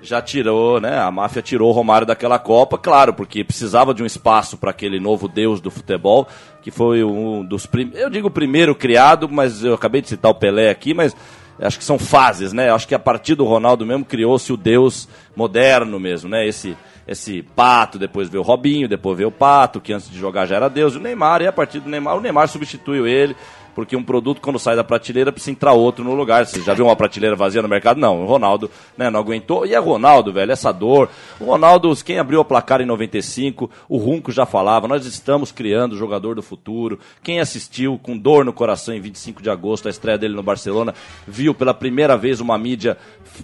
já 0.00 0.22
tirou, 0.22 0.80
né? 0.80 0.98
A 0.98 1.10
máfia 1.10 1.42
tirou 1.42 1.70
o 1.70 1.72
Romário 1.72 2.06
daquela 2.06 2.38
Copa, 2.38 2.78
claro, 2.78 3.12
porque 3.12 3.42
precisava 3.44 3.92
de 3.92 4.02
um 4.02 4.06
espaço 4.06 4.56
para 4.56 4.70
aquele 4.70 5.00
novo 5.00 5.28
deus 5.28 5.60
do 5.60 5.70
futebol, 5.70 6.26
que 6.62 6.70
foi 6.70 7.02
um 7.02 7.44
dos 7.44 7.66
primeiros, 7.66 8.00
eu 8.00 8.10
digo 8.10 8.30
primeiro 8.30 8.74
criado, 8.74 9.28
mas 9.28 9.64
eu 9.64 9.74
acabei 9.74 10.00
de 10.00 10.08
citar 10.08 10.30
o 10.30 10.34
Pelé 10.34 10.70
aqui, 10.70 10.94
mas 10.94 11.16
acho 11.60 11.78
que 11.78 11.84
são 11.84 11.98
fases, 11.98 12.52
né? 12.52 12.70
Acho 12.70 12.86
que 12.86 12.94
a 12.94 12.98
partir 12.98 13.34
do 13.34 13.44
Ronaldo 13.44 13.84
mesmo 13.84 14.04
criou-se 14.04 14.52
o 14.52 14.56
deus 14.56 15.08
moderno 15.34 15.98
mesmo, 15.98 16.28
né? 16.28 16.46
Esse 16.46 16.76
esse 17.08 17.42
Pato, 17.42 17.98
depois 17.98 18.28
veio 18.28 18.42
o 18.42 18.44
Robinho, 18.44 18.86
depois 18.86 19.16
veio 19.16 19.30
o 19.30 19.32
Pato, 19.32 19.80
que 19.80 19.94
antes 19.94 20.10
de 20.10 20.18
jogar 20.18 20.44
já 20.44 20.56
era 20.56 20.68
Deus, 20.68 20.94
o 20.94 21.00
Neymar, 21.00 21.40
e 21.40 21.46
a 21.46 21.52
partir 21.52 21.80
do 21.80 21.88
Neymar, 21.88 22.18
o 22.18 22.20
Neymar 22.20 22.48
substituiu 22.48 23.06
ele, 23.06 23.34
porque 23.78 23.94
um 23.94 24.02
produto, 24.02 24.40
quando 24.40 24.58
sai 24.58 24.74
da 24.74 24.82
prateleira, 24.82 25.30
precisa 25.30 25.52
entrar 25.52 25.72
outro 25.72 26.02
no 26.02 26.12
lugar. 26.12 26.44
Você 26.44 26.60
já 26.62 26.74
viu 26.74 26.86
uma 26.86 26.96
prateleira 26.96 27.36
vazia 27.36 27.62
no 27.62 27.68
mercado? 27.68 28.00
Não, 28.00 28.24
o 28.24 28.26
Ronaldo 28.26 28.68
né, 28.96 29.08
não 29.08 29.20
aguentou. 29.20 29.64
E 29.64 29.72
é 29.72 29.78
Ronaldo, 29.78 30.32
velho, 30.32 30.50
essa 30.50 30.72
dor. 30.72 31.08
O 31.38 31.44
Ronaldo, 31.44 31.94
quem 32.04 32.18
abriu 32.18 32.40
a 32.40 32.44
placar 32.44 32.80
em 32.80 32.84
95, 32.84 33.70
o 33.88 33.96
Runco 33.96 34.32
já 34.32 34.44
falava, 34.44 34.88
nós 34.88 35.06
estamos 35.06 35.52
criando 35.52 35.92
o 35.92 35.96
jogador 35.96 36.34
do 36.34 36.42
futuro. 36.42 36.98
Quem 37.22 37.38
assistiu 37.38 38.00
com 38.02 38.18
dor 38.18 38.44
no 38.44 38.52
coração 38.52 38.92
em 38.92 39.00
25 39.00 39.40
de 39.40 39.48
agosto, 39.48 39.86
a 39.86 39.92
estreia 39.92 40.18
dele 40.18 40.34
no 40.34 40.42
Barcelona, 40.42 40.92
viu 41.24 41.54
pela 41.54 41.72
primeira 41.72 42.16
vez 42.16 42.40
uma 42.40 42.58
mídia 42.58 42.98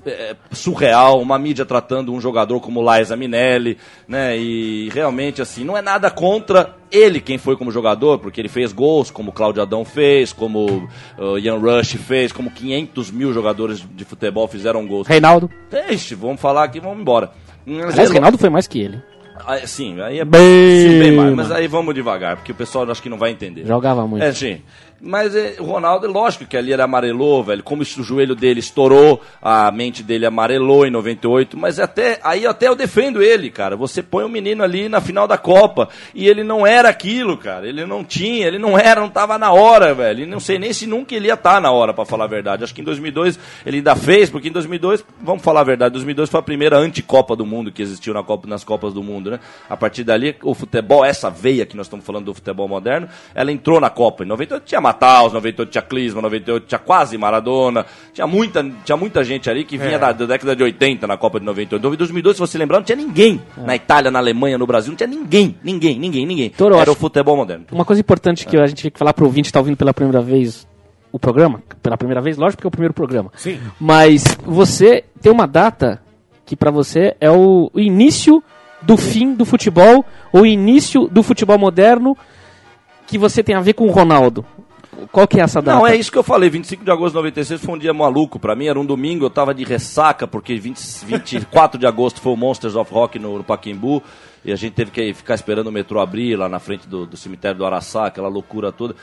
eh, 0.05 0.35
surreal, 0.51 1.21
uma 1.21 1.39
mídia 1.39 1.65
tratando 1.65 2.13
um 2.13 2.21
jogador 2.21 2.59
como 2.59 2.83
Laisa 2.83 3.17
Minelli, 3.17 3.79
né? 4.09 4.37
E 4.37 4.89
realmente, 4.89 5.41
assim, 5.41 5.63
não 5.63 5.77
é 5.77 5.81
nada 5.81 6.11
contra 6.11 6.75
ele 6.97 7.21
quem 7.21 7.39
foi 7.39 7.57
como 7.57 7.71
jogador, 7.71 8.19
porque 8.19 8.41
ele 8.41 8.49
fez 8.49 8.73
gols, 8.73 9.11
como 9.11 9.31
o 9.31 9.33
Cláudio 9.33 9.63
Adão 9.63 9.85
fez, 9.85 10.33
como 10.33 10.89
o 11.19 11.39
Ian 11.39 11.59
Rush 11.59 11.95
fez, 11.95 12.33
como 12.33 12.51
500 12.51 13.11
mil 13.11 13.33
jogadores 13.33 13.85
de 13.95 14.05
futebol 14.05 14.47
fizeram 14.47 14.87
gols. 14.87 15.07
Reinaldo. 15.07 15.51
Ixi, 15.91 16.15
vamos 16.15 16.41
falar 16.41 16.65
aqui, 16.65 16.81
vamos 16.81 17.01
embora. 17.01 17.33
Mas 17.67 17.95
Aliás, 17.95 18.11
Reinaldo 18.11 18.39
foi 18.39 18.51
mais 18.51 18.67
que 18.67 18.79
ele. 18.81 19.03
Ah, 19.47 19.59
Sim, 19.67 20.01
aí 20.01 20.21
é 20.21 20.25
Bem, 20.25 20.41
sim, 20.41 20.99
bem 21.01 21.13
mais. 21.13 21.35
Mas 21.35 21.51
aí 21.51 21.67
vamos 21.67 21.95
devagar, 21.95 22.37
porque 22.37 22.53
o 22.53 22.55
pessoal 22.55 22.89
acho 22.91 23.03
que 23.03 23.09
não 23.09 23.19
vai 23.19 23.31
entender. 23.33 23.67
Jogava 23.67 24.07
muito. 24.07 24.23
É, 24.23 24.33
sim. 24.33 24.63
Mas 25.05 25.37
é, 25.37 25.57
o 25.59 25.65
Ronaldo, 25.65 26.07
é 26.07 26.09
lógico 26.09 26.47
que 26.47 26.57
ali 26.57 26.73
ele 26.73 26.81
amarelou, 26.81 27.45
velho. 27.45 27.63
Como 27.63 27.83
o 27.83 27.85
joelho 27.85 28.35
dele 28.35 28.61
estourou, 28.61 29.21
a 29.43 29.71
mente 29.71 30.03
dele 30.03 30.25
amarelou 30.25 30.87
em 30.87 30.91
98. 30.91 31.59
Mas 31.59 31.79
até 31.79 32.19
aí 32.23 32.47
até 32.47 32.69
eu 32.69 32.75
defendo 32.75 33.23
ele, 33.23 33.51
cara. 33.51 33.77
Você 33.77 34.03
põe 34.03 34.25
o 34.25 34.29
menino 34.29 34.65
ali 34.65 34.89
na 34.89 35.01
final 35.01 35.29
da 35.29 35.37
Copa 35.37 35.91
e 36.15 36.27
ele 36.27 36.43
não 36.43 36.67
era 36.67 36.89
aquilo, 36.89 37.37
cara. 37.37 37.69
Ele 37.69 37.85
não 37.85 38.03
tinha, 38.03 38.47
ele 38.47 38.59
não 38.59 38.79
era, 38.79 39.01
não 39.01 39.11
tava 39.11 39.37
na 39.37 39.53
hora, 39.53 39.95
velho. 39.95 40.23
E 40.23 40.27
não 40.27 40.41
sei 40.41 40.59
nem 40.59 40.73
se 40.73 40.87
nunca 40.87 41.15
ele 41.15 41.27
ia 41.27 41.35
estar 41.35 41.61
na 41.61 41.71
hora, 41.71 41.93
pra 41.93 42.07
falar 42.07 42.25
a 42.25 42.29
verdade. 42.29 42.65
Acho 42.65 42.75
que 42.75 42.81
em 42.81 42.85
2002 42.85 43.39
ele 43.67 43.79
ainda 43.79 43.95
fez, 43.95 44.31
porque 44.31 44.49
em 44.49 44.53
2002, 44.53 45.05
vamos 45.21 45.43
falar 45.43 45.61
a 45.61 45.65
verdade, 45.65 45.93
2002 45.93 46.31
foi 46.31 46.41
a 46.41 46.43
primeira 46.43 46.79
anticopa 46.79 47.37
do 47.37 47.45
mundo 47.45 47.71
que 47.71 47.83
existiu 47.83 48.15
na 48.15 48.23
Copa, 48.23 48.49
nas 48.49 48.65
Copas 48.65 48.95
do 48.95 49.03
Mundo, 49.03 49.31
né? 49.31 49.41
A 49.69 49.77
partir 49.77 50.03
dali, 50.03 50.35
o 50.43 50.55
futebol, 50.55 51.05
essa 51.05 51.29
veia 51.29 51.67
que 51.67 51.77
nós 51.77 51.87
estamos 51.87 52.07
falando 52.07 52.27
do 52.27 52.35
futebol 52.35 52.67
moderno, 52.67 53.09
ela 53.35 53.53
entrou 53.53 53.81
na 53.81 53.91
Copa. 53.91 54.25
Em 54.25 54.27
98 54.27 54.65
tinha 54.65 54.81
Mataus, 54.95 55.33
98 55.33 55.71
tinha 55.71 55.83
Clisma, 55.83 56.23
98 56.23 56.67
tinha 56.67 56.79
quase 56.79 57.19
Maradona, 57.19 57.85
tinha 58.13 58.27
muita, 58.27 58.65
tinha 58.85 58.97
muita 58.97 59.25
gente 59.25 59.51
ali 59.51 59.65
que 59.65 59.77
vinha 59.77 59.97
É. 59.97 59.99
da, 59.99 60.13
da 60.13 60.27
década 60.27 60.55
de 60.55 60.63
80 60.63 61.07
na 61.07 61.17
Copa 61.17 61.41
de 61.41 61.47
98. 61.47 61.95
Em 61.95 61.97
2002, 61.97 62.37
se 62.37 62.41
você 62.41 62.57
lembrar, 62.59 62.79
não 62.79 62.85
tinha 62.85 62.97
ninguém. 62.97 63.43
Na 63.57 63.75
Itália, 63.75 64.11
na 64.11 64.19
Alemanha, 64.21 64.57
no 64.57 64.67
Brasil, 64.67 64.91
não 64.91 64.97
tinha 64.97 65.07
ninguém, 65.09 65.57
ninguém, 65.63 65.99
ninguém, 65.99 66.25
ninguém. 66.27 66.51
Toro, 66.51 66.77
Era 66.77 66.91
o 66.91 66.95
futebol 66.95 67.37
moderno. 67.37 67.67
Uma 67.73 67.85
coisa 67.85 68.01
importante 68.01 68.47
que 68.47 68.57
a 68.57 68.67
gente 68.67 68.83
tem 68.83 68.91
que 68.91 68.99
falar 68.99 69.13
pro 69.13 69.25
ouvinte 69.27 69.49
que 69.49 69.53
tá 69.53 69.59
ouvindo 69.59 69.77
pela 69.77 69.93
primeira 69.93 70.21
vez 70.21 70.67
o 71.13 71.19
programa, 71.19 71.63
pela 71.83 71.97
primeira 71.97 72.21
vez, 72.21 72.37
lógico 72.37 72.57
porque 72.59 72.67
é 72.67 72.69
o 72.69 72.73
primeiro 72.73 72.95
programa. 72.95 73.31
Sim. 73.37 73.59
Mas 73.79 74.25
você 74.45 75.05
tem 75.21 75.31
uma 75.31 75.47
data 75.47 76.01
que 76.45 76.57
pra 76.57 76.71
você 76.71 77.17
é 77.21 77.31
o, 77.31 77.71
o 77.73 77.81
início 77.81 78.43
do 78.83 78.97
fim 78.97 79.33
do 79.35 79.45
futebol, 79.45 80.05
o 80.33 80.45
início 80.45 81.07
do 81.09 81.23
futebol 81.23 81.57
moderno 81.59 82.17
que 83.07 83.17
você 83.17 83.43
tem 83.43 83.55
a 83.55 83.61
ver 83.61 83.75
com 83.75 83.87
o 83.87 83.91
Ronaldo. 83.91 84.45
Qual 85.11 85.27
que 85.27 85.41
é 85.41 85.43
essa 85.43 85.61
data? 85.61 85.79
Não, 85.79 85.87
é 85.87 85.97
isso 85.97 86.11
que 86.11 86.19
eu 86.19 86.23
falei. 86.23 86.51
25 86.51 86.85
de 86.85 86.91
agosto 86.91 87.13
de 87.13 87.17
96 87.17 87.61
foi 87.61 87.75
um 87.75 87.79
dia 87.79 87.93
maluco 87.95 88.39
pra 88.39 88.55
mim. 88.55 88.67
Era 88.67 88.79
um 88.79 88.85
domingo, 88.85 89.25
eu 89.25 89.31
tava 89.31 89.55
de 89.55 89.65
ressaca, 89.65 90.27
porque 90.27 90.57
20, 90.57 90.79
24 91.05 91.79
de 91.79 91.87
agosto 91.87 92.21
foi 92.21 92.33
o 92.33 92.37
Monsters 92.37 92.75
of 92.77 92.93
Rock 92.93 93.19
no, 93.19 93.39
no 93.39 93.45
Paquimbu. 93.45 94.03
E 94.45 94.53
a 94.53 94.57
gente 94.57 94.75
teve 94.75 94.91
que 94.91 95.15
ficar 95.15 95.35
esperando 95.35 95.69
o 95.69 95.73
metrô 95.73 96.01
abrir 96.01 96.37
lá 96.37 96.49
na 96.49 96.59
frente 96.59 96.87
do, 96.87 97.07
do 97.07 97.17
cemitério 97.17 97.57
do 97.57 97.65
Araçá, 97.65 98.07
aquela 98.07 98.29
loucura 98.29 98.71
toda. 98.71 98.95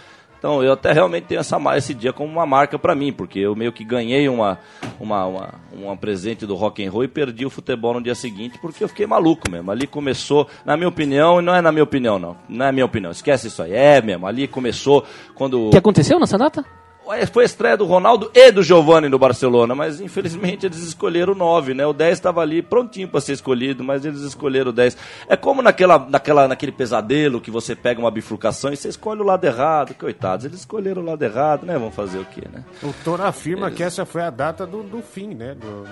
Então 0.42 0.64
eu 0.64 0.74
até 0.74 0.92
realmente 0.92 1.26
tenho 1.26 1.40
essa, 1.40 1.60
esse 1.78 1.94
dia 1.94 2.12
como 2.12 2.34
uma 2.34 2.48
marca 2.48 2.80
pra 2.80 2.96
mim, 2.96 3.14
porque 3.14 3.38
eu 3.38 3.56
meio 3.56 3.72
que 3.72 3.84
ganhei 3.84 4.28
uma, 4.28 4.58
uma, 5.00 5.28
uma, 5.28 5.54
uma 5.72 5.96
presente 5.96 6.48
do 6.48 6.56
rock 6.56 6.84
and 6.84 6.90
roll 6.90 7.04
e 7.04 7.08
perdi 7.08 7.46
o 7.46 7.50
futebol 7.52 7.94
no 7.94 8.02
dia 8.02 8.16
seguinte, 8.16 8.58
porque 8.60 8.84
eu 8.84 8.88
fiquei 8.88 9.06
maluco 9.06 9.52
mesmo. 9.52 9.70
Ali 9.70 9.86
começou, 9.86 10.48
na 10.66 10.76
minha 10.76 10.90
opinião, 10.90 11.40
e 11.40 11.44
não 11.44 11.54
é 11.54 11.62
na 11.62 11.72
minha 11.72 11.84
opinião 11.84 12.18
não, 12.18 12.36
não 12.50 12.66
é 12.66 12.72
minha 12.72 12.86
opinião, 12.88 13.12
esquece 13.12 13.50
isso 13.50 13.62
aí, 13.62 13.72
é 13.72 14.02
mesmo. 14.02 14.26
Ali 14.26 14.48
começou 14.48 15.06
quando 15.36 15.68
O 15.68 15.70
que 15.70 15.78
aconteceu 15.78 16.20
nessa 16.20 16.40
data? 16.40 16.66
Foi 17.34 17.44
a 17.44 17.46
estreia 17.46 17.76
do 17.76 17.84
Ronaldo 17.86 18.32
e 18.34 18.52
do 18.52 18.64
Giovanni 18.64 19.10
no 19.10 19.20
Barcelona, 19.20 19.76
mas 19.76 20.00
infelizmente 20.00 20.66
eles 20.66 20.78
escolheram 20.80 21.34
o 21.34 21.36
9, 21.36 21.74
né? 21.74 21.86
O 21.86 21.92
10 21.92 22.14
estava 22.14 22.42
ali 22.42 22.62
prontinho 22.62 23.08
para 23.08 23.20
ser 23.20 23.34
escolhido, 23.34 23.84
mas 23.84 24.06
eles 24.06 24.22
escolheram 24.22 24.70
o 24.70 24.74
10. 24.74 24.96
É 25.28 25.36
como 25.36 25.62
naquela, 25.62 26.00
naquela, 26.00 26.48
naquele 26.48 26.72
pesadelo 26.72 27.42
que 27.42 27.52
você 27.52 27.76
pega 27.76 28.00
uma 28.00 28.10
bifurcação 28.12 28.72
e 28.72 28.78
você 28.78 28.88
escolhe 28.88 29.20
o 29.20 29.26
lado 29.26 29.44
errado. 29.44 29.94
Coitados, 29.96 30.46
eles 30.46 30.60
escolheram 30.60 31.02
o 31.02 31.06
lado 31.06 31.22
errado, 31.22 31.66
né? 31.66 31.78
Vão 31.78 31.92
fazer 31.92 32.20
o 32.20 32.26
quê, 32.26 32.44
né? 32.52 32.64
O 32.82 32.94
Toro 33.04 33.24
afirma 33.24 33.70
que 33.72 33.84
essa 33.84 34.06
foi 34.06 34.22
a 34.22 34.30
data 34.30 34.66
do, 34.66 34.82
do 34.84 35.02
fim, 35.02 35.34
né? 35.34 35.54
Do, 35.56 35.68
do- 35.84 35.90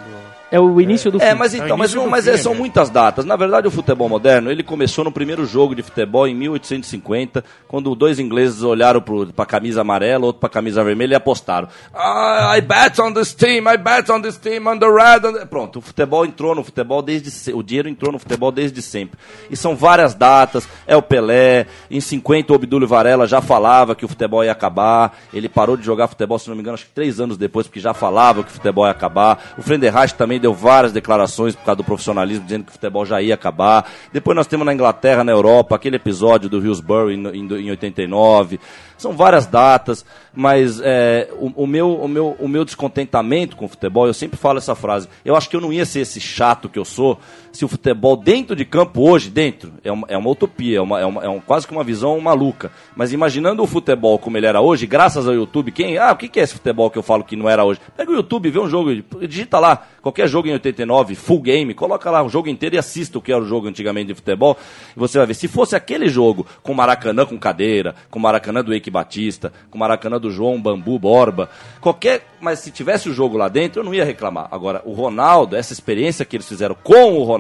É 0.51 0.59
o 0.59 0.79
início 0.79 1.11
do 1.11 1.21
É, 1.21 1.31
fim. 1.31 1.37
mas 1.37 1.53
É 1.53 1.57
então, 1.57 1.75
mas, 1.75 1.89
início 1.91 1.97
não- 1.97 2.05
do 2.05 2.11
mas 2.11 2.25
fim, 2.25 2.31
é, 2.31 2.37
são 2.37 2.53
né? 2.53 2.59
muitas 2.59 2.89
datas. 2.89 3.25
Na 3.25 3.35
verdade, 3.35 3.67
o 3.67 3.71
futebol 3.71 4.07
moderno, 4.07 4.49
ele 4.51 4.63
começou 4.63 5.03
no 5.03 5.11
primeiro 5.11 5.45
jogo 5.45 5.75
de 5.75 5.81
futebol 5.83 6.27
em 6.27 6.35
1850, 6.35 7.43
quando 7.67 7.93
dois 7.93 8.19
ingleses 8.19 8.63
olharam 8.63 9.01
para 9.01 9.43
a 9.43 9.45
camisa 9.45 9.81
amarela, 9.81 10.25
outro 10.25 10.39
para 10.39 10.47
a 10.47 10.51
camisa 10.53 10.81
vermelha 10.83 10.98
e 11.13 11.15
apostaram. 11.15 11.67
Ah, 11.93 12.53
I 12.57 12.61
bet 12.61 12.99
on 13.01 13.13
this 13.13 13.33
team, 13.33 13.67
I 13.67 13.77
bet 13.77 14.11
on 14.11 14.21
this 14.21 14.37
team, 14.37 14.67
on 14.67 14.77
the 14.79 14.87
red. 14.87 15.25
on 15.25 15.33
the-" 15.33 15.45
Pronto, 15.45 15.79
o 15.79 15.81
futebol 15.81 16.25
entrou 16.25 16.53
no 16.55 16.63
futebol 16.63 17.01
desde 17.01 17.31
se- 17.31 17.53
o 17.53 17.61
dinheiro 17.63 17.87
entrou 17.89 18.11
no 18.11 18.19
futebol 18.19 18.51
desde 18.51 18.81
sempre. 18.81 19.19
E 19.49 19.55
são 19.57 19.75
várias 19.75 20.13
datas. 20.13 20.67
É 20.87 20.95
o 20.95 21.01
Pelé. 21.01 21.65
Em 21.89 21.99
50 22.01 22.51
o 22.53 22.55
Obdúlio 22.55 22.87
Varela 22.87 23.27
já 23.27 23.41
falava 23.41 23.95
que 23.95 24.05
o 24.05 24.07
futebol 24.07 24.43
ia 24.43 24.51
acabar. 24.51 25.17
Ele 25.33 25.47
parou 25.49 25.77
de 25.77 25.83
jogar 25.85 26.07
futebol, 26.07 26.37
se 26.39 26.47
não 26.49 26.55
me 26.55 26.61
engano, 26.61 26.75
acho 26.75 26.85
que 26.85 26.91
três 26.91 27.19
anos 27.19 27.37
depois, 27.37 27.67
porque 27.67 27.79
já 27.79 27.93
falava 27.93 28.43
que 28.43 28.49
o 28.49 28.53
futebol 28.53 28.85
ia 28.85 28.91
acabar. 28.91 29.53
O 29.57 29.61
Frenderreich 29.61 30.13
também 30.15 30.39
deu 30.39 30.53
várias 30.53 30.91
declarações 30.91 31.55
por 31.55 31.63
causa 31.65 31.77
do 31.77 31.83
profissionalismo, 31.83 32.43
dizendo 32.45 32.63
que 32.65 32.69
o 32.71 32.73
futebol 32.73 33.05
já 33.05 33.21
ia 33.21 33.33
acabar. 33.33 33.89
Depois 34.11 34.35
nós 34.35 34.47
temos 34.47 34.65
na 34.65 34.73
Inglaterra, 34.73 35.23
na 35.23 35.31
Europa, 35.31 35.75
aquele 35.75 35.95
episódio 35.95 36.49
do 36.49 36.59
Hillsborough 36.59 37.11
em, 37.11 37.27
em, 37.27 37.47
em 37.67 37.69
89. 37.71 38.59
São 38.99 39.13
várias 39.13 39.47
datas, 39.47 40.05
mas 40.33 40.81
é, 40.83 41.29
o, 41.39 41.63
o 41.63 41.65
meu, 41.65 41.95
o, 41.95 42.07
meu, 42.07 42.35
o 42.37 42.47
meu 42.49 42.65
descontentamento 42.65 43.55
com 43.55 43.63
o 43.63 43.69
futebol, 43.69 44.05
eu 44.05 44.13
sempre 44.13 44.37
falo 44.37 44.57
essa 44.57 44.75
frase, 44.75 45.07
eu 45.23 45.37
acho 45.37 45.49
que 45.49 45.55
eu 45.55 45.61
não 45.61 45.71
ia 45.71 45.85
ser 45.85 46.01
esse 46.01 46.19
chato 46.19 46.67
que 46.67 46.77
eu 46.77 46.83
sou 46.83 47.17
se 47.51 47.65
o 47.65 47.67
futebol 47.67 48.15
dentro 48.15 48.55
de 48.55 48.65
campo 48.65 49.01
hoje, 49.01 49.29
dentro, 49.29 49.73
é 49.83 49.91
uma, 49.91 50.07
é 50.09 50.17
uma 50.17 50.29
utopia, 50.29 50.77
é, 50.77 50.81
uma, 50.81 50.99
é, 50.99 51.05
uma, 51.05 51.23
é 51.23 51.29
um, 51.29 51.39
quase 51.39 51.67
que 51.67 51.73
uma 51.73 51.83
visão 51.83 52.19
maluca. 52.19 52.71
Mas 52.95 53.11
imaginando 53.11 53.63
o 53.63 53.67
futebol 53.67 54.19
como 54.19 54.37
ele 54.37 54.45
era 54.45 54.61
hoje, 54.61 54.85
graças 54.85 55.27
ao 55.27 55.33
YouTube, 55.33 55.71
quem. 55.71 55.97
Ah, 55.97 56.11
o 56.11 56.15
que 56.15 56.39
é 56.39 56.43
esse 56.43 56.53
futebol 56.53 56.89
que 56.89 56.97
eu 56.97 57.03
falo 57.03 57.23
que 57.23 57.35
não 57.35 57.49
era 57.49 57.63
hoje? 57.63 57.79
Pega 57.97 58.11
o 58.11 58.15
YouTube, 58.15 58.49
vê 58.49 58.59
um 58.59 58.69
jogo, 58.69 58.89
digita 59.27 59.59
lá, 59.59 59.85
qualquer 60.01 60.27
jogo 60.27 60.47
em 60.47 60.53
89, 60.53 61.15
full 61.15 61.41
game, 61.41 61.73
coloca 61.73 62.09
lá 62.09 62.23
o 62.23 62.29
jogo 62.29 62.49
inteiro 62.49 62.75
e 62.75 62.77
assista 62.77 63.17
o 63.17 63.21
que 63.21 63.31
era 63.31 63.41
o 63.41 63.45
jogo 63.45 63.67
antigamente 63.67 64.07
de 64.07 64.15
futebol, 64.15 64.57
e 64.95 64.99
você 64.99 65.17
vai 65.17 65.27
ver. 65.27 65.33
Se 65.33 65.47
fosse 65.47 65.75
aquele 65.75 66.07
jogo 66.07 66.45
com 66.61 66.73
Maracanã 66.73 67.25
com 67.25 67.37
cadeira, 67.37 67.95
com 68.09 68.19
Maracanã 68.19 68.63
do 68.63 68.73
Eike 68.73 68.89
Batista, 68.89 69.51
com 69.69 69.77
Maracanã 69.77 70.19
do 70.19 70.31
João 70.31 70.61
Bambu 70.61 70.99
Borba, 70.99 71.49
qualquer. 71.81 72.27
Mas 72.41 72.59
se 72.59 72.71
tivesse 72.71 73.09
o 73.09 73.13
jogo 73.13 73.35
lá 73.35 73.49
dentro, 73.49 73.81
eu 73.81 73.83
não 73.83 73.93
ia 73.93 74.05
reclamar. 74.05 74.47
Agora, 74.49 74.81
o 74.85 74.93
Ronaldo, 74.93 75.57
essa 75.57 75.73
experiência 75.73 76.23
que 76.23 76.37
eles 76.37 76.47
fizeram 76.47 76.73
com 76.81 77.15
o 77.15 77.23
Ronaldo, 77.23 77.38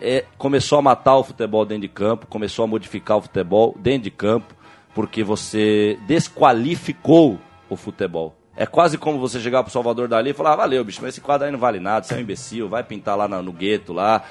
é, 0.00 0.24
começou 0.36 0.78
a 0.78 0.82
matar 0.82 1.16
o 1.16 1.24
futebol 1.24 1.64
dentro 1.64 1.82
de 1.82 1.88
campo, 1.88 2.26
começou 2.26 2.64
a 2.64 2.68
modificar 2.68 3.16
o 3.16 3.22
futebol 3.22 3.74
dentro 3.78 4.04
de 4.04 4.10
campo, 4.10 4.54
porque 4.94 5.22
você 5.22 5.98
desqualificou 6.06 7.38
o 7.68 7.76
futebol. 7.76 8.34
É 8.56 8.66
quase 8.66 8.98
como 8.98 9.20
você 9.20 9.38
chegar 9.38 9.62
pro 9.62 9.72
Salvador 9.72 10.08
Dali 10.08 10.30
e 10.30 10.34
falar, 10.34 10.54
ah, 10.54 10.56
valeu, 10.56 10.84
bicho, 10.84 11.00
mas 11.00 11.14
esse 11.14 11.20
quadro 11.20 11.46
aí 11.46 11.52
não 11.52 11.60
vale 11.60 11.78
nada, 11.78 12.04
você 12.04 12.14
é 12.14 12.16
um 12.16 12.20
imbecil, 12.20 12.68
vai 12.68 12.82
pintar 12.82 13.16
lá 13.16 13.28
no, 13.28 13.40
no 13.40 13.52
gueto 13.52 13.92
lá, 13.92 14.24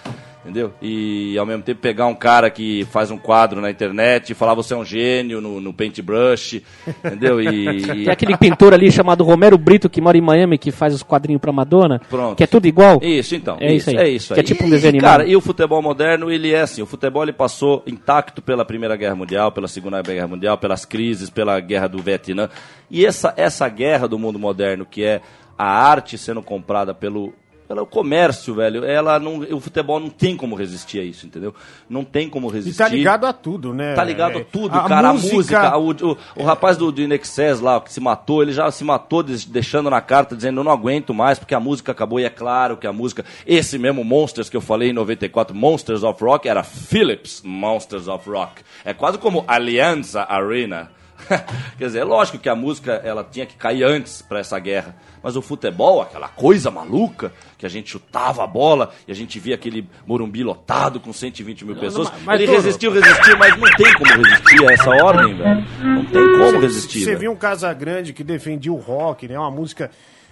entendeu? 0.47 0.73
E 0.81 1.37
ao 1.37 1.45
mesmo 1.45 1.61
tempo 1.61 1.81
pegar 1.81 2.07
um 2.07 2.15
cara 2.15 2.49
que 2.49 2.85
faz 2.89 3.11
um 3.11 3.17
quadro 3.17 3.59
na 3.59 3.69
internet 3.69 4.29
e 4.29 4.33
falar 4.33 4.53
você 4.53 4.73
é 4.73 4.77
um 4.77 4.85
gênio 4.85 5.41
no, 5.41 5.59
no 5.59 5.73
paintbrush, 5.73 6.63
entendeu? 7.03 7.41
E, 7.41 7.81
Tem 7.81 8.09
aquele 8.09 8.37
pintor 8.37 8.73
ali 8.73 8.89
chamado 8.91 9.23
Romero 9.23 9.57
Brito, 9.57 9.89
que 9.89 9.99
mora 9.99 10.17
em 10.17 10.21
Miami, 10.21 10.57
que 10.57 10.71
faz 10.71 10.93
os 10.93 11.03
quadrinhos 11.03 11.41
pra 11.41 11.51
Madonna. 11.51 11.99
Pronto. 12.09 12.37
Que 12.37 12.43
é 12.43 12.47
tudo 12.47 12.65
igual. 12.67 12.99
Isso, 13.01 13.35
então. 13.35 13.57
É 13.59 13.73
isso 13.73 13.89
aí. 13.89 13.97
É 13.97 14.09
isso 14.09 14.33
Que 14.33 14.39
aí. 14.39 14.43
é 14.43 14.43
tipo 14.43 14.63
um 14.63 14.67
E- 14.67 14.71
desenho 14.71 14.89
e, 14.89 14.93
animado. 14.97 15.11
Cara, 15.11 15.27
e 15.27 15.35
o 15.35 15.41
futebol 15.41 15.81
moderno, 15.81 16.31
ele 16.31 16.53
é 16.53 16.61
assim, 16.61 16.81
o 16.81 16.85
futebol 16.85 17.23
ele 17.23 17.33
passou 17.33 17.83
intacto 17.85 18.41
pela 18.41 18.63
Primeira 18.63 18.95
Guerra 18.95 19.15
Mundial, 19.15 19.51
pela 19.51 19.67
Segunda 19.67 20.01
Guerra 20.01 20.27
Mundial, 20.27 20.57
pelas 20.57 20.85
crises, 20.85 21.29
pela 21.29 21.59
Guerra 21.59 21.87
do 21.87 21.99
Vietnã. 21.99 22.49
E 22.89 23.05
essa, 23.05 23.33
essa 23.35 23.67
guerra 23.67 24.07
do 24.07 24.17
mundo 24.17 24.39
moderno, 24.39 24.85
que 24.85 25.03
é 25.03 25.19
a 25.57 25.65
arte 25.89 26.17
sendo 26.17 26.41
comprada 26.41 26.93
pelo 26.93 27.33
pelo 27.67 27.85
comércio, 27.85 28.55
velho, 28.55 28.85
ela 28.85 29.19
não, 29.19 29.39
o 29.39 29.59
futebol 29.59 29.99
não 29.99 30.09
tem 30.09 30.37
como 30.37 30.55
resistir 30.55 30.99
a 30.99 31.03
isso, 31.03 31.25
entendeu? 31.25 31.53
Não 31.89 32.03
tem 32.03 32.29
como 32.29 32.49
E 32.49 32.53
resistir. 32.53 32.77
tá 32.77 32.87
ligado 32.87 33.25
a 33.25 33.33
tudo, 33.33 33.73
né? 33.73 33.93
Tá 33.93 34.03
ligado 34.03 34.37
É, 34.37 34.41
a 34.41 34.45
tudo, 34.45 34.69
cara. 34.87 35.09
A 35.09 35.13
música, 35.13 35.77
o, 35.77 35.89
o, 35.91 36.11
o 36.11 36.17
É. 36.37 36.43
rapaz 36.43 36.77
do, 36.77 36.91
do 36.91 37.01
Inexcess 37.01 37.59
lá, 37.59 37.81
que 37.81 37.91
se 37.91 37.99
matou, 37.99 38.41
ele 38.41 38.53
já 38.53 38.71
se 38.71 38.83
matou 38.83 39.21
deixando 39.21 39.89
na 39.89 39.99
carta, 39.99 40.35
dizendo 40.35 40.61
eu 40.61 40.63
não 40.63 40.71
aguento 40.71 41.13
mais, 41.13 41.37
porque 41.39 41.53
a 41.53 41.59
música 41.59 41.91
acabou. 41.91 42.19
E 42.19 42.23
é 42.25 42.29
claro 42.29 42.77
que 42.77 42.87
a 42.87 42.93
música, 42.93 43.25
esse 43.45 43.77
mesmo 43.77 44.03
Monsters 44.03 44.49
que 44.49 44.55
eu 44.55 44.61
falei 44.61 44.91
em 44.91 44.93
94, 44.93 45.55
Monsters 45.55 46.03
of 46.03 46.23
Rock, 46.23 46.47
era 46.47 46.63
Philips 46.63 47.41
Monsters 47.43 48.07
of 48.07 48.29
Rock. 48.29 48.61
É 48.85 48.93
quase 48.93 49.17
como 49.17 49.43
Alianza 49.47 50.23
Arena. 50.23 50.89
Quer 51.77 51.85
dizer, 51.85 51.99
é 51.99 52.03
lógico 52.03 52.37
que 52.37 52.47
a 52.49 52.55
música 52.55 52.93
ela 53.03 53.23
tinha 53.23 53.45
que 53.45 53.55
cair 53.55 53.83
antes 53.83 54.21
para 54.21 54.39
essa 54.39 54.57
guerra. 54.59 54.95
Mas 55.21 55.35
o 55.35 55.41
futebol, 55.41 56.01
aquela 56.01 56.27
coisa 56.27 56.69
maluca, 56.71 57.33
que 57.57 57.65
a 57.65 57.69
gente 57.69 57.89
chutava 57.89 58.43
a 58.43 58.47
bola 58.47 58.91
e 59.07 59.11
a 59.11 59.15
gente 59.15 59.39
via 59.39 59.55
aquele 59.55 59.89
Morumbi 60.05 60.43
lotado 60.43 60.99
com 60.99 61.11
120 61.11 61.65
mil 61.65 61.75
pessoas. 61.75 62.09
mas- 62.11 62.23
mas, 62.23 62.41
ele 62.41 62.51
resistiu, 62.51 62.91
resistiu, 62.91 63.37
mas 63.37 63.57
não 63.57 63.67
tem 63.75 63.93
como 63.93 64.13
resistir 64.23 64.65
a 64.69 64.71
essa 64.73 64.89
ordem, 64.91 65.35
velho. 65.35 65.65
Não 65.83 66.05
tem 66.05 66.37
como 66.37 66.59
resistir. 66.59 67.03
Você 67.03 67.15
viu 67.15 67.31
um 67.31 67.35
Casagrande 67.35 68.13
que 68.13 68.23
defendia 68.23 68.71
o 68.71 68.77
rock, 68.77 69.27
né? 69.27 69.37
Uma 69.37 69.51
música 69.51 69.89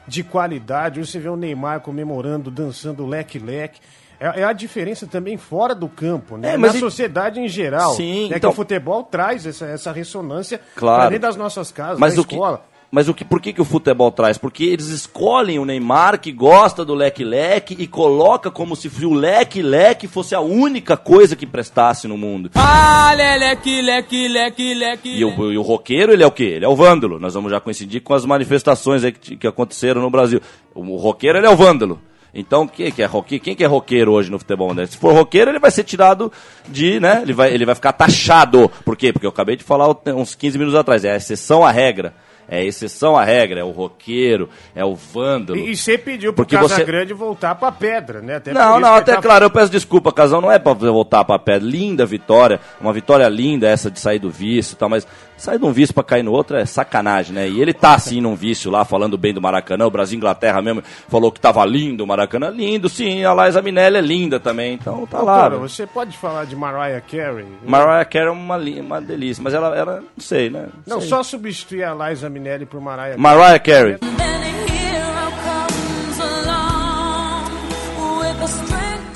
de 0.07 0.23
qualidade. 0.23 0.99
Hoje 0.99 1.11
você 1.11 1.19
vê 1.19 1.29
o 1.29 1.35
Neymar 1.35 1.81
comemorando, 1.81 2.51
dançando 2.51 3.05
leque-leque. 3.05 3.79
É, 4.19 4.41
é 4.41 4.43
a 4.43 4.53
diferença 4.53 5.05
também 5.07 5.37
fora 5.37 5.73
do 5.75 5.87
campo, 5.87 6.37
né? 6.37 6.53
É, 6.53 6.57
mas 6.57 6.71
Na 6.73 6.77
e- 6.77 6.81
sociedade 6.81 7.39
em 7.39 7.47
geral. 7.47 7.93
Sim, 7.93 8.29
né? 8.29 8.37
então- 8.37 8.51
Que 8.51 8.53
o 8.53 8.55
futebol 8.55 9.03
traz 9.03 9.45
essa, 9.45 9.65
essa 9.65 9.91
ressonância 9.91 10.59
Claro. 10.75 11.01
pra 11.01 11.09
dentro 11.09 11.23
das 11.27 11.35
nossas 11.35 11.71
casas, 11.71 11.99
Mas 11.99 12.15
da 12.15 12.21
o 12.21 12.25
que, 12.25 12.35
escola. 12.35 12.65
mas 12.91 13.09
o 13.09 13.13
que, 13.13 13.25
por 13.25 13.41
que, 13.41 13.51
que 13.51 13.61
o 13.61 13.65
futebol 13.65 14.11
traz? 14.11 14.37
Porque 14.37 14.63
eles 14.63 14.87
escolhem 14.87 15.59
o 15.59 15.65
Neymar 15.65 16.19
que 16.19 16.31
gosta 16.31 16.85
do 16.85 16.93
leque-leque 16.93 17.75
e 17.77 17.87
coloca 17.87 18.49
como 18.49 18.75
se 18.75 18.87
o 19.05 19.13
leque-leque 19.13 20.07
fosse 20.07 20.33
a 20.33 20.39
única 20.39 20.95
coisa 20.95 21.35
que 21.35 21.45
prestasse 21.45 22.07
no 22.07 22.17
mundo. 22.17 22.49
Ah, 22.55 23.13
leque, 23.15 23.81
leque, 23.81 24.27
leque, 24.27 24.73
leque. 24.73 25.09
E 25.17 25.25
o, 25.25 25.51
e 25.51 25.57
o 25.57 25.61
roqueiro, 25.61 26.13
ele 26.13 26.23
é 26.23 26.27
o 26.27 26.31
quê? 26.31 26.43
Ele 26.45 26.65
é 26.65 26.69
o 26.69 26.75
vândalo. 26.75 27.19
Nós 27.19 27.33
vamos 27.33 27.51
já 27.51 27.59
coincidir 27.59 28.01
com 28.01 28.13
as 28.13 28.25
manifestações 28.25 29.03
aí 29.03 29.11
que, 29.11 29.35
que 29.35 29.47
aconteceram 29.47 30.01
no 30.01 30.09
Brasil. 30.09 30.41
O, 30.73 30.95
roqueiro, 30.95 31.37
ele 31.37 31.47
é 31.47 31.49
o 31.49 31.55
vândalo. 31.55 31.99
Então, 32.35 32.67
quem 32.67 32.91
que 32.91 33.01
é 33.01 33.05
roqueiro? 33.05 33.43
Quem 33.43 33.55
que 33.55 33.63
é 33.63 33.67
roqueiro 33.67 34.11
hoje 34.11 34.29
no 34.29 34.37
futebol 34.37 34.67
moderno? 34.67 34.91
Se 34.91 34.97
for 34.97 35.13
roqueiro, 35.13 35.51
ele 35.51 35.59
vai 35.59 35.71
ser 35.71 35.85
tirado 35.85 36.29
de, 36.67 36.99
né? 36.99 37.21
Ele 37.21 37.31
vai, 37.31 37.53
ele 37.53 37.65
vai 37.65 37.73
ficar 37.73 37.93
taxado. 37.93 38.69
Por 38.83 38.97
quê? 38.97 39.13
Porque 39.13 39.25
eu 39.25 39.29
acabei 39.29 39.55
de 39.55 39.63
falar 39.63 39.87
uns 40.07 40.35
15 40.35 40.57
minutos 40.57 40.77
atrás. 40.77 41.05
É 41.05 41.11
a 41.13 41.15
exceção 41.15 41.65
à 41.65 41.71
regra. 41.71 42.13
É 42.47 42.63
exceção 42.63 43.17
à 43.17 43.23
regra. 43.23 43.59
É 43.59 43.63
o 43.63 43.71
roqueiro, 43.71 44.49
é 44.75 44.83
o 44.85 44.95
vândalo. 44.95 45.57
E, 45.59 45.71
e 45.71 45.75
você 45.75 45.97
pediu 45.97 46.33
pro 46.33 46.43
Porque 46.43 46.57
você- 46.57 46.75
Casagrande 46.75 47.13
voltar 47.13 47.55
pra 47.55 47.71
pedra, 47.71 48.21
né? 48.21 48.35
Até 48.35 48.53
Não, 48.53 48.79
não, 48.79 48.95
até 48.95 49.15
tá- 49.15 49.21
claro, 49.21 49.45
eu 49.45 49.49
peço 49.49 49.71
desculpa, 49.71 50.11
Casão, 50.11 50.41
não 50.41 50.51
é 50.51 50.59
pra 50.59 50.73
voltar 50.73 51.23
pra 51.23 51.39
pé. 51.39 51.57
Linda 51.59 52.05
vitória, 52.05 52.59
uma 52.79 52.93
vitória 52.93 53.27
linda 53.27 53.67
essa 53.67 53.89
de 53.89 53.99
sair 53.99 54.19
do 54.19 54.29
vício 54.29 54.73
e 54.73 54.77
tal, 54.77 54.89
mas 54.89 55.07
sair 55.37 55.57
de 55.59 55.65
um 55.65 55.71
vício 55.71 55.93
pra 55.93 56.03
cair 56.03 56.23
no 56.23 56.31
outro 56.31 56.55
é 56.57 56.65
sacanagem, 56.65 57.33
né? 57.33 57.49
E 57.49 57.61
ele 57.61 57.73
tá 57.73 57.93
assim 57.95 58.21
num 58.21 58.35
vício 58.35 58.69
lá, 58.71 58.85
falando 58.85 59.17
bem 59.17 59.33
do 59.33 59.41
Maracanã, 59.41 59.85
o 59.85 59.91
Brasil 59.91 60.17
Inglaterra 60.17 60.61
mesmo 60.61 60.83
falou 61.07 61.31
que 61.31 61.39
tava 61.39 61.65
lindo 61.65 62.03
o 62.03 62.07
Maracanã. 62.07 62.49
Lindo, 62.49 62.87
sim, 62.89 63.23
a 63.25 63.33
Liza 63.45 63.61
Minelli 63.61 63.97
é 63.97 64.01
linda 64.01 64.39
também, 64.39 64.73
então 64.73 65.05
tá 65.05 65.21
lá. 65.21 65.49
Velho. 65.49 65.61
você 65.61 65.85
pode 65.87 66.17
falar 66.17 66.45
de 66.45 66.55
Mariah 66.55 67.01
Carey? 67.01 67.45
Mariah 67.65 68.05
Carey 68.05 68.27
é 68.27 68.31
uma, 68.31 68.57
uma 68.57 69.01
delícia, 69.01 69.43
mas 69.43 69.53
ela 69.53 69.75
era, 69.75 69.95
não 69.97 70.03
sei, 70.19 70.49
né? 70.49 70.67
Não, 70.85 70.99
sei. 70.99 71.09
só 71.09 71.23
substituir 71.23 71.83
a 71.83 71.93
Liza 72.09 72.29
Minelli 72.35 72.65
por 72.65 72.81
Mariah 72.81 73.17
Mariah 73.17 73.59
Carey. 73.59 73.97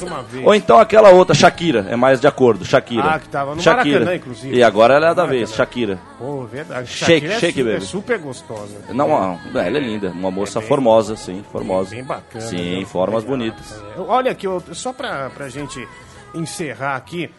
uma 0.01 0.23
vez. 0.23 0.45
Ou 0.45 0.55
então 0.55 0.79
aquela 0.79 1.09
outra, 1.09 1.35
Shakira, 1.35 1.85
é 1.89 1.95
mais 1.95 2.19
de 2.21 2.27
acordo, 2.27 2.63
Shakira. 2.65 3.03
Ah, 3.15 3.19
que 3.19 3.27
tava 3.27 3.53
no 3.55 3.61
Shakira. 3.61 3.99
Maracanã, 3.99 4.15
inclusive. 4.15 4.55
E 4.55 4.63
agora 4.63 4.93
ela 4.95 5.07
é 5.07 5.09
da 5.09 5.23
Maracanã. 5.23 5.37
vez, 5.39 5.53
Shakira. 5.53 5.99
Pô, 6.17 6.45
verdade. 6.45 6.87
Shake, 6.87 7.27
Shakira 7.27 7.33
é 7.33 7.39
shake, 7.39 7.61
su- 7.61 7.67
é, 7.69 7.73
baby. 7.73 7.85
super 7.85 8.19
gostosa. 8.19 8.77
Não, 8.89 9.07
não, 9.07 9.39
ela 9.61 9.77
é 9.77 9.81
linda, 9.81 10.09
uma 10.09 10.31
moça 10.31 10.61
formosa, 10.61 11.15
sim, 11.15 11.43
formosa. 11.51 11.91
Bem 11.91 12.03
bacana. 12.03 12.45
Sim, 12.45 12.79
né? 12.79 12.85
formas 12.85 13.23
Legal. 13.23 13.37
bonitas. 13.37 13.83
É, 13.97 13.99
Olha 13.99 14.31
aqui, 14.31 14.47
só 14.73 14.93
pra, 14.93 15.29
pra 15.31 15.49
gente 15.49 15.85
encerrar 16.33 16.95
aqui. 16.95 17.29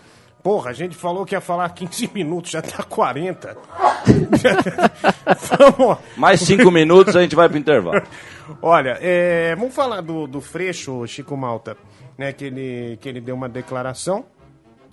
Porra, 0.42 0.70
a 0.70 0.72
gente 0.72 0.96
falou 0.96 1.26
que 1.26 1.34
ia 1.34 1.40
falar 1.40 1.68
15 1.70 2.10
minutos, 2.14 2.50
já 2.50 2.62
tá 2.62 2.82
40. 2.82 3.56
Vamos. 5.76 5.98
Mais 6.16 6.40
cinco 6.40 6.70
minutos 6.70 7.14
a 7.14 7.22
gente 7.22 7.36
vai 7.36 7.48
pro 7.48 7.58
intervalo. 7.58 8.02
Olha, 8.62 8.98
é, 9.00 9.54
vamos 9.54 9.74
falar 9.74 10.00
do, 10.00 10.26
do 10.26 10.40
Freixo, 10.40 11.06
Chico 11.06 11.36
Malta, 11.36 11.76
né? 12.18 12.32
Que 12.32 12.46
ele, 12.46 12.98
que 13.00 13.08
ele 13.08 13.20
deu 13.20 13.34
uma 13.34 13.48
declaração. 13.48 14.24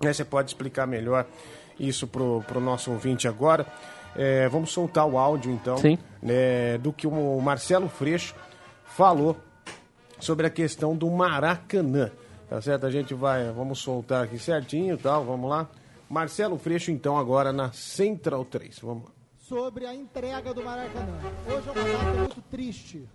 Né, 0.02 0.14
você 0.14 0.24
pode 0.24 0.50
explicar 0.50 0.86
melhor 0.86 1.26
isso 1.80 2.08
pro, 2.08 2.44
pro 2.46 2.60
nosso 2.60 2.92
ouvinte 2.92 3.28
agora. 3.28 3.66
É, 4.16 4.48
vamos 4.50 4.72
soltar 4.72 5.08
o 5.08 5.18
áudio, 5.18 5.52
então, 5.52 5.78
Sim. 5.78 5.98
né, 6.22 6.78
do 6.80 6.92
que 6.92 7.08
o 7.08 7.42
Marcelo 7.42 7.88
Freixo 7.88 8.36
falou 8.86 9.38
sobre 10.20 10.48
a 10.48 10.50
questão 10.50 10.96
do 10.96 11.10
Maracanã. 11.10 12.12
Tá 12.50 12.62
certo? 12.62 12.86
A 12.86 12.92
gente 12.92 13.14
vai, 13.14 13.52
vamos 13.52 13.80
soltar 13.80 14.24
aqui 14.24 14.40
certinho 14.40 14.98
tal, 14.98 15.24
vamos 15.26 15.50
lá. 15.50 15.70
Marcelo 16.10 16.58
Freixo, 16.58 16.92
então, 16.92 17.18
agora 17.18 17.52
na 17.52 17.72
Central 17.74 18.46
3. 18.46 18.80
Vamos 18.80 19.06
lá. 19.06 19.12
sobre 19.38 19.86
a 19.86 19.94
entrega 19.94 20.54
do 20.54 20.64
Maracanã. 20.64 21.14
Hoje 21.46 21.68
é 21.68 21.72
uma 21.72 21.84
data 21.84 22.20
muito 22.20 22.42
triste 22.50 23.08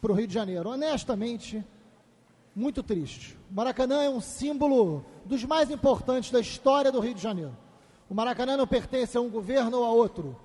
para 0.00 0.12
o 0.12 0.14
Rio 0.14 0.26
de 0.26 0.34
Janeiro. 0.34 0.68
Honestamente, 0.68 1.64
muito 2.54 2.82
triste. 2.82 3.36
O 3.50 3.54
Maracanã 3.54 4.02
é 4.02 4.10
um 4.10 4.20
símbolo 4.20 5.04
dos 5.24 5.44
mais 5.44 5.70
importantes 5.70 6.30
da 6.30 6.40
história 6.40 6.90
do 6.92 7.00
Rio 7.00 7.14
de 7.14 7.22
Janeiro. 7.22 7.56
O 8.08 8.14
Maracanã 8.14 8.56
não 8.56 8.66
pertence 8.66 9.16
a 9.16 9.20
um 9.20 9.28
governo 9.28 9.78
ou 9.78 9.84
a 9.84 9.90
outro. 9.90 10.36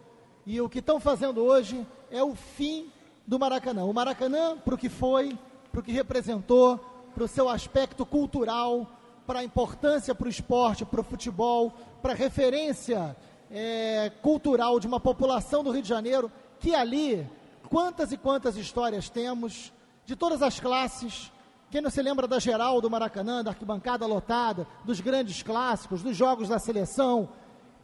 E 0.46 0.60
o 0.60 0.68
que 0.68 0.80
estão 0.80 1.00
fazendo 1.00 1.44
hoje 1.44 1.86
é 2.10 2.24
o 2.24 2.36
fim 2.36 2.92
do 3.28 3.38
Maracanã. 3.40 3.86
O 3.86 3.94
Maracanã, 3.94 4.58
para 4.58 4.74
o 4.74 4.78
que 4.78 4.90
foi, 4.90 5.38
para 5.72 5.80
o 5.80 5.84
que 5.84 5.92
representou, 5.92 6.80
para 7.14 7.24
o 7.24 7.28
seu 7.28 7.50
aspecto 7.50 8.06
cultural, 8.06 8.88
para 9.26 9.40
a 9.40 9.44
importância 9.44 10.16
para 10.16 10.28
o 10.28 10.30
esporte, 10.30 10.86
para 10.86 11.02
o 11.02 11.04
futebol, 11.04 11.74
para 12.02 12.14
a 12.14 12.16
referência 12.16 13.16
é, 13.50 14.12
cultural 14.22 14.80
de 14.80 14.88
uma 14.88 15.00
população 15.00 15.64
do 15.64 15.72
Rio 15.72 15.82
de 15.82 15.90
Janeiro, 15.90 16.32
que 16.60 16.74
ali, 16.74 17.30
quantas 17.70 18.12
e 18.12 18.18
quantas 18.18 18.56
histórias 18.56 19.10
temos, 19.10 19.72
de 20.06 20.16
todas 20.16 20.42
as 20.42 20.60
classes. 20.60 21.32
Quem 21.70 21.82
não 21.82 21.90
se 21.90 22.02
lembra 22.02 22.28
da 22.28 22.40
geral 22.40 22.82
do 22.82 22.90
Maracanã, 22.90 23.44
da 23.44 23.52
arquibancada 23.52 24.06
lotada, 24.06 24.68
dos 24.84 25.00
grandes 25.00 25.42
clássicos, 25.42 26.04
dos 26.04 26.16
jogos 26.16 26.50
da 26.50 26.60
seleção, 26.60 27.30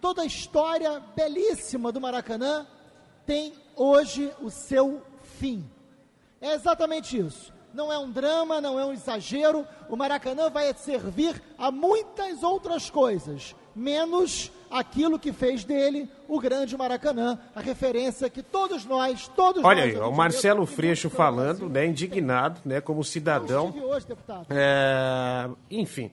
toda 0.01 0.23
a 0.23 0.25
história 0.25 1.01
belíssima 1.15 1.91
do 1.91 2.01
Maracanã 2.01 2.67
tem 3.25 3.53
hoje 3.75 4.32
o 4.41 4.49
seu 4.49 5.01
fim. 5.21 5.69
É 6.41 6.53
exatamente 6.53 7.17
isso. 7.17 7.53
Não 7.78 7.93
é 7.93 7.99
um 7.99 8.09
drama, 8.09 8.59
não 8.59 8.80
é 8.80 8.84
um 8.84 8.91
exagero. 8.91 9.63
O 9.88 9.95
Maracanã 9.95 10.49
vai 10.49 10.73
servir 10.73 11.39
a 11.59 11.69
muitas 11.69 12.41
outras 12.41 12.89
coisas, 12.89 13.55
menos 13.75 14.51
aquilo 14.71 15.19
que 15.19 15.32
fez 15.32 15.63
dele 15.63 16.09
o 16.28 16.39
grande 16.39 16.75
Maracanã, 16.75 17.38
a 17.55 17.61
referência 17.61 18.32
que 18.32 18.41
todos 18.41 18.84
nós, 18.84 19.28
todos 19.36 19.63
Olha 19.63 19.86
nós. 19.86 19.93
aí, 19.93 20.01
ó, 20.01 20.09
o 20.09 20.15
Marcelo 20.17 20.65
Freixo 20.65 21.07
falando, 21.07 21.69
né, 21.69 21.86
indignado, 21.86 22.59
né, 22.65 22.82
como 22.82 23.03
cidadão. 23.03 23.71
hoje, 23.80 24.07
deputado. 24.07 24.47
É, 24.49 25.47
enfim. 25.69 26.09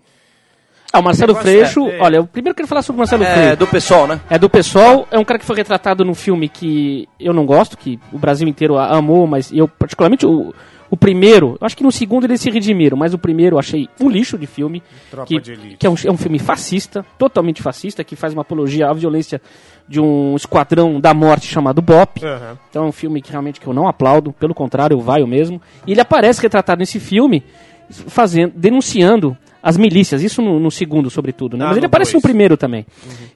Ah, 0.92 1.00
o 1.00 1.02
Marcelo 1.02 1.32
Negócio 1.32 1.50
Freixo, 1.50 1.88
é- 1.88 1.96
é- 1.96 2.00
olha, 2.02 2.16
eu 2.18 2.26
primeiro 2.26 2.54
quero 2.54 2.68
falar 2.68 2.82
sobre 2.82 2.98
o 2.98 3.00
Marcelo 3.00 3.24
É, 3.24 3.34
Freixo. 3.34 3.56
do 3.56 3.66
pessoal, 3.66 4.06
né? 4.06 4.20
É 4.28 4.38
do 4.38 4.50
pessoal, 4.50 5.08
é 5.10 5.18
um 5.18 5.24
cara 5.24 5.38
que 5.38 5.46
foi 5.46 5.56
retratado 5.56 6.04
num 6.04 6.14
filme 6.14 6.46
que 6.46 7.08
eu 7.18 7.32
não 7.32 7.46
gosto, 7.46 7.76
que 7.78 7.98
o 8.12 8.18
Brasil 8.18 8.46
inteiro 8.46 8.76
amou, 8.76 9.26
mas 9.26 9.50
eu 9.50 9.66
particularmente 9.66 10.24
o, 10.26 10.54
o 10.90 10.96
primeiro, 10.96 11.56
acho 11.60 11.76
que 11.76 11.82
no 11.82 11.90
segundo 11.90 12.24
eles 12.24 12.40
se 12.40 12.50
redimiram, 12.50 12.96
mas 12.96 13.14
o 13.14 13.18
primeiro 13.18 13.54
eu 13.56 13.58
achei 13.58 13.88
um 14.00 14.08
lixo 14.08 14.38
de 14.38 14.46
filme, 14.46 14.82
Tropa 15.10 15.26
que, 15.26 15.40
de 15.40 15.52
Elite. 15.52 15.76
que 15.76 15.86
é, 15.86 15.90
um, 15.90 15.94
é 16.04 16.10
um 16.10 16.16
filme 16.16 16.38
fascista, 16.38 17.04
totalmente 17.18 17.62
fascista, 17.62 18.04
que 18.04 18.14
faz 18.14 18.32
uma 18.32 18.42
apologia 18.42 18.88
à 18.88 18.92
violência 18.92 19.40
de 19.88 20.00
um 20.00 20.36
esquadrão 20.36 21.00
da 21.00 21.12
morte 21.12 21.46
chamado 21.46 21.82
BOP. 21.82 22.24
Aham. 22.24 22.58
Então 22.70 22.84
é 22.84 22.88
um 22.88 22.92
filme 22.92 23.20
que 23.20 23.30
realmente 23.30 23.60
que 23.60 23.66
eu 23.66 23.74
não 23.74 23.88
aplaudo, 23.88 24.32
pelo 24.32 24.54
contrário, 24.54 24.94
eu 24.94 25.00
vaio 25.00 25.26
mesmo. 25.26 25.60
E 25.86 25.92
ele 25.92 26.00
aparece 26.00 26.40
retratado 26.42 26.78
nesse 26.80 27.00
filme, 27.00 27.42
fazendo, 27.88 28.52
denunciando 28.56 29.36
as 29.62 29.78
milícias, 29.78 30.22
isso 30.22 30.42
no, 30.42 30.60
no 30.60 30.70
segundo, 30.70 31.08
sobretudo, 31.08 31.56
né? 31.56 31.64
Ah, 31.64 31.68
Mas 31.68 31.78
ele 31.78 31.86
aparece 31.86 32.12
dois. 32.12 32.22
no 32.22 32.28
primeiro 32.28 32.54
também. 32.56 32.84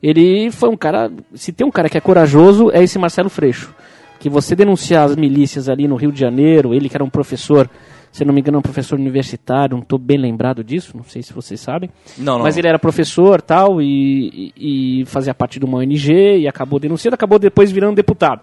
Ele 0.03 0.51
foi 0.51 0.69
um 0.69 0.77
cara. 0.77 1.11
Se 1.35 1.53
tem 1.53 1.67
um 1.67 1.71
cara 1.71 1.89
que 1.89 1.97
é 1.97 2.01
corajoso, 2.01 2.71
é 2.71 2.83
esse 2.83 2.99
Marcelo 2.99 3.31
Freixo. 3.31 3.75
Que 4.19 4.29
você 4.29 4.55
denunciar 4.57 5.05
as 5.05 5.16
milícias 5.16 5.69
ali 5.69 5.87
no 5.87 5.95
Rio 5.97 6.11
de 6.11 6.19
Janeiro, 6.21 6.75
ele 6.75 6.89
que 6.89 6.97
era 6.97 7.05
um 7.05 7.09
professor, 7.11 7.71
se 8.11 8.25
não 8.25 8.35
me 8.35 8.41
engano, 8.41 8.59
um 8.59 8.62
professor 8.62 8.99
universitário, 8.99 9.77
não 9.77 9.83
estou 9.83 9.99
bem 9.99 10.19
lembrado 10.19 10.64
disso, 10.64 10.97
não 10.97 11.05
sei 11.05 11.23
se 11.23 11.33
vocês 11.33 11.61
sabem. 11.61 11.89
Não, 12.16 12.37
não. 12.39 12.43
Mas 12.43 12.57
ele 12.57 12.66
era 12.69 12.79
professor 12.79 13.41
tal, 13.41 13.81
e, 13.81 14.53
e, 14.57 15.01
e 15.03 15.07
fazia 15.07 15.33
parte 15.33 15.61
de 15.61 15.64
uma 15.64 15.79
ONG 15.79 16.39
e 16.39 16.49
acabou 16.49 16.81
denunciando, 16.81 17.14
acabou 17.14 17.39
depois 17.39 17.71
virando 17.71 17.95
deputado. 17.95 18.41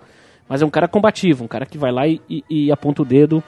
Mas 0.48 0.62
é 0.62 0.66
um 0.66 0.70
cara 0.70 0.88
combativo, 0.88 1.44
um 1.44 1.48
cara 1.48 1.66
que 1.66 1.78
vai 1.78 1.92
lá 1.92 2.08
e, 2.08 2.22
e- 2.30 2.44
e 2.50 2.72
aponta 2.72 3.02
o 3.02 3.06
dedo 3.06 3.44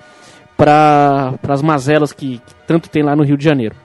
para 0.57 1.35
as 1.47 1.61
mazelas 1.61 2.11
que, 2.11 2.39
que 2.39 2.55
tanto 2.65 2.89
tem 2.89 3.03
lá 3.03 3.15
no 3.15 3.23
Rio 3.23 3.37
de 3.37 3.43
Janeiro. 3.43 3.75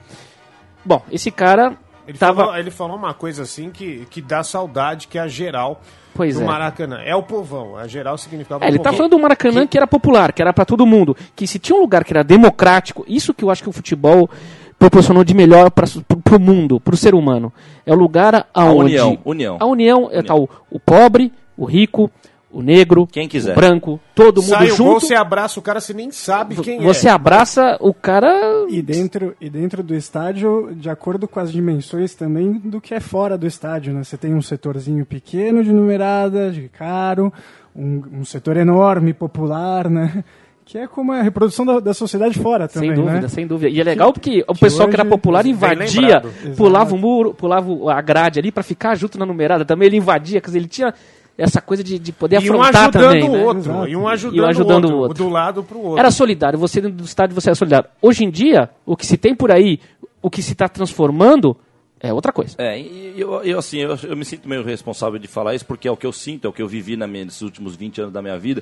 Bom, 0.83 1.01
esse 1.11 1.31
cara 1.31 1.77
Ele, 2.07 2.17
tava. 2.17 2.43
falou, 2.43 2.57
ele 2.57 2.71
falou 2.71 2.97
uma 2.97 3.13
coisa 3.13 3.43
assim 3.43 3.69
que, 3.69 4.05
que 4.09 4.21
dá 4.21 4.43
saudade, 4.43 5.07
que 5.07 5.17
é 5.17 5.21
a 5.21 5.27
geral 5.27 5.81
Pois 6.13 6.35
do 6.35 6.41
é. 6.41 6.45
Maracanã. 6.45 6.99
É 7.03 7.15
o 7.15 7.23
povão, 7.23 7.75
a 7.75 7.87
geral 7.87 8.17
significava 8.17 8.65
É, 8.65 8.67
ele 8.67 8.77
o 8.77 8.79
tá 8.79 8.89
povão. 8.89 8.97
falando 8.97 9.11
do 9.11 9.19
Maracanã 9.19 9.65
que, 9.65 9.77
era 9.77 9.87
popular, 9.87 10.31
que 10.31 10.41
era 10.41 10.53
pra 10.53 10.65
todo 10.65 10.85
mundo. 10.85 11.15
Que 11.35 11.47
se 11.47 11.57
tinha 11.57 11.75
um 11.75 11.81
lugar 11.81 12.03
que 12.03 12.13
era 12.13 12.23
democrático, 12.23 13.03
isso 13.07 13.33
que 13.33 13.43
eu 13.43 13.49
acho 13.49 13.63
que 13.63 13.69
o 13.69 13.73
futebol 13.73 14.29
proporcionou 14.77 15.23
de 15.23 15.33
melhor 15.33 15.71
para 15.71 15.87
pro 16.23 16.39
mundo, 16.39 16.79
pro 16.79 16.97
ser 16.97 17.15
humano. 17.15 17.51
É 17.85 17.93
o 17.93 17.95
lugar 17.95 18.47
aonde 18.53 18.95
união, 18.99 19.17
união. 19.23 19.57
A 19.59 19.65
união 19.65 20.09
é 20.11 20.21
tá 20.21 20.35
o, 20.35 20.49
o 20.69 20.79
pobre, 20.79 21.31
o 21.57 21.65
rico, 21.65 22.11
o 22.53 22.61
negro, 22.61 23.07
Quem 23.11 23.27
quiser. 23.27 23.51
o 23.51 23.55
branco, 23.55 23.99
todo 24.13 24.41
mundo 24.41 24.49
Sai 24.49 24.67
gol, 24.67 24.75
junto. 24.77 24.99
você 25.01 25.15
abraça 25.15 25.59
o 25.59 25.63
cara, 25.63 25.81
você 25.81 25.93
nem 25.93 26.11
sabe 26.11 26.55
quem 26.57 26.79
Você 26.81 27.07
é. 27.07 27.11
abraça 27.11 27.77
o 27.79 27.93
cara 27.93 28.65
E 28.69 28.81
dentro, 28.81 29.35
e 29.41 29.49
dentro 29.49 29.81
do 29.81 29.95
estádio, 29.95 30.69
de 30.75 30.89
acordo 30.89 31.27
com 31.27 31.39
as 31.39 31.51
dimensões 31.51 32.13
também 32.13 32.53
do 32.53 32.79
que 32.79 32.93
é 32.93 32.99
fora 32.99 33.37
do 33.37 33.47
estádio, 33.47 33.93
né? 33.93 34.03
Você 34.03 34.15
tem 34.17 34.33
um 34.35 34.41
setorzinho 34.41 35.05
pequeno 35.05 35.63
de 35.63 35.73
numerada, 35.73 36.51
de 36.51 36.69
caro, 36.69 37.33
um, 37.75 38.01
um 38.19 38.25
setor 38.25 38.55
enorme, 38.57 39.13
popular, 39.13 39.89
né? 39.89 40.23
Que 40.65 40.77
é 40.77 40.87
como 40.87 41.11
a 41.11 41.21
reprodução 41.21 41.65
da, 41.65 41.79
da 41.81 41.93
sociedade 41.93 42.39
fora 42.39 42.69
também, 42.69 42.91
sem 42.91 42.95
dúvida, 43.03 43.21
né? 43.21 43.27
sem 43.27 43.45
dúvida. 43.47 43.69
E 43.69 43.81
é 43.81 43.83
legal 43.83 44.13
porque 44.13 44.45
o 44.47 44.55
pessoal 44.55 44.87
que 44.87 44.95
era 44.95 45.03
popular 45.03 45.43
bem 45.43 45.51
invadia, 45.51 46.23
pulava 46.55 46.95
o 46.95 46.97
muro, 46.97 47.33
pulava 47.33 47.69
o- 47.69 47.89
a 47.89 47.99
grade 47.99 48.39
ali 48.39 48.49
pra 48.49 48.63
ficar 48.63 48.95
junto 48.95 49.19
na 49.19 49.25
numerada 49.25 49.65
também. 49.65 49.87
Ele 49.87 49.97
invadia, 49.97 50.39
quer 50.39 50.45
dizer, 50.47 50.59
ele 50.59 50.67
tinha 50.69 50.93
essa 51.37 51.61
coisa 51.61 51.83
de, 51.83 51.97
de 51.97 52.11
poder 52.11 52.41
E 52.41 52.49
um 52.49 52.61
afrontar 52.61 52.83
ajudando 52.89 53.03
também, 53.11 53.29
o 53.29 53.31
né? 53.33 53.43
outro. 53.43 53.87
E 53.87 53.95
um 53.95 54.07
ajudando, 54.07 54.37
E 54.37 54.41
um 54.41 54.45
ajudando 54.45 54.85
o 54.85 54.87
o 54.87 54.91
outro. 54.91 55.07
outro. 55.09 55.23
Do 55.25 55.29
lado 55.29 55.63
pro 55.63 55.79
outro. 55.79 55.99
Era 55.99 56.11
solidário, 56.11 56.59
você 56.59 56.79
dentro 56.81 56.97
do 56.97 57.05
estádio 57.05 57.33
você 57.35 57.49
era 57.49 57.55
solidário. 57.55 57.89
Hoje 58.01 58.23
em 58.23 58.29
dia, 58.29 58.69
o 58.85 58.95
que 58.95 59.05
se 59.05 59.17
tem 59.17 59.33
por 59.35 59.51
aí, 59.51 59.79
o 60.21 60.29
que 60.29 60.41
se 60.41 60.51
está 60.53 60.67
transformando, 60.69 61.57
é 61.99 62.13
outra 62.13 62.31
coisa. 62.31 62.55
É, 62.57 62.79
eu, 63.15 63.41
eu, 63.43 63.57
assim, 63.59 63.79
eu, 63.79 63.97
eu 64.03 64.15
me 64.15 64.25
sinto 64.25 64.47
meio 64.47 64.63
responsável 64.63 65.17
de 65.17 65.27
falar 65.27 65.55
isso, 65.55 65.65
porque 65.65 65.87
é 65.87 65.91
o 65.91 65.97
que 65.97 66.05
eu 66.05 66.11
sinto, 66.11 66.45
é 66.45 66.49
o 66.49 66.53
que 66.53 66.61
eu 66.61 66.67
vivi 66.67 66.95
na 66.97 67.07
minha, 67.07 67.25
nesses 67.25 67.41
últimos 67.41 67.75
20 67.75 68.01
anos 68.01 68.13
da 68.13 68.21
minha 68.21 68.37
vida. 68.37 68.61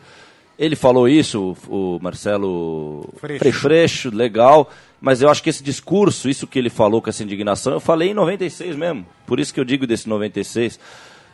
Ele 0.59 0.75
falou 0.75 1.09
isso, 1.09 1.57
o, 1.67 1.95
o 1.97 1.99
Marcelo 2.01 3.09
Freixo. 3.17 3.59
Freixo. 3.59 4.15
legal, 4.15 4.69
mas 4.99 5.21
eu 5.21 5.29
acho 5.29 5.41
que 5.41 5.49
esse 5.49 5.63
discurso, 5.63 6.29
isso 6.29 6.45
que 6.45 6.59
ele 6.59 6.69
falou 6.69 7.01
com 7.01 7.09
essa 7.09 7.23
indignação, 7.23 7.73
eu 7.73 7.79
falei 7.79 8.11
em 8.11 8.13
96 8.13 8.75
mesmo. 8.75 9.05
Por 9.25 9.39
isso 9.39 9.51
que 9.51 9.59
eu 9.59 9.65
digo 9.65 9.87
desse 9.87 10.07
96. 10.07 10.79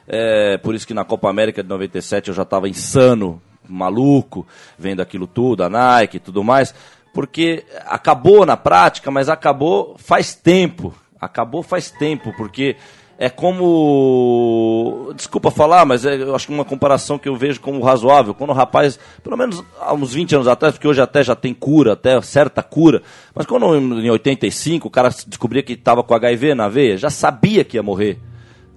É, 0.08 0.58
por 0.58 0.74
isso 0.74 0.88
que 0.88 0.94
na 0.94 1.04
Copa 1.04 1.30
América 1.30 1.62
de 1.62 1.70
97 1.70 2.30
eu 2.30 2.34
já 2.34 2.44
estava 2.44 2.70
insano, 2.70 3.42
maluco, 3.68 4.48
vendo 4.78 5.02
aquilo 5.02 5.28
tudo, 5.28 5.64
a 5.64 5.70
Nike 5.70 6.18
e 6.18 6.22
tudo 6.22 6.44
mais. 6.44 6.74
Porque 7.14 7.66
acabou 7.86 8.46
na 8.46 8.56
prática, 8.56 9.12
mas 9.12 9.28
acabou 9.28 9.96
faz 9.98 10.34
tempo. 10.36 10.94
Acabou 11.20 11.64
faz 11.64 11.90
tempo, 11.90 12.32
porque 12.38 12.76
é 13.18 13.30
como. 13.30 15.12
Desculpa 15.16 15.50
falar, 15.50 15.84
mas 15.84 16.06
é, 16.06 16.22
eu 16.22 16.36
acho 16.36 16.46
que 16.46 16.54
uma 16.54 16.64
comparação 16.64 17.18
que 17.18 17.28
eu 17.28 17.36
vejo 17.36 17.60
como 17.60 17.82
razoável. 17.82 18.36
Quando 18.36 18.52
o 18.52 18.54
rapaz, 18.54 19.00
pelo 19.24 19.36
menos 19.36 19.64
há 19.82 19.94
uns 19.94 20.14
20 20.14 20.36
anos 20.36 20.48
atrás, 20.48 20.76
porque 20.76 20.88
hoje 20.88 21.02
até 21.02 21.24
já 21.24 21.36
tem 21.36 21.54
cura, 21.54 21.94
até 21.94 22.22
certa 22.22 22.62
cura, 22.62 23.02
mas 23.34 23.48
quando 23.48 23.76
em 23.76 24.10
85 24.12 24.88
o 24.88 24.92
cara 24.92 25.10
descobria 25.26 25.64
que 25.64 25.74
estava 25.74 26.04
com 26.04 26.14
HIV 26.14 26.54
na 26.54 26.70
veia, 26.70 26.98
já 26.98 27.10
sabia 27.10 27.64
que 27.64 27.78
ia 27.78 27.84
morrer. 27.84 28.20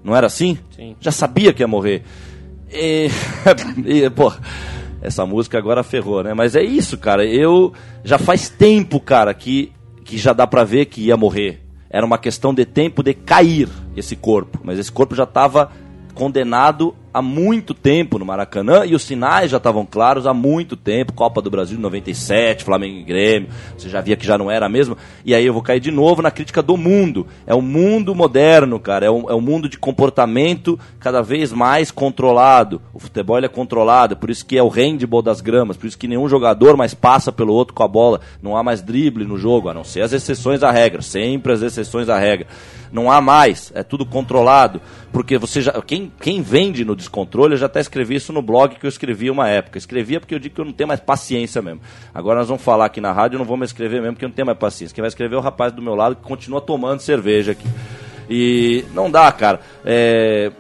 Não 0.02 0.14
era 0.16 0.26
assim? 0.26 0.58
Sim. 0.74 0.96
Já 1.00 1.10
sabia 1.10 1.52
que 1.52 1.62
ia 1.62 1.68
morrer. 1.68 2.02
E, 2.72 3.08
e, 3.84 4.10
pô, 4.10 4.32
essa 5.02 5.24
música 5.26 5.58
agora 5.58 5.82
ferrou, 5.82 6.22
né? 6.22 6.34
Mas 6.34 6.54
é 6.54 6.62
isso, 6.62 6.98
cara. 6.98 7.24
Eu 7.24 7.72
já 8.04 8.18
faz 8.18 8.48
tempo, 8.48 9.00
cara, 9.00 9.32
que, 9.34 9.72
que 10.04 10.16
já 10.16 10.32
dá 10.32 10.46
pra 10.46 10.64
ver 10.64 10.86
que 10.86 11.02
ia 11.02 11.16
morrer. 11.16 11.60
Era 11.88 12.06
uma 12.06 12.18
questão 12.18 12.54
de 12.54 12.64
tempo 12.64 13.02
de 13.02 13.14
cair 13.14 13.68
esse 13.96 14.14
corpo. 14.14 14.60
Mas 14.62 14.78
esse 14.78 14.92
corpo 14.92 15.14
já 15.14 15.24
estava 15.24 15.70
condenado 16.14 16.94
há 17.12 17.20
muito 17.20 17.74
tempo 17.74 18.18
no 18.18 18.24
Maracanã 18.24 18.84
e 18.84 18.94
os 18.94 19.02
sinais 19.02 19.50
já 19.50 19.56
estavam 19.56 19.84
claros 19.84 20.26
há 20.26 20.32
muito 20.32 20.76
tempo. 20.76 21.12
Copa 21.12 21.42
do 21.42 21.50
Brasil 21.50 21.76
de 21.76 21.82
97, 21.82 22.64
Flamengo 22.64 22.98
e 22.98 23.02
Grêmio. 23.02 23.48
Você 23.76 23.88
já 23.88 24.00
via 24.00 24.16
que 24.16 24.26
já 24.26 24.38
não 24.38 24.50
era 24.50 24.66
a 24.66 24.68
mesma. 24.68 24.96
E 25.24 25.34
aí 25.34 25.44
eu 25.44 25.52
vou 25.52 25.62
cair 25.62 25.80
de 25.80 25.90
novo 25.90 26.22
na 26.22 26.30
crítica 26.30 26.62
do 26.62 26.76
mundo. 26.76 27.26
É 27.46 27.54
o 27.54 27.62
mundo 27.62 28.14
moderno, 28.14 28.78
cara. 28.78 29.06
É 29.06 29.10
um, 29.10 29.30
é 29.30 29.34
um 29.34 29.40
mundo 29.40 29.68
de 29.68 29.78
comportamento 29.78 30.78
cada 30.98 31.22
vez 31.22 31.52
mais 31.52 31.90
controlado. 31.90 32.80
O 32.94 32.98
futebol 32.98 33.38
é 33.38 33.48
controlado, 33.48 34.16
por 34.16 34.30
isso 34.30 34.44
que 34.44 34.56
é 34.56 34.62
o 34.62 34.68
handball 34.68 35.22
das 35.22 35.40
gramas, 35.40 35.76
por 35.76 35.86
isso 35.86 35.98
que 35.98 36.08
nenhum 36.08 36.28
jogador 36.28 36.76
mais 36.76 36.94
passa 36.94 37.32
pelo 37.32 37.52
outro 37.52 37.74
com 37.74 37.82
a 37.82 37.88
bola. 37.88 38.20
Não 38.42 38.56
há 38.56 38.62
mais 38.62 38.82
drible 38.82 39.24
no 39.24 39.38
jogo, 39.38 39.68
a 39.68 39.74
não 39.74 39.84
ser 39.84 40.02
as 40.02 40.12
exceções 40.12 40.62
à 40.62 40.70
regra. 40.70 41.02
Sempre 41.02 41.52
as 41.52 41.62
exceções 41.62 42.08
à 42.08 42.18
regra. 42.18 42.46
Não 42.92 43.10
há 43.10 43.20
mais, 43.20 43.70
é 43.74 43.82
tudo 43.82 44.04
controlado. 44.04 44.80
Porque 45.12 45.38
você 45.38 45.60
já. 45.60 45.72
Quem, 45.82 46.12
quem 46.20 46.42
vende 46.42 46.84
no 46.84 46.96
descontrole, 47.00 47.54
eu 47.54 47.58
já 47.58 47.66
até 47.66 47.80
escrevi 47.80 48.14
isso 48.14 48.32
no 48.32 48.40
blog 48.40 48.76
que 48.76 48.86
eu 48.86 48.88
escrevia 48.88 49.32
uma 49.32 49.48
época. 49.48 49.76
Escrevia 49.76 50.20
porque 50.20 50.34
eu 50.34 50.38
digo 50.38 50.54
que 50.54 50.60
eu 50.60 50.64
não 50.64 50.72
tenho 50.72 50.88
mais 50.88 51.00
paciência 51.00 51.60
mesmo. 51.60 51.80
Agora 52.14 52.38
nós 52.38 52.48
vamos 52.48 52.62
falar 52.62 52.84
aqui 52.84 53.00
na 53.00 53.12
rádio, 53.12 53.34
eu 53.34 53.38
não 53.40 53.46
vou 53.46 53.56
mais 53.56 53.70
escrever 53.70 54.00
mesmo, 54.00 54.14
porque 54.14 54.24
eu 54.24 54.28
não 54.28 54.34
tenho 54.34 54.46
mais 54.46 54.58
paciência. 54.58 54.94
Quem 54.94 55.02
vai 55.02 55.08
escrever 55.08 55.34
é 55.34 55.38
o 55.38 55.42
rapaz 55.42 55.72
do 55.72 55.82
meu 55.82 55.94
lado 55.94 56.14
que 56.14 56.22
continua 56.22 56.60
tomando 56.60 57.00
cerveja 57.00 57.52
aqui. 57.52 57.66
E 58.28 58.84
não 58.94 59.10
dá, 59.10 59.32
cara. 59.32 59.60
É, 59.84 60.52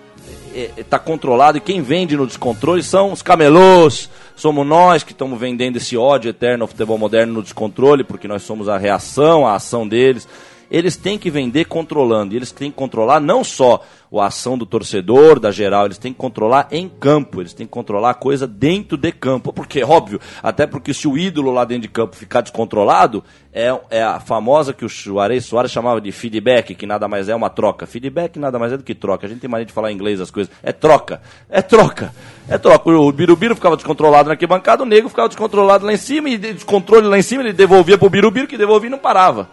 é, 0.54 0.82
tá 0.88 0.98
controlado 0.98 1.58
e 1.58 1.60
quem 1.60 1.80
vende 1.80 2.16
no 2.16 2.26
descontrole 2.26 2.82
são 2.82 3.12
os 3.12 3.22
camelôs, 3.22 4.10
somos 4.34 4.66
nós 4.66 5.02
que 5.04 5.12
estamos 5.12 5.38
vendendo 5.38 5.76
esse 5.76 5.96
ódio 5.96 6.30
eterno 6.30 6.64
ao 6.64 6.68
futebol 6.68 6.98
moderno 6.98 7.34
no 7.34 7.42
descontrole, 7.42 8.02
porque 8.02 8.26
nós 8.26 8.42
somos 8.42 8.68
a 8.68 8.76
reação, 8.76 9.46
a 9.46 9.54
ação 9.54 9.86
deles. 9.86 10.26
Eles 10.70 10.96
têm 10.96 11.18
que 11.18 11.30
vender 11.30 11.64
controlando, 11.64 12.32
e 12.32 12.36
eles 12.36 12.52
têm 12.52 12.70
que 12.70 12.76
controlar 12.76 13.20
não 13.20 13.42
só 13.42 13.82
a 14.18 14.26
ação 14.26 14.58
do 14.58 14.66
torcedor, 14.66 15.38
da 15.38 15.50
geral, 15.50 15.84
eles 15.84 15.98
têm 15.98 16.12
que 16.12 16.18
controlar 16.18 16.68
em 16.70 16.88
campo, 16.88 17.40
eles 17.40 17.52
têm 17.52 17.66
que 17.66 17.72
controlar 17.72 18.10
a 18.10 18.14
coisa 18.14 18.46
dentro 18.46 18.96
de 18.96 19.12
campo. 19.12 19.52
Porque, 19.52 19.84
óbvio, 19.84 20.20
até 20.42 20.66
porque 20.66 20.92
se 20.92 21.06
o 21.06 21.16
ídolo 21.16 21.52
lá 21.52 21.64
dentro 21.64 21.82
de 21.82 21.88
campo 21.88 22.16
ficar 22.16 22.40
descontrolado, 22.40 23.22
é, 23.52 23.76
é 23.90 24.02
a 24.02 24.18
famosa 24.18 24.72
que 24.72 24.84
o 24.84 24.88
Juarez 24.88 25.44
Soares 25.44 25.70
chamava 25.70 26.00
de 26.00 26.10
feedback, 26.10 26.74
que 26.74 26.86
nada 26.86 27.06
mais 27.06 27.28
é 27.28 27.34
uma 27.34 27.50
troca. 27.50 27.86
Feedback 27.86 28.38
nada 28.38 28.58
mais 28.58 28.72
é 28.72 28.76
do 28.76 28.82
que 28.82 28.94
troca. 28.94 29.26
A 29.26 29.28
gente 29.28 29.40
tem 29.40 29.50
mania 29.50 29.66
de 29.66 29.72
falar 29.72 29.92
em 29.92 29.94
inglês 29.94 30.20
as 30.20 30.30
coisas. 30.30 30.52
É 30.62 30.72
troca. 30.72 31.20
É 31.48 31.62
troca. 31.62 32.12
É 32.48 32.58
troca. 32.58 32.90
O 32.90 33.12
Birubiru 33.12 33.54
ficava 33.54 33.76
descontrolado 33.76 34.28
na 34.28 34.34
arquibancada, 34.34 34.82
o 34.82 34.86
Nego 34.86 35.08
ficava 35.08 35.28
descontrolado 35.28 35.84
lá 35.84 35.92
em 35.92 35.96
cima, 35.96 36.28
e 36.30 36.38
de 36.38 36.52
descontrole 36.52 37.06
lá 37.06 37.18
em 37.18 37.22
cima, 37.22 37.42
ele 37.42 37.52
devolvia 37.52 37.98
pro 37.98 38.10
Birubiru, 38.10 38.46
que 38.46 38.58
devolvia 38.58 38.88
e 38.88 38.90
não 38.90 38.98
parava. 38.98 39.48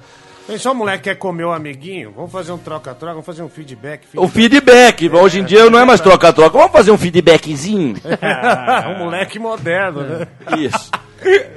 Tem 0.48 0.58
só 0.58 0.72
um 0.72 0.76
moleque 0.76 1.04
que 1.04 1.10
quer 1.10 1.16
comer 1.16 1.44
o 1.44 1.52
amiguinho? 1.52 2.14
Vamos 2.16 2.32
fazer 2.32 2.54
um 2.54 2.58
troca-troca, 2.58 3.12
vamos 3.12 3.26
fazer 3.26 3.44
um 3.44 3.50
feedback. 3.50 4.08
O 4.16 4.30
feedback, 4.30 5.10
hoje 5.10 5.42
em 5.42 5.44
dia 5.44 5.70
não 5.70 5.78
é 5.78 5.84
mais 5.84 6.00
troca-troca. 6.00 6.58
Vamos 6.58 6.72
fazer 6.72 6.90
um 6.90 6.98
feedbackzinho? 6.98 7.96
um 8.96 8.98
moleque 8.98 9.38
moderno, 9.38 10.04
né? 10.04 10.28
Isso. 10.58 10.90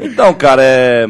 Então, 0.01 0.35
cara, 0.35 0.63
é, 0.65 1.07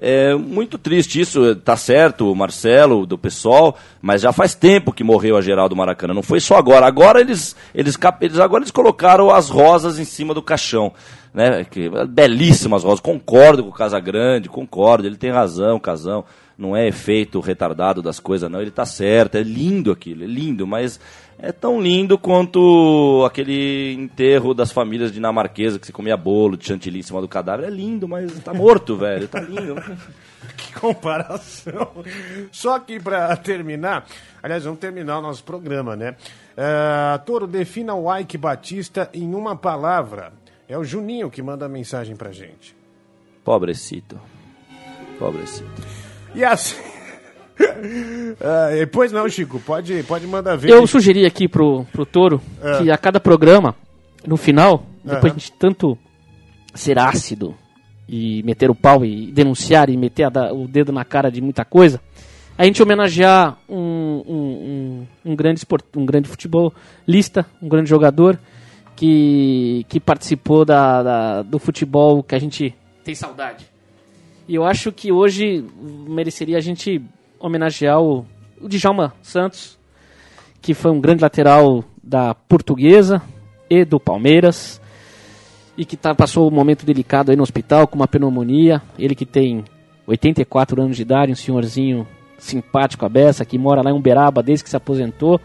é 0.00 0.34
muito 0.34 0.76
triste 0.76 1.20
isso. 1.20 1.54
Tá 1.54 1.76
certo, 1.76 2.32
o 2.32 2.34
Marcelo, 2.34 3.06
do 3.06 3.16
pessoal, 3.16 3.78
mas 4.02 4.22
já 4.22 4.32
faz 4.32 4.56
tempo 4.56 4.92
que 4.92 5.04
morreu 5.04 5.36
a 5.36 5.40
Geraldo 5.40 5.76
Maracanã. 5.76 6.12
Não 6.12 6.24
foi 6.24 6.40
só 6.40 6.56
agora. 6.56 6.84
Agora 6.84 7.20
eles, 7.20 7.54
eles, 7.72 7.96
eles, 8.20 8.40
agora 8.40 8.64
eles 8.64 8.72
colocaram 8.72 9.30
as 9.30 9.48
rosas 9.48 10.00
em 10.00 10.04
cima 10.04 10.34
do 10.34 10.42
caixão. 10.42 10.92
Né? 11.32 11.64
Que, 11.64 11.88
belíssimas 12.08 12.82
rosas. 12.82 13.00
Concordo 13.00 13.62
com 13.62 13.70
o 13.70 13.74
Casagrande, 13.74 14.48
concordo. 14.48 15.06
Ele 15.06 15.16
tem 15.16 15.30
razão, 15.30 15.78
Casão. 15.78 16.24
Não 16.58 16.76
é 16.76 16.86
efeito 16.86 17.40
retardado 17.40 18.02
das 18.02 18.20
coisas, 18.20 18.50
não. 18.50 18.60
Ele 18.60 18.70
tá 18.70 18.84
certo. 18.84 19.36
É 19.36 19.42
lindo 19.42 19.90
aquilo, 19.90 20.24
é 20.24 20.26
lindo, 20.26 20.66
mas 20.66 21.00
é 21.38 21.52
tão 21.52 21.80
lindo 21.80 22.18
quanto 22.18 23.24
aquele 23.26 23.94
enterro 23.94 24.52
das 24.52 24.70
famílias 24.70 25.10
dinamarquesas 25.10 25.78
que 25.78 25.86
se 25.86 25.92
comia 25.92 26.16
bolo 26.16 26.56
de 26.56 26.66
chantilly 26.66 26.98
em 26.98 27.02
cima 27.02 27.20
do 27.20 27.28
cadáver. 27.28 27.66
É 27.66 27.70
lindo, 27.70 28.06
mas 28.06 28.38
tá 28.40 28.52
morto, 28.52 28.96
velho. 28.96 29.26
Tá 29.26 29.40
lindo. 29.40 29.76
Que 30.56 30.72
comparação. 30.72 31.90
Só 32.50 32.78
que 32.78 32.98
pra 32.98 33.36
terminar, 33.36 34.06
aliás, 34.42 34.64
vamos 34.64 34.80
terminar 34.80 35.18
o 35.18 35.22
nosso 35.22 35.44
programa, 35.44 35.94
né? 35.94 36.16
Ah, 36.56 37.20
Toro, 37.24 37.46
defina 37.46 37.94
o 37.94 38.14
Ike 38.18 38.36
Batista 38.36 39.08
em 39.12 39.34
uma 39.34 39.54
palavra. 39.54 40.32
É 40.70 40.78
o 40.78 40.84
Juninho 40.84 41.28
que 41.28 41.42
manda 41.42 41.66
a 41.66 41.68
mensagem 41.68 42.14
pra 42.14 42.30
gente. 42.30 42.76
Pobrecito. 43.44 44.20
Pobrecito. 45.18 45.68
E 46.34 46.44
assim. 46.44 46.76
Ah, 48.40 48.74
e 48.74 48.86
pois 48.86 49.12
não, 49.12 49.28
Chico, 49.28 49.60
pode, 49.60 50.02
pode 50.04 50.26
mandar 50.26 50.56
ver. 50.56 50.70
Eu 50.70 50.86
sugeri 50.86 51.26
aqui 51.26 51.46
pro, 51.46 51.84
pro 51.92 52.06
Toro 52.06 52.40
É. 52.62 52.78
que 52.78 52.90
a 52.90 52.96
cada 52.96 53.20
programa, 53.20 53.76
no 54.26 54.38
final, 54.38 54.86
depois 55.04 55.32
Aham. 55.32 55.38
de 55.38 55.52
tanto 55.52 55.98
ser 56.74 56.98
ácido 56.98 57.54
e 58.08 58.42
meter 58.44 58.70
o 58.70 58.74
pau 58.74 59.04
e 59.04 59.30
denunciar 59.30 59.90
e 59.90 59.96
meter 59.98 60.24
a 60.34 60.52
o 60.54 60.66
dedo 60.66 60.90
na 60.90 61.04
cara 61.04 61.30
de 61.30 61.42
muita 61.42 61.62
coisa, 61.62 62.00
a 62.56 62.64
gente 62.64 62.82
homenagear 62.82 63.58
um, 63.68 64.22
um, 64.26 65.06
um, 65.26 65.32
um 65.32 65.36
grande 65.36 65.58
esport, 65.58 65.84
um 65.94 66.06
grande 66.06 66.30
futebolista, 66.30 67.44
um 67.60 67.68
grande 67.68 67.90
jogador 67.90 68.38
que, 69.00 69.86
que 69.88 69.98
participou 69.98 70.62
da, 70.62 71.02
da- 71.02 71.42
do 71.42 71.58
futebol 71.58 72.22
que 72.22 72.34
a 72.34 72.38
gente 72.38 72.74
tem 73.02 73.14
saudade. 73.14 73.64
E 74.46 74.54
eu 74.54 74.62
acho 74.62 74.92
que 74.92 75.10
hoje 75.10 75.64
mereceria 76.06 76.58
a 76.58 76.60
gente 76.60 77.00
homenagear 77.38 77.98
o, 77.98 78.26
o 78.60 78.68
Djalma 78.68 79.14
Santos, 79.22 79.78
que 80.60 80.74
foi 80.74 80.90
um 80.90 81.00
grande 81.00 81.22
lateral 81.22 81.82
da 82.04 82.34
Portuguesa 82.34 83.22
e 83.70 83.86
do 83.86 83.98
Palmeiras, 83.98 84.78
e 85.78 85.86
que 85.86 85.96
tá, 85.96 86.14
passou 86.14 86.46
um 86.46 86.54
momento 86.54 86.84
delicado 86.84 87.30
aí 87.30 87.36
no 87.38 87.42
hospital 87.42 87.86
com 87.88 87.96
uma 87.96 88.06
pneumonia. 88.06 88.82
Ele 88.98 89.14
que 89.14 89.24
tem 89.24 89.64
84 90.06 90.82
anos 90.82 90.94
de 90.96 91.00
idade, 91.00 91.32
um 91.32 91.36
senhorzinho 91.36 92.06
simpático 92.36 93.06
a 93.06 93.08
beça, 93.08 93.46
que 93.46 93.56
mora 93.56 93.80
lá 93.82 93.90
em 93.90 93.94
Uberaba 93.96 94.42
desde 94.42 94.62
que 94.62 94.68
se 94.68 94.76
aposentou, 94.76 95.40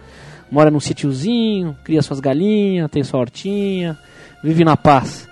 mora 0.56 0.72
num 0.72 0.80
sítiozinho, 0.80 1.76
cria 1.84 2.02
suas 2.02 2.22
galinhas, 2.22 2.90
tem 2.90 3.04
sua 3.04 3.20
hortinha, 3.20 3.98
vive 4.42 4.64
na 4.64 4.78
paz. 4.78 5.28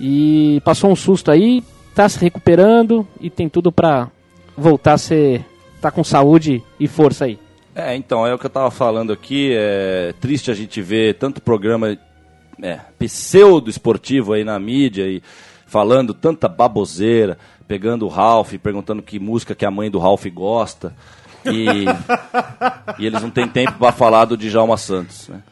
E 0.00 0.62
passou 0.64 0.90
um 0.90 0.96
susto 0.96 1.30
aí, 1.30 1.62
tá 1.94 2.08
se 2.08 2.18
recuperando 2.18 3.06
e 3.20 3.28
tem 3.28 3.50
tudo 3.50 3.70
pra 3.70 4.08
voltar 4.56 4.94
a 4.94 4.98
ser. 4.98 5.44
tá 5.78 5.90
com 5.90 6.02
saúde 6.02 6.62
e 6.80 6.88
força 6.88 7.26
aí. 7.26 7.38
É, 7.74 7.94
então, 7.94 8.26
é 8.26 8.32
o 8.32 8.38
que 8.38 8.46
eu 8.46 8.50
tava 8.50 8.70
falando 8.70 9.12
aqui. 9.12 9.52
É 9.54 10.14
triste 10.22 10.50
a 10.50 10.54
gente 10.54 10.80
ver 10.80 11.16
tanto 11.16 11.42
programa 11.42 11.94
é, 12.62 12.80
pseudo-esportivo 12.98 14.32
aí 14.32 14.42
na 14.42 14.58
mídia 14.58 15.06
e 15.06 15.22
falando 15.66 16.14
tanta 16.14 16.48
baboseira, 16.48 17.36
pegando 17.68 18.06
o 18.06 18.08
Ralph, 18.08 18.54
perguntando 18.54 19.02
que 19.02 19.20
música 19.20 19.54
que 19.54 19.66
a 19.66 19.70
mãe 19.70 19.90
do 19.90 19.98
Ralph 19.98 20.24
gosta. 20.32 20.94
E, 21.52 21.84
e 22.98 23.06
eles 23.06 23.22
não 23.22 23.30
têm 23.30 23.48
tempo 23.48 23.72
para 23.72 23.92
falar 23.92 24.24
do 24.24 24.36
Djalma 24.36 24.76
Santos, 24.76 25.28
né? 25.28 25.42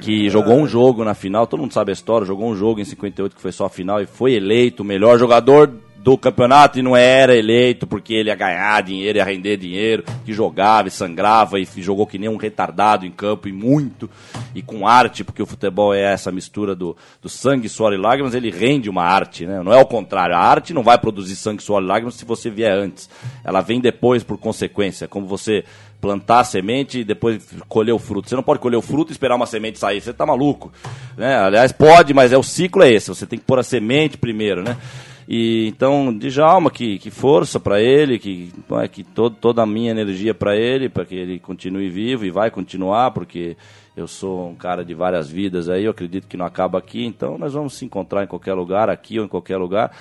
que 0.00 0.28
jogou 0.28 0.56
um 0.56 0.66
jogo 0.66 1.04
na 1.04 1.14
final, 1.14 1.46
todo 1.46 1.60
mundo 1.60 1.72
sabe 1.72 1.90
a 1.90 1.94
história, 1.94 2.26
jogou 2.26 2.50
um 2.50 2.56
jogo 2.56 2.80
em 2.80 2.84
58 2.84 3.36
que 3.36 3.42
foi 3.42 3.52
só 3.52 3.66
a 3.66 3.70
final 3.70 4.00
e 4.00 4.06
foi 4.06 4.34
eleito 4.34 4.82
o 4.82 4.86
melhor 4.86 5.18
jogador 5.18 5.70
do 6.04 6.18
campeonato 6.18 6.78
e 6.78 6.82
não 6.82 6.94
era 6.94 7.34
eleito 7.34 7.86
porque 7.86 8.12
ele 8.12 8.28
ia 8.28 8.34
ganhar 8.34 8.82
dinheiro, 8.82 9.16
ia 9.16 9.24
render 9.24 9.56
dinheiro, 9.56 10.04
que 10.22 10.34
jogava 10.34 10.88
e 10.88 10.90
sangrava 10.90 11.58
e 11.58 11.66
jogou 11.78 12.06
que 12.06 12.18
nem 12.18 12.28
um 12.28 12.36
retardado 12.36 13.06
em 13.06 13.10
campo 13.10 13.48
e 13.48 13.52
muito, 13.52 14.10
e 14.54 14.60
com 14.60 14.86
arte, 14.86 15.24
porque 15.24 15.42
o 15.42 15.46
futebol 15.46 15.94
é 15.94 16.02
essa 16.02 16.30
mistura 16.30 16.74
do, 16.74 16.94
do 17.22 17.28
sangue, 17.30 17.70
suor 17.70 17.94
e 17.94 17.96
lágrimas, 17.96 18.34
ele 18.34 18.50
rende 18.50 18.90
uma 18.90 19.02
arte, 19.02 19.46
né? 19.46 19.62
Não 19.62 19.72
é 19.72 19.80
o 19.80 19.86
contrário, 19.86 20.36
a 20.36 20.38
arte 20.38 20.74
não 20.74 20.82
vai 20.82 20.98
produzir 20.98 21.36
sangue, 21.36 21.62
suor 21.62 21.82
e 21.82 21.86
lágrimas 21.86 22.16
se 22.16 22.26
você 22.26 22.50
vier 22.50 22.76
antes, 22.76 23.08
ela 23.42 23.62
vem 23.62 23.80
depois 23.80 24.22
por 24.22 24.36
consequência, 24.36 25.08
como 25.08 25.26
você 25.26 25.64
plantar 26.02 26.40
a 26.40 26.44
semente 26.44 26.98
e 26.98 27.04
depois 27.04 27.48
colher 27.66 27.92
o 27.92 27.98
fruto. 27.98 28.28
Você 28.28 28.36
não 28.36 28.42
pode 28.42 28.60
colher 28.60 28.76
o 28.76 28.82
fruto 28.82 29.10
e 29.10 29.12
esperar 29.12 29.36
uma 29.36 29.46
semente 29.46 29.78
sair, 29.78 30.02
você 30.02 30.12
tá 30.12 30.26
maluco. 30.26 30.70
Né? 31.16 31.34
Aliás, 31.34 31.72
pode, 31.72 32.12
mas 32.12 32.30
é 32.30 32.36
o 32.36 32.42
ciclo 32.42 32.82
é 32.82 32.92
esse, 32.92 33.08
você 33.08 33.24
tem 33.24 33.38
que 33.38 33.44
pôr 33.46 33.58
a 33.58 33.62
semente 33.62 34.18
primeiro, 34.18 34.62
né? 34.62 34.76
E 35.28 35.68
então, 35.68 36.16
Djalma, 36.16 36.70
que, 36.70 36.98
que 36.98 37.10
força 37.10 37.58
para 37.58 37.80
ele, 37.80 38.18
que, 38.18 38.52
é, 38.82 38.88
que 38.88 39.02
todo, 39.02 39.36
toda 39.36 39.62
a 39.62 39.66
minha 39.66 39.90
energia 39.90 40.34
para 40.34 40.56
ele, 40.56 40.88
para 40.88 41.04
que 41.04 41.14
ele 41.14 41.38
continue 41.38 41.88
vivo 41.88 42.24
e 42.24 42.30
vai 42.30 42.50
continuar, 42.50 43.10
porque 43.10 43.56
eu 43.96 44.06
sou 44.06 44.48
um 44.48 44.54
cara 44.54 44.84
de 44.84 44.92
várias 44.92 45.30
vidas 45.30 45.68
aí, 45.68 45.84
eu 45.84 45.92
acredito 45.92 46.26
que 46.26 46.36
não 46.36 46.44
acaba 46.44 46.78
aqui, 46.78 47.04
então 47.04 47.38
nós 47.38 47.54
vamos 47.54 47.74
se 47.74 47.84
encontrar 47.84 48.24
em 48.24 48.26
qualquer 48.26 48.54
lugar, 48.54 48.90
aqui 48.90 49.18
ou 49.18 49.24
em 49.24 49.28
qualquer 49.28 49.56
lugar. 49.56 49.92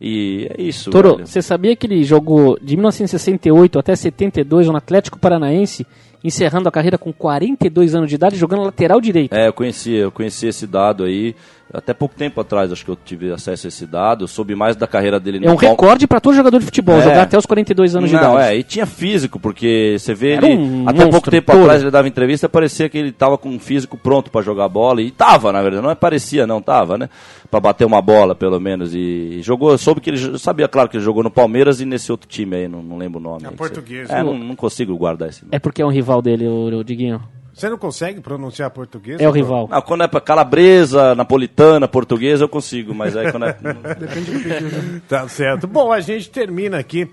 E 0.00 0.48
é 0.58 0.62
isso. 0.62 0.90
Toro, 0.90 1.16
velho. 1.16 1.26
você 1.28 1.40
sabia 1.40 1.76
que 1.76 1.86
ele 1.86 2.02
jogou 2.02 2.58
de 2.60 2.76
1968 2.76 3.78
até 3.78 3.94
72 3.94 4.66
no 4.66 4.76
Atlético 4.76 5.16
Paranaense, 5.16 5.86
encerrando 6.24 6.68
a 6.68 6.72
carreira 6.72 6.98
com 6.98 7.12
42 7.12 7.94
anos 7.94 8.08
de 8.08 8.16
idade, 8.16 8.36
jogando 8.36 8.64
lateral 8.64 9.00
direito? 9.00 9.32
É, 9.32 9.46
eu 9.46 9.52
conheci, 9.52 9.92
eu 9.92 10.10
conheci 10.10 10.48
esse 10.48 10.66
dado 10.66 11.04
aí. 11.04 11.36
Até 11.72 11.94
pouco 11.94 12.14
tempo 12.14 12.38
atrás, 12.40 12.70
acho 12.70 12.84
que 12.84 12.90
eu 12.90 12.96
tive 13.02 13.32
acesso 13.32 13.66
a 13.66 13.68
esse 13.68 13.86
dado. 13.86 14.24
Eu 14.24 14.28
soube 14.28 14.54
mais 14.54 14.76
da 14.76 14.86
carreira 14.86 15.18
dele 15.18 15.38
É 15.46 15.50
um 15.50 15.56
Pal- 15.56 15.70
recorde 15.70 16.06
para 16.06 16.20
todo 16.20 16.34
jogador 16.34 16.58
de 16.58 16.64
futebol, 16.66 16.96
É. 16.96 17.02
jogar 17.02 17.22
até 17.22 17.38
os 17.38 17.46
42 17.46 17.96
anos 17.96 18.10
de 18.10 18.16
Não, 18.16 18.34
idade. 18.34 18.52
é, 18.52 18.56
e 18.58 18.62
tinha 18.62 18.84
físico, 18.84 19.40
porque 19.40 19.96
você 19.98 20.12
vê 20.14 20.32
Era 20.32 20.46
ele. 20.48 20.60
um 20.60 20.82
até 20.82 20.92
monstro, 20.98 21.10
pouco 21.12 21.30
tempo 21.30 21.50
todo. 21.52 21.62
atrás 21.62 21.80
ele 21.80 21.90
dava 21.90 22.06
entrevista, 22.06 22.46
parecia 22.48 22.88
que 22.90 22.98
ele 22.98 23.10
tava 23.10 23.38
com 23.38 23.48
um 23.48 23.58
físico 23.58 23.96
pronto 23.96 24.30
pra 24.30 24.42
jogar 24.42 24.68
bola. 24.68 25.00
E 25.00 25.10
tava, 25.10 25.50
na 25.50 25.62
verdade, 25.62 25.82
não 25.82 25.90
é 25.90 25.94
parecia, 25.94 26.46
não, 26.46 26.60
tava, 26.60 26.98
né? 26.98 27.08
Pra 27.50 27.58
bater 27.58 27.86
uma 27.86 28.02
bola, 28.02 28.34
pelo 28.34 28.60
menos. 28.60 28.94
E 28.94 29.40
jogou, 29.42 29.70
eu 29.70 29.78
soube 29.78 30.00
que 30.00 30.10
ele. 30.10 30.22
Eu 30.22 30.38
sabia, 30.38 30.68
claro, 30.68 30.88
que 30.90 30.96
ele 30.98 31.04
jogou 31.04 31.22
no 31.22 31.30
Palmeiras 31.30 31.80
e 31.80 31.86
nesse 31.86 32.12
outro 32.12 32.28
time 32.28 32.54
aí, 32.56 32.68
não, 32.68 32.82
não 32.82 32.98
lembro 32.98 33.18
o 33.18 33.22
nome. 33.22 33.44
Portuguesa. 33.56 34.08
você- 34.08 34.14
É, 34.14 34.22
não, 34.22 34.36
não 34.38 34.54
consigo 34.56 34.94
guardar 34.96 35.30
esse 35.30 35.42
nome. 35.42 35.54
É 35.54 35.58
porque 35.58 35.80
é 35.80 35.86
um 35.86 35.90
rival 35.90 36.20
dele, 36.20 36.46
o, 36.46 36.66
o 36.78 36.84
Diguinho. 36.84 37.22
Você 37.52 37.68
não 37.68 37.76
consegue 37.76 38.20
pronunciar 38.20 38.70
português? 38.70 39.20
É 39.20 39.28
o 39.28 39.32
rival. 39.32 39.68
Não, 39.70 39.82
quando 39.82 40.04
é 40.04 40.08
pra 40.08 40.20
calabresa, 40.20 41.14
napolitana, 41.14 41.86
portuguesa, 41.86 42.44
eu 42.44 42.48
consigo, 42.48 42.94
mas 42.94 43.16
aí 43.16 43.30
quando 43.30 43.46
é. 43.46 43.52
Depende 43.98 44.30
do 44.32 44.40
pedido. 44.40 45.02
Tá 45.08 45.28
certo. 45.28 45.66
Bom, 45.66 45.92
a 45.92 46.00
gente 46.00 46.30
termina 46.30 46.78
aqui 46.78 47.10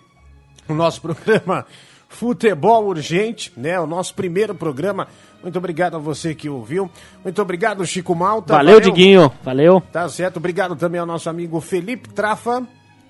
o 0.67 0.73
nosso 0.73 1.01
programa 1.03 1.65
Futebol 2.07 2.87
Urgente, 2.87 3.51
né? 3.55 3.79
O 3.79 3.85
nosso 3.85 4.15
primeiro 4.15 4.55
programa. 4.55 5.07
Muito 5.43 5.57
obrigado 5.57 5.95
a 5.95 5.99
você 5.99 6.33
que 6.33 6.49
ouviu. 6.49 6.89
Muito 7.23 7.41
obrigado, 7.41 7.85
Chico 7.85 8.15
Malta. 8.15 8.53
Valeu, 8.53 8.79
Diguinho. 8.79 9.31
Valeu. 9.43 9.81
Tá 9.91 10.07
certo. 10.09 10.37
Obrigado 10.37 10.75
também 10.75 10.99
ao 10.99 11.05
nosso 11.05 11.29
amigo 11.29 11.59
Felipe 11.61 12.09
Trafa. 12.09 12.65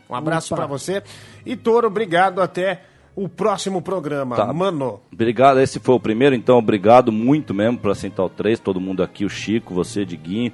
Um 0.10 0.16
abraço 0.16 0.54
Opa. 0.54 0.64
pra 0.64 0.68
você. 0.68 1.04
E 1.46 1.56
Toro, 1.56 1.88
obrigado. 1.88 2.42
Até 2.42 2.82
o 3.24 3.28
próximo 3.28 3.82
programa. 3.82 4.36
Tá. 4.36 4.54
Mano. 4.54 5.02
Obrigado, 5.12 5.60
esse 5.60 5.80
foi 5.80 5.96
o 5.96 6.00
primeiro, 6.00 6.36
então 6.36 6.58
obrigado 6.58 7.12
muito 7.12 7.54
mesmo 7.54 7.78
para 7.78 7.94
Central 7.94 8.30
3, 8.30 8.60
todo 8.60 8.80
mundo 8.80 9.04
aqui, 9.04 9.26
o 9.26 9.30
Chico, 9.30 9.74
você, 9.74 10.06
Diguinho, 10.06 10.54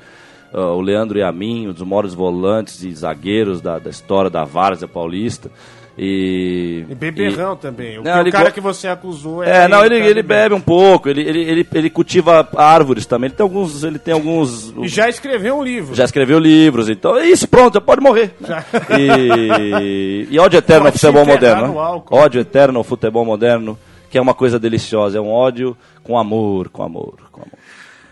ah, 0.52 0.72
o 0.72 0.82
Leandro 0.82 1.18
e 1.18 1.24
a 1.24 1.32
mim, 1.32 1.68
um 1.68 1.74
dos 1.74 1.84
maiores 1.84 2.14
volantes 2.14 2.84
e 2.84 2.92
zagueiros 2.92 3.62
da, 3.62 3.78
da 3.78 3.90
história 3.90 4.30
da 4.30 4.44
Várzea 4.44 4.88
Paulista. 4.88 5.52
E, 5.98 6.86
E 6.90 6.94
beberrão 6.96 7.56
também. 7.56 7.98
O, 7.98 8.04
Não, 8.04 8.22
o 8.22 8.32
cara 8.32 8.50
go- 8.50 8.54
que 8.54 8.60
você 8.60 8.88
acusou 8.88 9.42
É, 9.44 9.66
não, 9.68 9.86
ele, 9.86 9.96
ele 9.96 10.22
bebe 10.22 10.54
um 10.54 10.60
pouco, 10.60 11.08
ele, 11.08 11.22
ele, 11.22 11.40
ele, 11.42 11.68
ele 11.74 11.90
cultiva 11.90 12.48
árvores 12.58 13.06
também, 13.06 13.30
ele 13.30 13.36
tem 13.38 13.44
alguns, 13.44 13.82
ele 13.84 13.98
tem 13.98 14.14
alguns... 14.14 14.74
E 14.82 14.88
já 14.90 15.08
escreveu 15.08 15.56
um 15.58 15.64
livro. 15.64 15.96
Já 15.96 16.04
escreveu 16.04 16.38
livros, 16.38 16.90
então 16.90 17.18
é 17.18 17.26
isso, 17.28 17.48
pronto, 17.48 17.80
pode 17.80 18.02
morrer. 18.02 18.34
né? 18.42 18.48
Já. 18.50 18.66
E, 19.00 20.28
e 20.30 20.38
ódio 20.40 20.58
eterno 20.60 20.88
ao 20.88 20.92
Pode 20.92 21.00
futebol 21.00 21.26
moderno. 21.26 21.80
álcool. 21.80 22.16
Ódio 22.18 22.42
eterno 22.42 22.78
ao 22.80 22.84
futebol 22.84 23.24
moderno, 23.24 23.78
que 24.10 24.18
é 24.18 24.22
uma 24.22 24.34
coisa 24.34 24.60
deliciosa, 24.60 25.18
é 25.18 25.22
um 25.22 25.30
ódio 25.32 25.78
com 26.04 26.18
amor, 26.18 26.68
com 26.70 26.84
amor, 26.84 27.16
com 27.32 27.42
amor. 27.42 27.54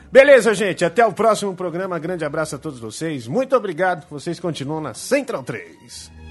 Beleza, 0.09 0.53
gente. 0.53 0.85
Até 0.85 1.05
o 1.05 1.11
próximo 1.11 1.53
programa. 1.55 1.97
Grande 1.99 2.23
abraço 2.23 2.55
a 2.55 2.59
todos 2.59 2.79
vocês. 2.79 3.27
Muito 3.27 3.55
obrigado. 3.55 4.05
Vocês 4.09 4.39
continuam 4.39 4.79
na 4.79 4.93
Central 4.93 5.41
3. 5.43 6.22